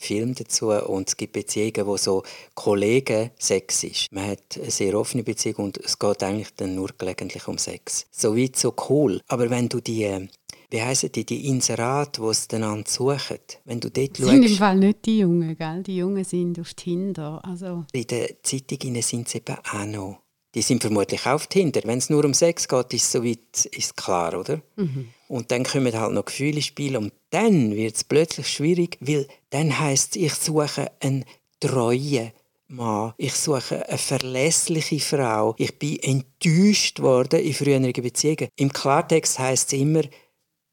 Film 0.01 0.35
dazu 0.35 0.69
und 0.69 1.07
es 1.07 1.17
gibt 1.17 1.33
Beziehungen, 1.33 1.85
wo 1.85 1.97
so 1.97 2.23
Kollegen 2.55 3.31
Sex 3.37 3.83
ist. 3.83 4.11
Man 4.11 4.31
hat 4.31 4.57
eine 4.57 4.71
sehr 4.71 4.97
offene 4.99 5.23
Beziehung 5.23 5.65
und 5.65 5.77
es 5.77 5.97
geht 5.97 6.23
eigentlich 6.23 6.53
dann 6.55 6.75
nur 6.75 6.89
gelegentlich 6.97 7.47
um 7.47 7.57
Sex. 7.57 8.05
So 8.11 8.35
weit, 8.35 8.55
so 8.55 8.73
cool. 8.89 9.21
Aber 9.27 9.49
wenn 9.49 9.69
du 9.69 9.79
die 9.79 10.27
wie 10.71 10.81
heissen 10.81 11.11
die, 11.11 11.25
die 11.25 11.47
Inserate, 11.47 12.21
die 12.21 12.27
es 12.27 12.47
dann 12.47 12.85
suchen. 12.85 13.39
Wenn 13.65 13.81
du 13.81 13.91
dort 13.91 14.17
schaust, 14.17 14.29
sind 14.29 14.43
im 14.43 14.55
Fall 14.55 14.77
nicht 14.77 15.05
die 15.05 15.19
Jungen, 15.19 15.57
gell? 15.57 15.83
Die 15.83 15.97
Jungen 15.97 16.23
sind 16.23 16.57
auf 16.59 16.73
Tinder. 16.73 17.41
Also. 17.43 17.83
In 17.91 18.07
den 18.07 18.27
Zeitungen 18.41 19.01
sind 19.01 19.27
sie 19.27 19.39
eben 19.39 19.57
auch 19.69 19.85
noch. 19.85 20.21
Die 20.55 20.61
sind 20.61 20.81
vermutlich 20.81 21.25
auch 21.25 21.33
auf 21.33 21.47
Tinder. 21.47 21.81
Wenn 21.83 21.97
es 21.97 22.09
nur 22.09 22.23
um 22.23 22.33
Sex 22.33 22.67
geht, 22.69 22.93
ist 22.93 23.03
es 23.03 23.11
soweit 23.11 23.65
ist 23.71 23.97
klar, 23.97 24.37
oder? 24.39 24.61
Mhm. 24.77 25.09
Und 25.31 25.49
dann 25.49 25.63
kommen 25.63 25.97
halt 25.97 26.11
noch 26.11 26.25
Gefühle 26.25 26.61
spielen 26.61 26.97
und 26.97 27.13
dann 27.29 27.73
wird 27.73 27.95
es 27.95 28.03
plötzlich 28.03 28.49
schwierig, 28.49 28.97
weil 28.99 29.29
dann 29.49 29.79
heißt 29.79 30.17
ich 30.17 30.33
suche 30.33 30.91
einen 30.99 31.23
treuen 31.61 32.33
Mann, 32.67 33.13
ich 33.15 33.33
suche 33.35 33.87
eine 33.87 33.97
verlässliche 33.97 34.99
Frau. 34.99 35.55
Ich 35.57 35.79
bin 35.79 35.99
enttäuscht 35.99 36.99
worden 36.99 37.39
in 37.39 37.53
früheren 37.53 37.93
Beziehungen. 37.93 38.49
Im 38.57 38.73
Klartext 38.73 39.39
heißt 39.39 39.71
es 39.71 39.79
immer, 39.79 40.01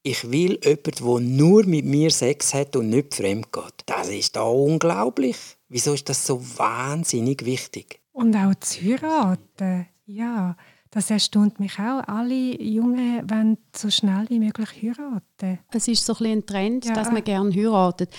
ich 0.03 0.29
will 0.29 0.59
jemanden, 0.65 1.05
der 1.05 1.21
nur 1.21 1.65
mit 1.65 1.85
mir 1.85 2.11
Sex 2.11 2.53
hat 2.53 2.75
und 2.75 2.91
nicht 2.91 3.15
fremd 3.15 3.53
geht. 3.53 3.85
Das 3.87 4.09
ist 4.09 4.35
da 4.35 4.43
unglaublich. 4.43 5.37
Wieso 5.69 5.95
ist 5.95 6.09
das 6.09 6.27
so 6.27 6.43
wahnsinnig 6.59 7.45
wichtig? 7.45 8.01
Und 8.11 8.35
auch 8.35 8.57
zu 8.57 8.81
heiraten, 8.81 9.87
ja. 10.07 10.57
Das 10.91 11.11
erstaunt 11.11 11.61
mich 11.61 11.79
auch. 11.79 12.03
Alle 12.07 12.61
Jungen 12.63 13.29
wollen 13.29 13.59
so 13.77 13.91
schnell 13.91 14.27
wie 14.29 14.39
möglich 14.39 14.71
heiraten. 14.83 15.59
Es 15.71 15.89
ist 15.89 16.07
so 16.07 16.15
ein, 16.21 16.27
ein 16.27 16.47
Trend, 16.47 16.87
ja. 16.87 16.95
dass 16.95 17.13
man 17.13 17.23
gerne 17.23 17.55
heiratet. 17.55 18.11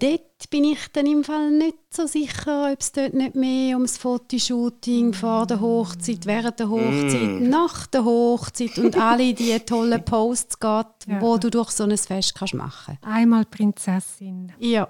Dort 0.00 0.48
bin 0.50 0.62
ich 0.62 0.78
dann 0.92 1.06
im 1.06 1.24
Fall 1.24 1.50
nicht 1.50 1.76
so 1.90 2.06
sicher, 2.06 2.70
ob 2.72 2.80
es 2.80 2.92
dort 2.92 3.14
nicht 3.14 3.34
mehr 3.34 3.74
ums 3.76 3.98
Fotoshooting 3.98 5.12
vor 5.12 5.44
der 5.44 5.60
Hochzeit, 5.60 6.24
während 6.24 6.60
der 6.60 6.68
Hochzeit, 6.68 7.40
mm. 7.40 7.48
nach 7.48 7.88
der 7.88 8.04
Hochzeit 8.04 8.78
und 8.78 8.96
alle 8.96 9.34
die 9.34 9.58
tollen 9.58 10.04
Posts 10.04 10.60
geht, 10.60 10.86
ja. 11.08 11.20
wo 11.20 11.36
du 11.36 11.50
durch 11.50 11.70
so 11.70 11.82
ein 11.82 11.98
Fest 11.98 12.36
kannst 12.36 12.54
machen 12.54 12.96
kannst. 13.02 13.16
Einmal 13.16 13.44
Prinzessin. 13.44 14.52
Ja. 14.60 14.88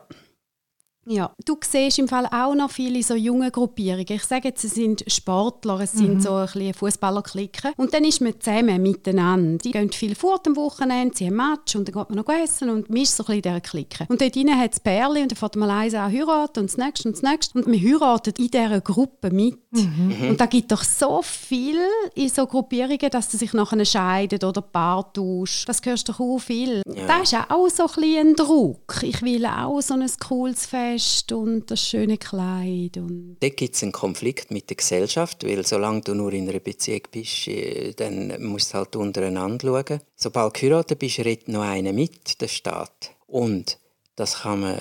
Ja, 1.10 1.32
du 1.42 1.56
siehst 1.64 1.98
im 1.98 2.06
Fall 2.06 2.26
auch 2.26 2.54
noch 2.54 2.70
viele 2.70 3.02
so 3.02 3.14
junge 3.14 3.50
Gruppierungen. 3.50 4.06
Ich 4.10 4.24
sage 4.24 4.48
jetzt, 4.48 4.62
es 4.62 4.74
sind 4.74 5.04
Sportler, 5.06 5.80
es 5.80 5.92
sind 5.92 6.16
mhm. 6.16 6.20
so 6.20 6.34
ein 6.34 6.74
Fußballerklicken. 6.74 7.72
Und 7.78 7.94
dann 7.94 8.04
ist 8.04 8.20
man 8.20 8.38
zusammen 8.38 8.82
miteinander. 8.82 9.56
Die 9.56 9.70
gehen 9.70 9.90
viel 9.90 10.14
fort 10.14 10.46
am 10.46 10.56
Wochenende, 10.56 11.16
sie 11.16 11.26
haben 11.26 11.36
Match 11.36 11.76
und 11.76 11.88
dann 11.88 11.94
geht 11.94 12.10
man 12.10 12.24
noch 12.24 12.28
essen 12.28 12.68
und 12.68 12.90
man 12.90 13.00
ist 13.00 13.16
so 13.16 13.22
ein 13.22 13.26
bisschen 13.26 13.36
in 13.36 13.42
dieser 13.42 13.60
Clique. 13.60 14.06
Und 14.08 14.20
dort 14.20 14.34
drinnen 14.34 14.58
hat 14.58 14.74
es 14.74 14.80
Pärchen 14.80 15.22
und 15.22 15.32
dann 15.32 15.36
fährt 15.36 15.56
man 15.56 15.70
eins 15.70 15.94
an 15.94 16.12
heiraten 16.12 16.60
und 16.60 16.70
das 16.70 16.76
nächste 16.76 17.08
und 17.08 17.14
das 17.16 17.22
nächste. 17.22 17.58
Und 17.58 17.66
man 17.66 17.80
heiratet 17.80 18.38
in 18.38 18.48
dieser 18.48 18.80
Gruppe 18.82 19.30
mit. 19.30 19.56
Mhm. 19.70 20.28
Und 20.28 20.40
da 20.40 20.44
gibt 20.44 20.70
doch 20.70 20.84
so 20.84 21.22
viel 21.22 21.80
in 22.16 22.28
so 22.28 22.46
Gruppierungen, 22.46 23.10
dass 23.10 23.30
sie 23.30 23.38
sich 23.38 23.54
nachher 23.54 23.82
scheiden 23.86 24.46
oder 24.46 24.60
Paar 24.60 25.10
tauscht. 25.10 25.66
Das 25.66 25.80
hörst 25.84 26.06
du 26.06 26.12
doch 26.12 26.20
auch 26.20 26.38
viel. 26.38 26.82
Ja. 26.86 27.06
Das 27.06 27.32
ist 27.32 27.38
auch 27.48 27.68
so 27.68 27.84
ein, 27.84 27.88
bisschen 27.94 28.28
ein 28.28 28.36
Druck. 28.36 29.00
Ich 29.02 29.22
will 29.22 29.46
auch 29.46 29.80
so 29.80 29.94
ein 29.94 30.06
cooles 30.20 30.66
Fest 30.66 30.97
Fest 30.98 31.30
und 31.30 31.70
das 31.70 31.80
schöne 31.80 32.18
Kleid. 32.18 32.96
Und 32.96 33.36
da 33.38 33.48
gibt 33.50 33.76
es 33.76 33.82
einen 33.84 33.92
Konflikt 33.92 34.50
mit 34.50 34.68
der 34.68 34.76
Gesellschaft, 34.76 35.44
weil 35.44 35.64
solange 35.64 36.00
du 36.00 36.14
nur 36.14 36.32
in 36.32 36.48
einer 36.48 36.58
Beziehung 36.58 37.02
bist, 37.12 37.46
äh, 37.46 37.92
dann 37.92 38.42
musst 38.42 38.72
du 38.74 38.78
halt 38.78 38.96
untereinander 38.96 39.84
schauen. 39.84 40.00
Sobald 40.16 40.56
du 40.56 40.60
geheiratet 40.60 40.98
bist, 40.98 41.20
redet 41.20 41.46
noch 41.46 41.62
einer 41.62 41.92
mit, 41.92 42.40
der 42.40 42.48
Staat. 42.48 43.12
Und 43.28 43.78
das 44.16 44.40
kann 44.40 44.60
man 44.60 44.80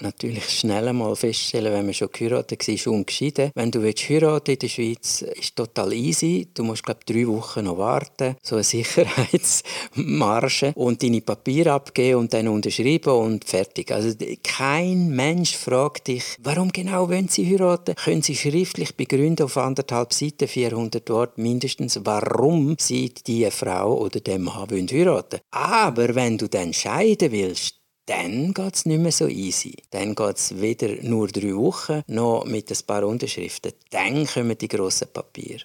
natürlich 0.00 0.48
schnell 0.50 0.88
einmal 0.88 1.16
feststellen, 1.16 1.72
wenn 1.72 1.86
man 1.86 1.94
schon 1.94 2.10
geheiratet 2.12 2.66
war 2.68 2.92
und 2.92 3.06
geschieden. 3.06 3.50
Wenn 3.54 3.70
du 3.70 3.82
willst 3.82 4.08
heiraten 4.08 4.52
in 4.52 4.58
der 4.58 4.68
Schweiz, 4.68 5.22
ist 5.22 5.56
total 5.56 5.92
easy. 5.92 6.48
Du 6.52 6.64
musst 6.64 6.82
glaube 6.82 7.00
drei 7.06 7.26
Wochen 7.26 7.64
noch 7.64 7.78
warten, 7.78 8.36
so 8.42 8.56
eine 8.56 8.64
Sicherheitsmarge 8.76 10.72
und 10.74 11.02
deine 11.02 11.20
Papiere 11.20 11.72
abgeben 11.72 12.20
und 12.20 12.34
dann 12.34 12.48
unterschreiben 12.48 13.12
und 13.12 13.44
fertig. 13.44 13.90
Also 13.92 14.14
kein 14.42 15.08
Mensch 15.10 15.56
fragt 15.56 16.08
dich, 16.08 16.24
warum 16.40 16.72
genau 16.72 17.08
wollen 17.08 17.28
Sie 17.28 17.46
heiraten? 17.46 17.94
Können 17.94 18.22
Sie 18.22 18.36
schriftlich 18.36 18.96
begründen 18.96 19.44
auf 19.44 19.56
anderthalb 19.56 20.12
Seiten, 20.12 20.48
400 20.48 21.08
Worte 21.10 21.40
mindestens, 21.40 22.00
warum 22.04 22.76
Sie 22.78 23.12
diese 23.26 23.50
Frau 23.50 23.96
oder 23.98 24.20
den 24.20 24.42
Mann 24.42 24.70
wollen 24.70 24.88
heiraten? 24.88 25.40
Aber 25.50 26.14
wenn 26.14 26.38
du 26.38 26.48
dann 26.48 26.72
scheiden 26.72 27.32
willst, 27.32 27.76
dann 28.06 28.54
geht 28.54 28.74
es 28.74 28.86
nicht 28.86 29.00
mehr 29.00 29.12
so 29.12 29.26
easy. 29.26 29.74
Dann 29.90 30.14
geht 30.14 30.36
es 30.36 30.60
weder 30.60 31.02
nur 31.02 31.28
drei 31.28 31.54
Wochen 31.54 32.02
noch 32.06 32.44
mit 32.44 32.70
ein 32.70 32.86
paar 32.86 33.04
Unterschriften. 33.04 33.72
Dann 33.90 34.26
kommen 34.26 34.56
die 34.56 34.68
grossen 34.68 35.08
Papiere. 35.12 35.64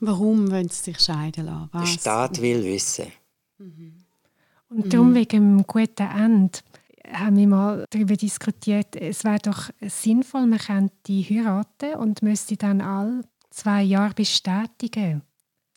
Warum 0.00 0.50
wollen 0.50 0.68
sie 0.68 0.92
sich 0.92 1.00
scheiden 1.00 1.46
lassen? 1.46 1.68
Was? 1.72 1.90
Der 1.90 1.98
Staat 1.98 2.40
will 2.40 2.64
wissen. 2.64 3.06
Mhm. 3.58 4.04
Und 4.68 4.92
darum 4.92 5.10
mhm. 5.10 5.14
wegen 5.14 5.58
dem 5.58 5.66
guten 5.66 6.06
Ende 6.06 6.58
haben 7.12 7.36
wir 7.36 7.46
mal 7.46 7.84
darüber 7.90 8.16
diskutiert, 8.16 8.94
es 8.94 9.24
wäre 9.24 9.40
doch 9.40 9.70
sinnvoll, 9.80 10.46
man 10.46 10.58
könnte 10.58 11.12
heiraten 11.12 11.94
und 11.94 12.22
müsste 12.22 12.56
dann 12.56 12.80
alle 12.80 13.22
zwei 13.50 13.82
Jahre 13.82 14.14
bestätigen. 14.14 15.22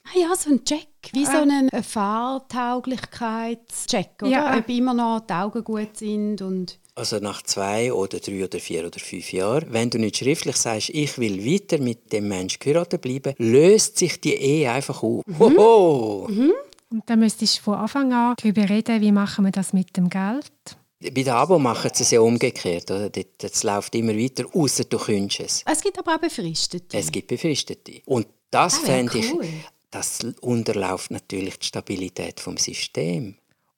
Ah 0.06 0.18
ja, 0.20 0.36
so 0.36 0.50
ein 0.52 0.64
Check, 0.66 0.88
wie 1.14 1.26
so 1.26 1.32
ah. 1.32 1.46
ein 1.48 1.70
Fahrtauglichkeitscheck, 1.84 4.10
oder? 4.22 4.30
Ja. 4.30 4.58
Ob 4.58 4.68
immer 4.70 4.94
noch 4.94 5.22
die 5.22 5.34
Augen 5.34 5.64
gut 5.64 5.98
sind 5.98 6.42
und... 6.42 6.78
Also 6.96 7.18
nach 7.18 7.42
zwei 7.42 7.92
oder 7.92 8.20
drei 8.20 8.46
oder 8.46 8.60
vier 8.60 8.86
oder 8.86 9.00
fünf 9.00 9.34
Jahren, 9.34 9.66
wenn 9.72 9.90
du 9.90 9.98
nicht 9.98 10.18
schriftlich 10.18 10.58
sagst, 10.58 10.90
ich 10.90 11.18
will 11.18 11.44
weiter 11.44 11.80
mit 11.80 12.14
dem 12.14 12.28
Menschen 12.28 12.60
geheiratet 12.60 13.02
bleiben, 13.02 13.34
löst 13.40 13.98
sich 13.98 14.22
die 14.22 14.36
Ehe 14.36 14.72
einfach 14.72 15.02
auf. 15.02 15.24
Mhm. 15.26 15.40
Hoho! 15.40 16.28
Mhm. 16.30 16.54
Und 16.92 17.10
dann 17.10 17.18
müsstest 17.20 17.58
du 17.58 17.62
von 17.64 17.74
Anfang 17.80 18.14
an 18.14 18.36
darüber 18.38 18.70
reden, 18.70 19.02
wie 19.02 19.12
machen 19.12 19.44
wir 19.46 19.52
das 19.52 19.74
mit 19.74 19.98
dem 19.98 20.08
Geld. 20.10 20.52
Bei 21.00 21.24
der 21.24 21.36
Abo 21.36 21.58
machen 21.58 21.90
sie 21.92 22.04
es 22.04 22.12
ja 22.12 22.22
umgekehrt. 22.22 22.92
Oder? 22.92 23.10
Das 23.40 23.64
läuft 23.64 23.96
immer 23.96 24.16
weiter, 24.16 24.46
außer 24.54 24.84
du 24.84 25.00
könntest 25.00 25.40
es. 25.40 25.64
Es 25.66 25.82
gibt 25.82 25.98
aber 25.98 26.14
auch 26.16 26.20
Befristete. 26.20 26.96
Es 26.96 27.12
gibt 27.12 27.28
Befristete. 27.28 28.04
Und 28.06 28.28
das 28.52 28.76
Ah, 28.76 28.86
fände 28.86 29.18
cool. 29.34 29.44
ich, 29.44 29.50
das 29.94 30.20
unterläuft 30.42 31.12
natürlich 31.12 31.60
die 31.60 31.68
Stabilität 31.68 32.40
vom 32.40 32.58
System. 32.58 33.36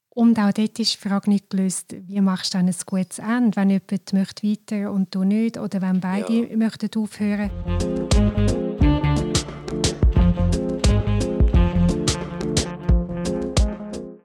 Und 0.10 0.40
auch 0.40 0.54
dort 0.54 0.80
ist 0.80 0.94
die 0.94 1.10
Frage 1.10 1.30
nicht 1.30 1.50
gelöst, 1.50 1.94
wie 2.08 2.22
machst 2.22 2.54
du 2.54 2.58
dann 2.58 2.68
ein 2.70 2.76
gutes 2.86 3.20
Ende, 3.20 3.56
wenn 3.58 3.70
jemand 3.70 4.14
möchte 4.14 4.48
weiter 4.48 4.92
und 4.92 5.14
du 5.14 5.26
nicht, 5.26 5.58
oder 5.58 5.82
wenn 5.82 6.00
beide 6.00 6.34
Ja. 6.50 6.56
möchten 6.58 6.90
aufhören. 6.98 7.52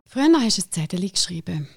Früher 0.06 0.40
hast 0.40 0.58
du 0.58 0.62
ein 0.62 0.70
Zettel 0.70 1.08
geschrieben. 1.10 1.68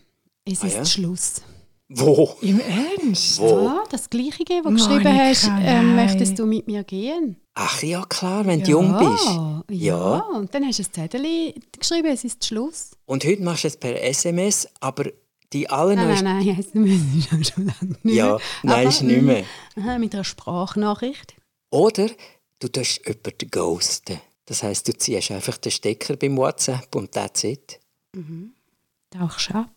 Es 0.46 0.62
Ah, 0.64 0.68
ist 0.68 0.76
ja? 0.76 0.86
Schluss. 0.86 1.42
Wo? 1.90 2.38
Im 2.42 2.60
Ernst? 2.60 3.40
Wo? 3.40 3.66
Ja, 3.68 3.84
das 3.90 4.10
Gleiche, 4.10 4.44
das 4.46 4.64
du 4.64 4.70
Monika, 4.72 4.88
geschrieben 4.98 5.20
hast. 5.20 5.44
Ähm, 5.48 5.54
nein. 5.58 5.96
möchtest 5.96 6.40
du 6.40 6.46
mit 6.46 6.66
mir 6.68 6.84
gehen? 6.84 7.38
Ach 7.56 7.84
ja, 7.84 8.04
klar, 8.06 8.46
wenn 8.46 8.64
du 8.64 8.72
jung 8.72 8.98
bist. 8.98 9.28
Ja, 9.28 9.64
Ja. 9.70 10.20
und 10.36 10.54
dann 10.56 10.66
hast 10.66 10.80
du 10.80 10.84
ein 10.84 10.92
Zettel 10.94 11.54
geschrieben, 11.78 12.08
es 12.08 12.24
ist 12.24 12.44
Schluss. 12.46 12.92
Und 13.06 13.24
heute 13.26 13.44
machst 13.44 13.64
du 13.66 13.68
es 13.68 13.78
per 13.78 14.02
SMS, 14.02 14.68
aber 14.80 15.06
die 15.52 15.64
Nein, 15.64 15.72
allerneuesten... 15.72 16.24
nein, 16.26 16.46
nein, 16.48 16.58
jetzt 16.58 16.74
müssen 16.74 17.26
wir 17.30 17.44
schon 17.44 17.66
lange 17.68 17.96
nicht 18.02 18.16
Ja, 18.16 18.26
mehr. 18.28 18.40
nein, 18.64 18.80
Aber, 18.80 18.90
ist 18.90 19.04
nicht 19.04 19.22
mehr. 19.22 19.44
Aha, 19.80 20.00
mit 20.00 20.16
einer 20.16 20.24
Sprachnachricht. 20.24 21.36
Oder 21.70 22.10
du 22.60 22.70
tust 22.70 23.02
jemanden 23.06 23.52
ghosten. 23.52 24.20
Das 24.46 24.64
heisst, 24.64 24.88
du 24.88 24.98
ziehst 24.98 25.30
einfach 25.32 25.58
den 25.58 25.72
Stecker 25.72 26.16
beim 26.16 26.38
WhatsApp 26.38 26.96
und 26.96 27.12
that's 27.12 27.44
it. 27.44 27.80
Tauchst 29.12 29.52
ab. 29.54 29.70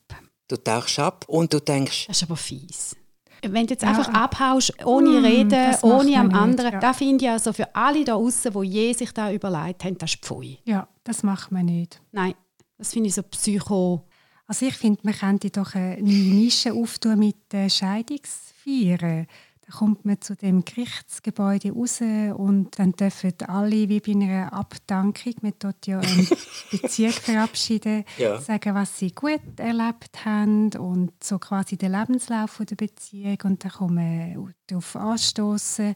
Du 0.48 0.56
tauchst 0.56 0.98
ab 0.98 1.24
und 1.28 1.52
du 1.52 1.60
denkst, 1.60 2.06
Das 2.06 2.16
ist 2.18 2.22
aber 2.22 2.36
fies. 2.36 2.94
Wenn 3.42 3.66
du 3.66 3.74
jetzt 3.74 3.82
Ja. 3.82 3.90
einfach 3.90 4.08
abhaust, 4.08 4.72
ohne 4.84 5.20
Mm, 5.20 5.24
Reden, 5.24 5.50
das 5.50 5.84
ohne 5.84 6.16
am 6.16 6.26
man 6.28 6.28
nicht, 6.28 6.34
anderen, 6.36 6.72
ja. 6.72 6.78
da 6.80 6.92
finde 6.92 7.24
ich 7.24 7.30
also 7.30 7.52
für 7.52 7.74
alle 7.74 8.04
da 8.04 8.14
außen, 8.14 8.52
die 8.52 8.66
je 8.68 8.92
sich 8.92 9.12
da 9.12 9.30
überlegt 9.30 9.84
haben, 9.84 9.98
das 9.98 10.14
ist 10.14 10.24
Pfui. 10.24 10.58
Ja, 10.64 10.88
das 11.04 11.22
macht 11.22 11.52
man 11.52 11.66
nicht. 11.66 12.00
Nein, 12.12 12.34
das 12.78 12.92
finde 12.92 13.08
ich 13.08 13.14
so 13.14 13.22
psycho. 13.22 14.06
Also 14.46 14.66
ich 14.66 14.74
finde, 14.74 15.00
man 15.02 15.14
könnte 15.14 15.50
doch 15.50 15.74
eine 15.74 15.96
neue 16.00 16.34
Nische 16.34 16.72
auftun 16.72 17.18
mit 17.18 17.52
äh, 17.52 17.68
Scheidungsfeiern. 17.68 19.26
Kommt 19.70 20.04
man 20.04 20.20
zu 20.20 20.36
dem 20.36 20.64
Gerichtsgebäude 20.64 21.72
raus 21.72 22.00
und 22.00 22.78
dann 22.78 22.92
dürfen 22.92 23.32
alle 23.48 23.88
wie 23.88 23.98
bei 24.00 24.12
einer 24.12 24.52
Abdankung, 24.52 25.34
man 25.42 25.54
dort 25.58 25.86
ja 25.88 25.98
einen 26.00 26.28
Bezirk 26.70 27.14
verabschieden, 27.14 28.04
Ja. 28.16 28.40
sagen, 28.40 28.74
was 28.74 28.98
sie 28.98 29.10
gut 29.12 29.40
erlebt 29.58 30.24
haben 30.24 30.70
und 30.78 31.12
so 31.22 31.38
quasi 31.40 31.76
den 31.76 31.92
Lebenslauf 31.92 32.60
der 32.68 32.76
Beziehung 32.76 33.38
und 33.44 33.64
dann 33.64 33.72
kann 33.72 33.94
man 33.94 34.54
darauf 34.68 34.94
anstoßen 34.94 35.94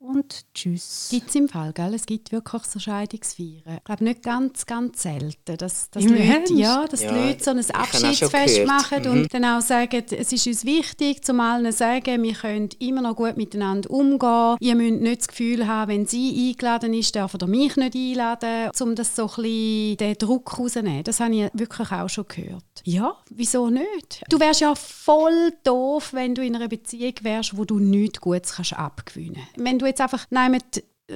und 0.00 0.44
tschüss. 0.54 1.08
Gibt 1.10 1.28
es 1.28 1.34
im 1.34 1.48
Fall, 1.48 1.72
gell? 1.72 1.92
Es 1.92 2.06
gibt 2.06 2.30
wirklich 2.30 2.62
so 2.64 2.78
Scheidungsfeiern. 2.78 3.62
Ich 3.78 3.84
glaube 3.84 4.04
nicht 4.04 4.22
ganz, 4.22 4.64
ganz 4.64 5.02
selten, 5.02 5.56
dass, 5.56 5.90
dass, 5.90 6.04
Leute, 6.04 6.54
ja, 6.54 6.86
dass 6.86 7.02
Ja, 7.02 7.12
die 7.12 7.18
Leute 7.28 7.42
so 7.44 7.50
ein 7.50 7.58
Abschiedsfest 7.70 8.64
machen 8.66 9.02
Mhm. 9.04 9.10
und 9.10 9.34
dann 9.34 9.44
auch 9.44 9.60
sagen, 9.60 10.04
es 10.10 10.32
ist 10.32 10.46
uns 10.46 10.64
wichtig, 10.64 11.24
zum 11.24 11.40
allen 11.40 11.70
sagen, 11.72 12.22
wir 12.22 12.32
können 12.34 12.68
immer 12.78 13.02
noch 13.02 13.16
gut 13.16 13.36
miteinander 13.36 13.90
umgehen. 13.90 14.56
Ihr 14.60 14.76
müsst 14.76 15.00
nicht 15.02 15.20
das 15.22 15.28
Gefühl 15.28 15.66
haben, 15.66 15.90
wenn 15.90 16.06
sie 16.06 16.48
eingeladen 16.50 16.94
ist, 16.94 17.16
darf 17.16 17.34
er 17.34 17.46
mich 17.48 17.76
nicht 17.76 17.94
einladen, 17.96 18.70
um 18.80 18.94
das 18.94 19.16
so 19.16 19.24
ein 19.24 19.42
bisschen 19.42 19.96
den 19.96 20.14
Druck 20.14 20.58
rauszunehmen. 20.58 21.02
Das 21.04 21.18
habe 21.20 21.34
ich 21.34 21.50
wirklich 21.54 21.90
auch 21.90 22.08
schon 22.08 22.26
gehört. 22.28 22.62
Ja, 22.84 23.16
wieso 23.30 23.68
nicht? 23.68 24.22
Du 24.28 24.38
wärst 24.38 24.60
ja 24.60 24.74
voll 24.76 25.52
doof, 25.64 26.12
wenn 26.12 26.34
du 26.36 26.44
in 26.44 26.54
einer 26.54 26.68
Beziehung 26.68 27.14
wärst, 27.22 27.56
wo 27.56 27.64
du 27.64 27.80
nichts 27.80 28.20
Gutes 28.20 28.54
kannst 28.54 28.74
abgewinnen 28.74 29.34
kannst. 29.34 29.64
Wenn 29.66 29.78
du 29.78 29.87
jetzt 29.88 30.00
einfach 30.00 30.26
nein, 30.30 30.58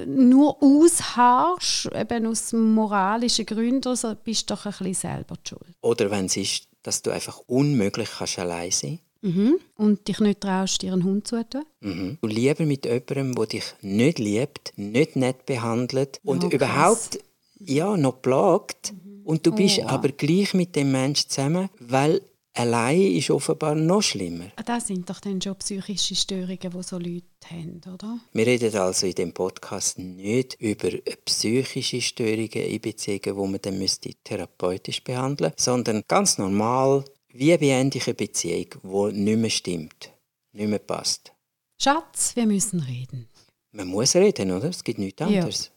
nur 0.07 0.57
ausharrst, 0.61 1.89
eben 1.95 2.25
aus 2.25 2.51
moralischen 2.53 3.45
Gründen, 3.45 3.87
oder 3.87 3.95
so, 3.95 4.15
bist 4.23 4.49
du 4.49 4.55
doch 4.55 4.65
ein 4.65 4.71
bisschen 4.71 4.93
selber 4.93 5.35
die 5.45 5.49
schuld. 5.49 5.75
oder 5.81 6.09
wenn 6.11 6.25
es 6.25 6.37
ist, 6.37 6.67
dass 6.81 7.01
du 7.01 7.11
einfach 7.11 7.39
unmöglich 7.47 8.09
kannst 8.17 8.39
allein 8.39 8.71
sein 8.71 8.99
Mhm. 9.25 9.57
Und 9.77 10.05
dich 10.09 10.19
nicht 10.19 10.41
traust, 10.41 10.81
dir 10.81 10.91
einen 10.91 11.05
Hund 11.05 11.25
zuzutun? 11.25 11.63
mhm. 11.79 12.17
Du 12.21 12.27
lieber 12.27 12.65
mit 12.65 12.83
jemandem, 12.85 13.33
der 13.35 13.45
dich 13.45 13.63
nicht 13.81 14.19
liebt, 14.19 14.73
nicht 14.75 15.15
nett 15.15 15.45
behandelt 15.45 16.19
und 16.25 16.43
Oh, 16.43 16.49
überhaupt 16.49 17.19
ja, 17.57 17.95
noch 17.95 18.21
plagt. 18.21 18.93
Und 19.23 19.45
du 19.45 19.53
bist 19.53 19.79
Oh. 19.81 19.87
aber 19.87 20.09
gleich 20.09 20.53
mit 20.53 20.75
dem 20.75 20.91
Menschen 20.91 21.29
zusammen, 21.29 21.69
weil 21.79 22.21
allein 22.53 23.01
ist 23.01 23.29
offenbar 23.29 23.75
noch 23.75 24.01
schlimmer. 24.01 24.51
Ah, 24.55 24.63
Das 24.63 24.87
sind 24.87 25.09
doch 25.09 25.19
dann 25.19 25.41
schon 25.41 25.55
psychische 25.57 26.15
Störungen, 26.15 26.59
die 26.59 26.83
so 26.83 26.97
Leute 26.97 27.23
haben, 27.49 27.81
oder? 27.91 28.19
Wir 28.31 28.45
reden 28.47 28.75
also 28.75 29.07
in 29.07 29.15
dem 29.15 29.33
Podcast 29.33 29.99
nicht 29.99 30.55
über 30.59 30.89
psychische 31.25 32.01
Störungen 32.01 32.49
in 32.51 32.81
Beziehungen, 32.81 33.35
wo 33.37 33.47
man 33.47 33.61
dann 33.61 33.77
müsste 33.79 34.13
therapeutisch 34.23 35.03
behandeln 35.03 35.53
sondern 35.57 36.03
ganz 36.07 36.37
normal, 36.37 37.03
wie 37.29 37.57
beende 37.57 37.97
ich 37.97 38.07
eine 38.07 38.13
Beziehung, 38.13 38.67
die 39.11 39.19
nicht 39.19 39.37
mehr 39.39 39.49
stimmt, 39.49 40.11
nicht 40.51 40.69
mehr 40.69 40.79
passt. 40.79 41.33
Schatz, 41.81 42.35
wir 42.35 42.45
müssen 42.45 42.79
reden. 42.79 43.27
Man 43.71 43.87
muss 43.87 44.15
reden, 44.15 44.51
oder? 44.51 44.69
Es 44.69 44.83
gibt 44.83 44.99
nichts 44.99 45.19
Ja. 45.19 45.25
anderes. 45.27 45.71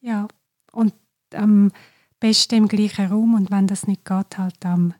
Ja, 0.00 0.28
und 0.72 0.94
am 1.34 1.72
besten 2.20 2.54
im 2.54 2.68
gleichen 2.68 3.06
Raum 3.06 3.34
und 3.34 3.50
wenn 3.50 3.66
das 3.66 3.86
nicht 3.88 4.04
geht, 4.04 4.38
halt 4.38 4.64
am 4.64 4.94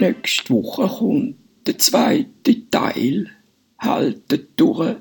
Nächste 0.00 0.54
Woche 0.54 0.88
kommt 0.88 1.36
der 1.66 1.76
zweite 1.76 2.70
Teil. 2.70 3.28
Haltet 3.78 4.58
durch, 4.58 4.96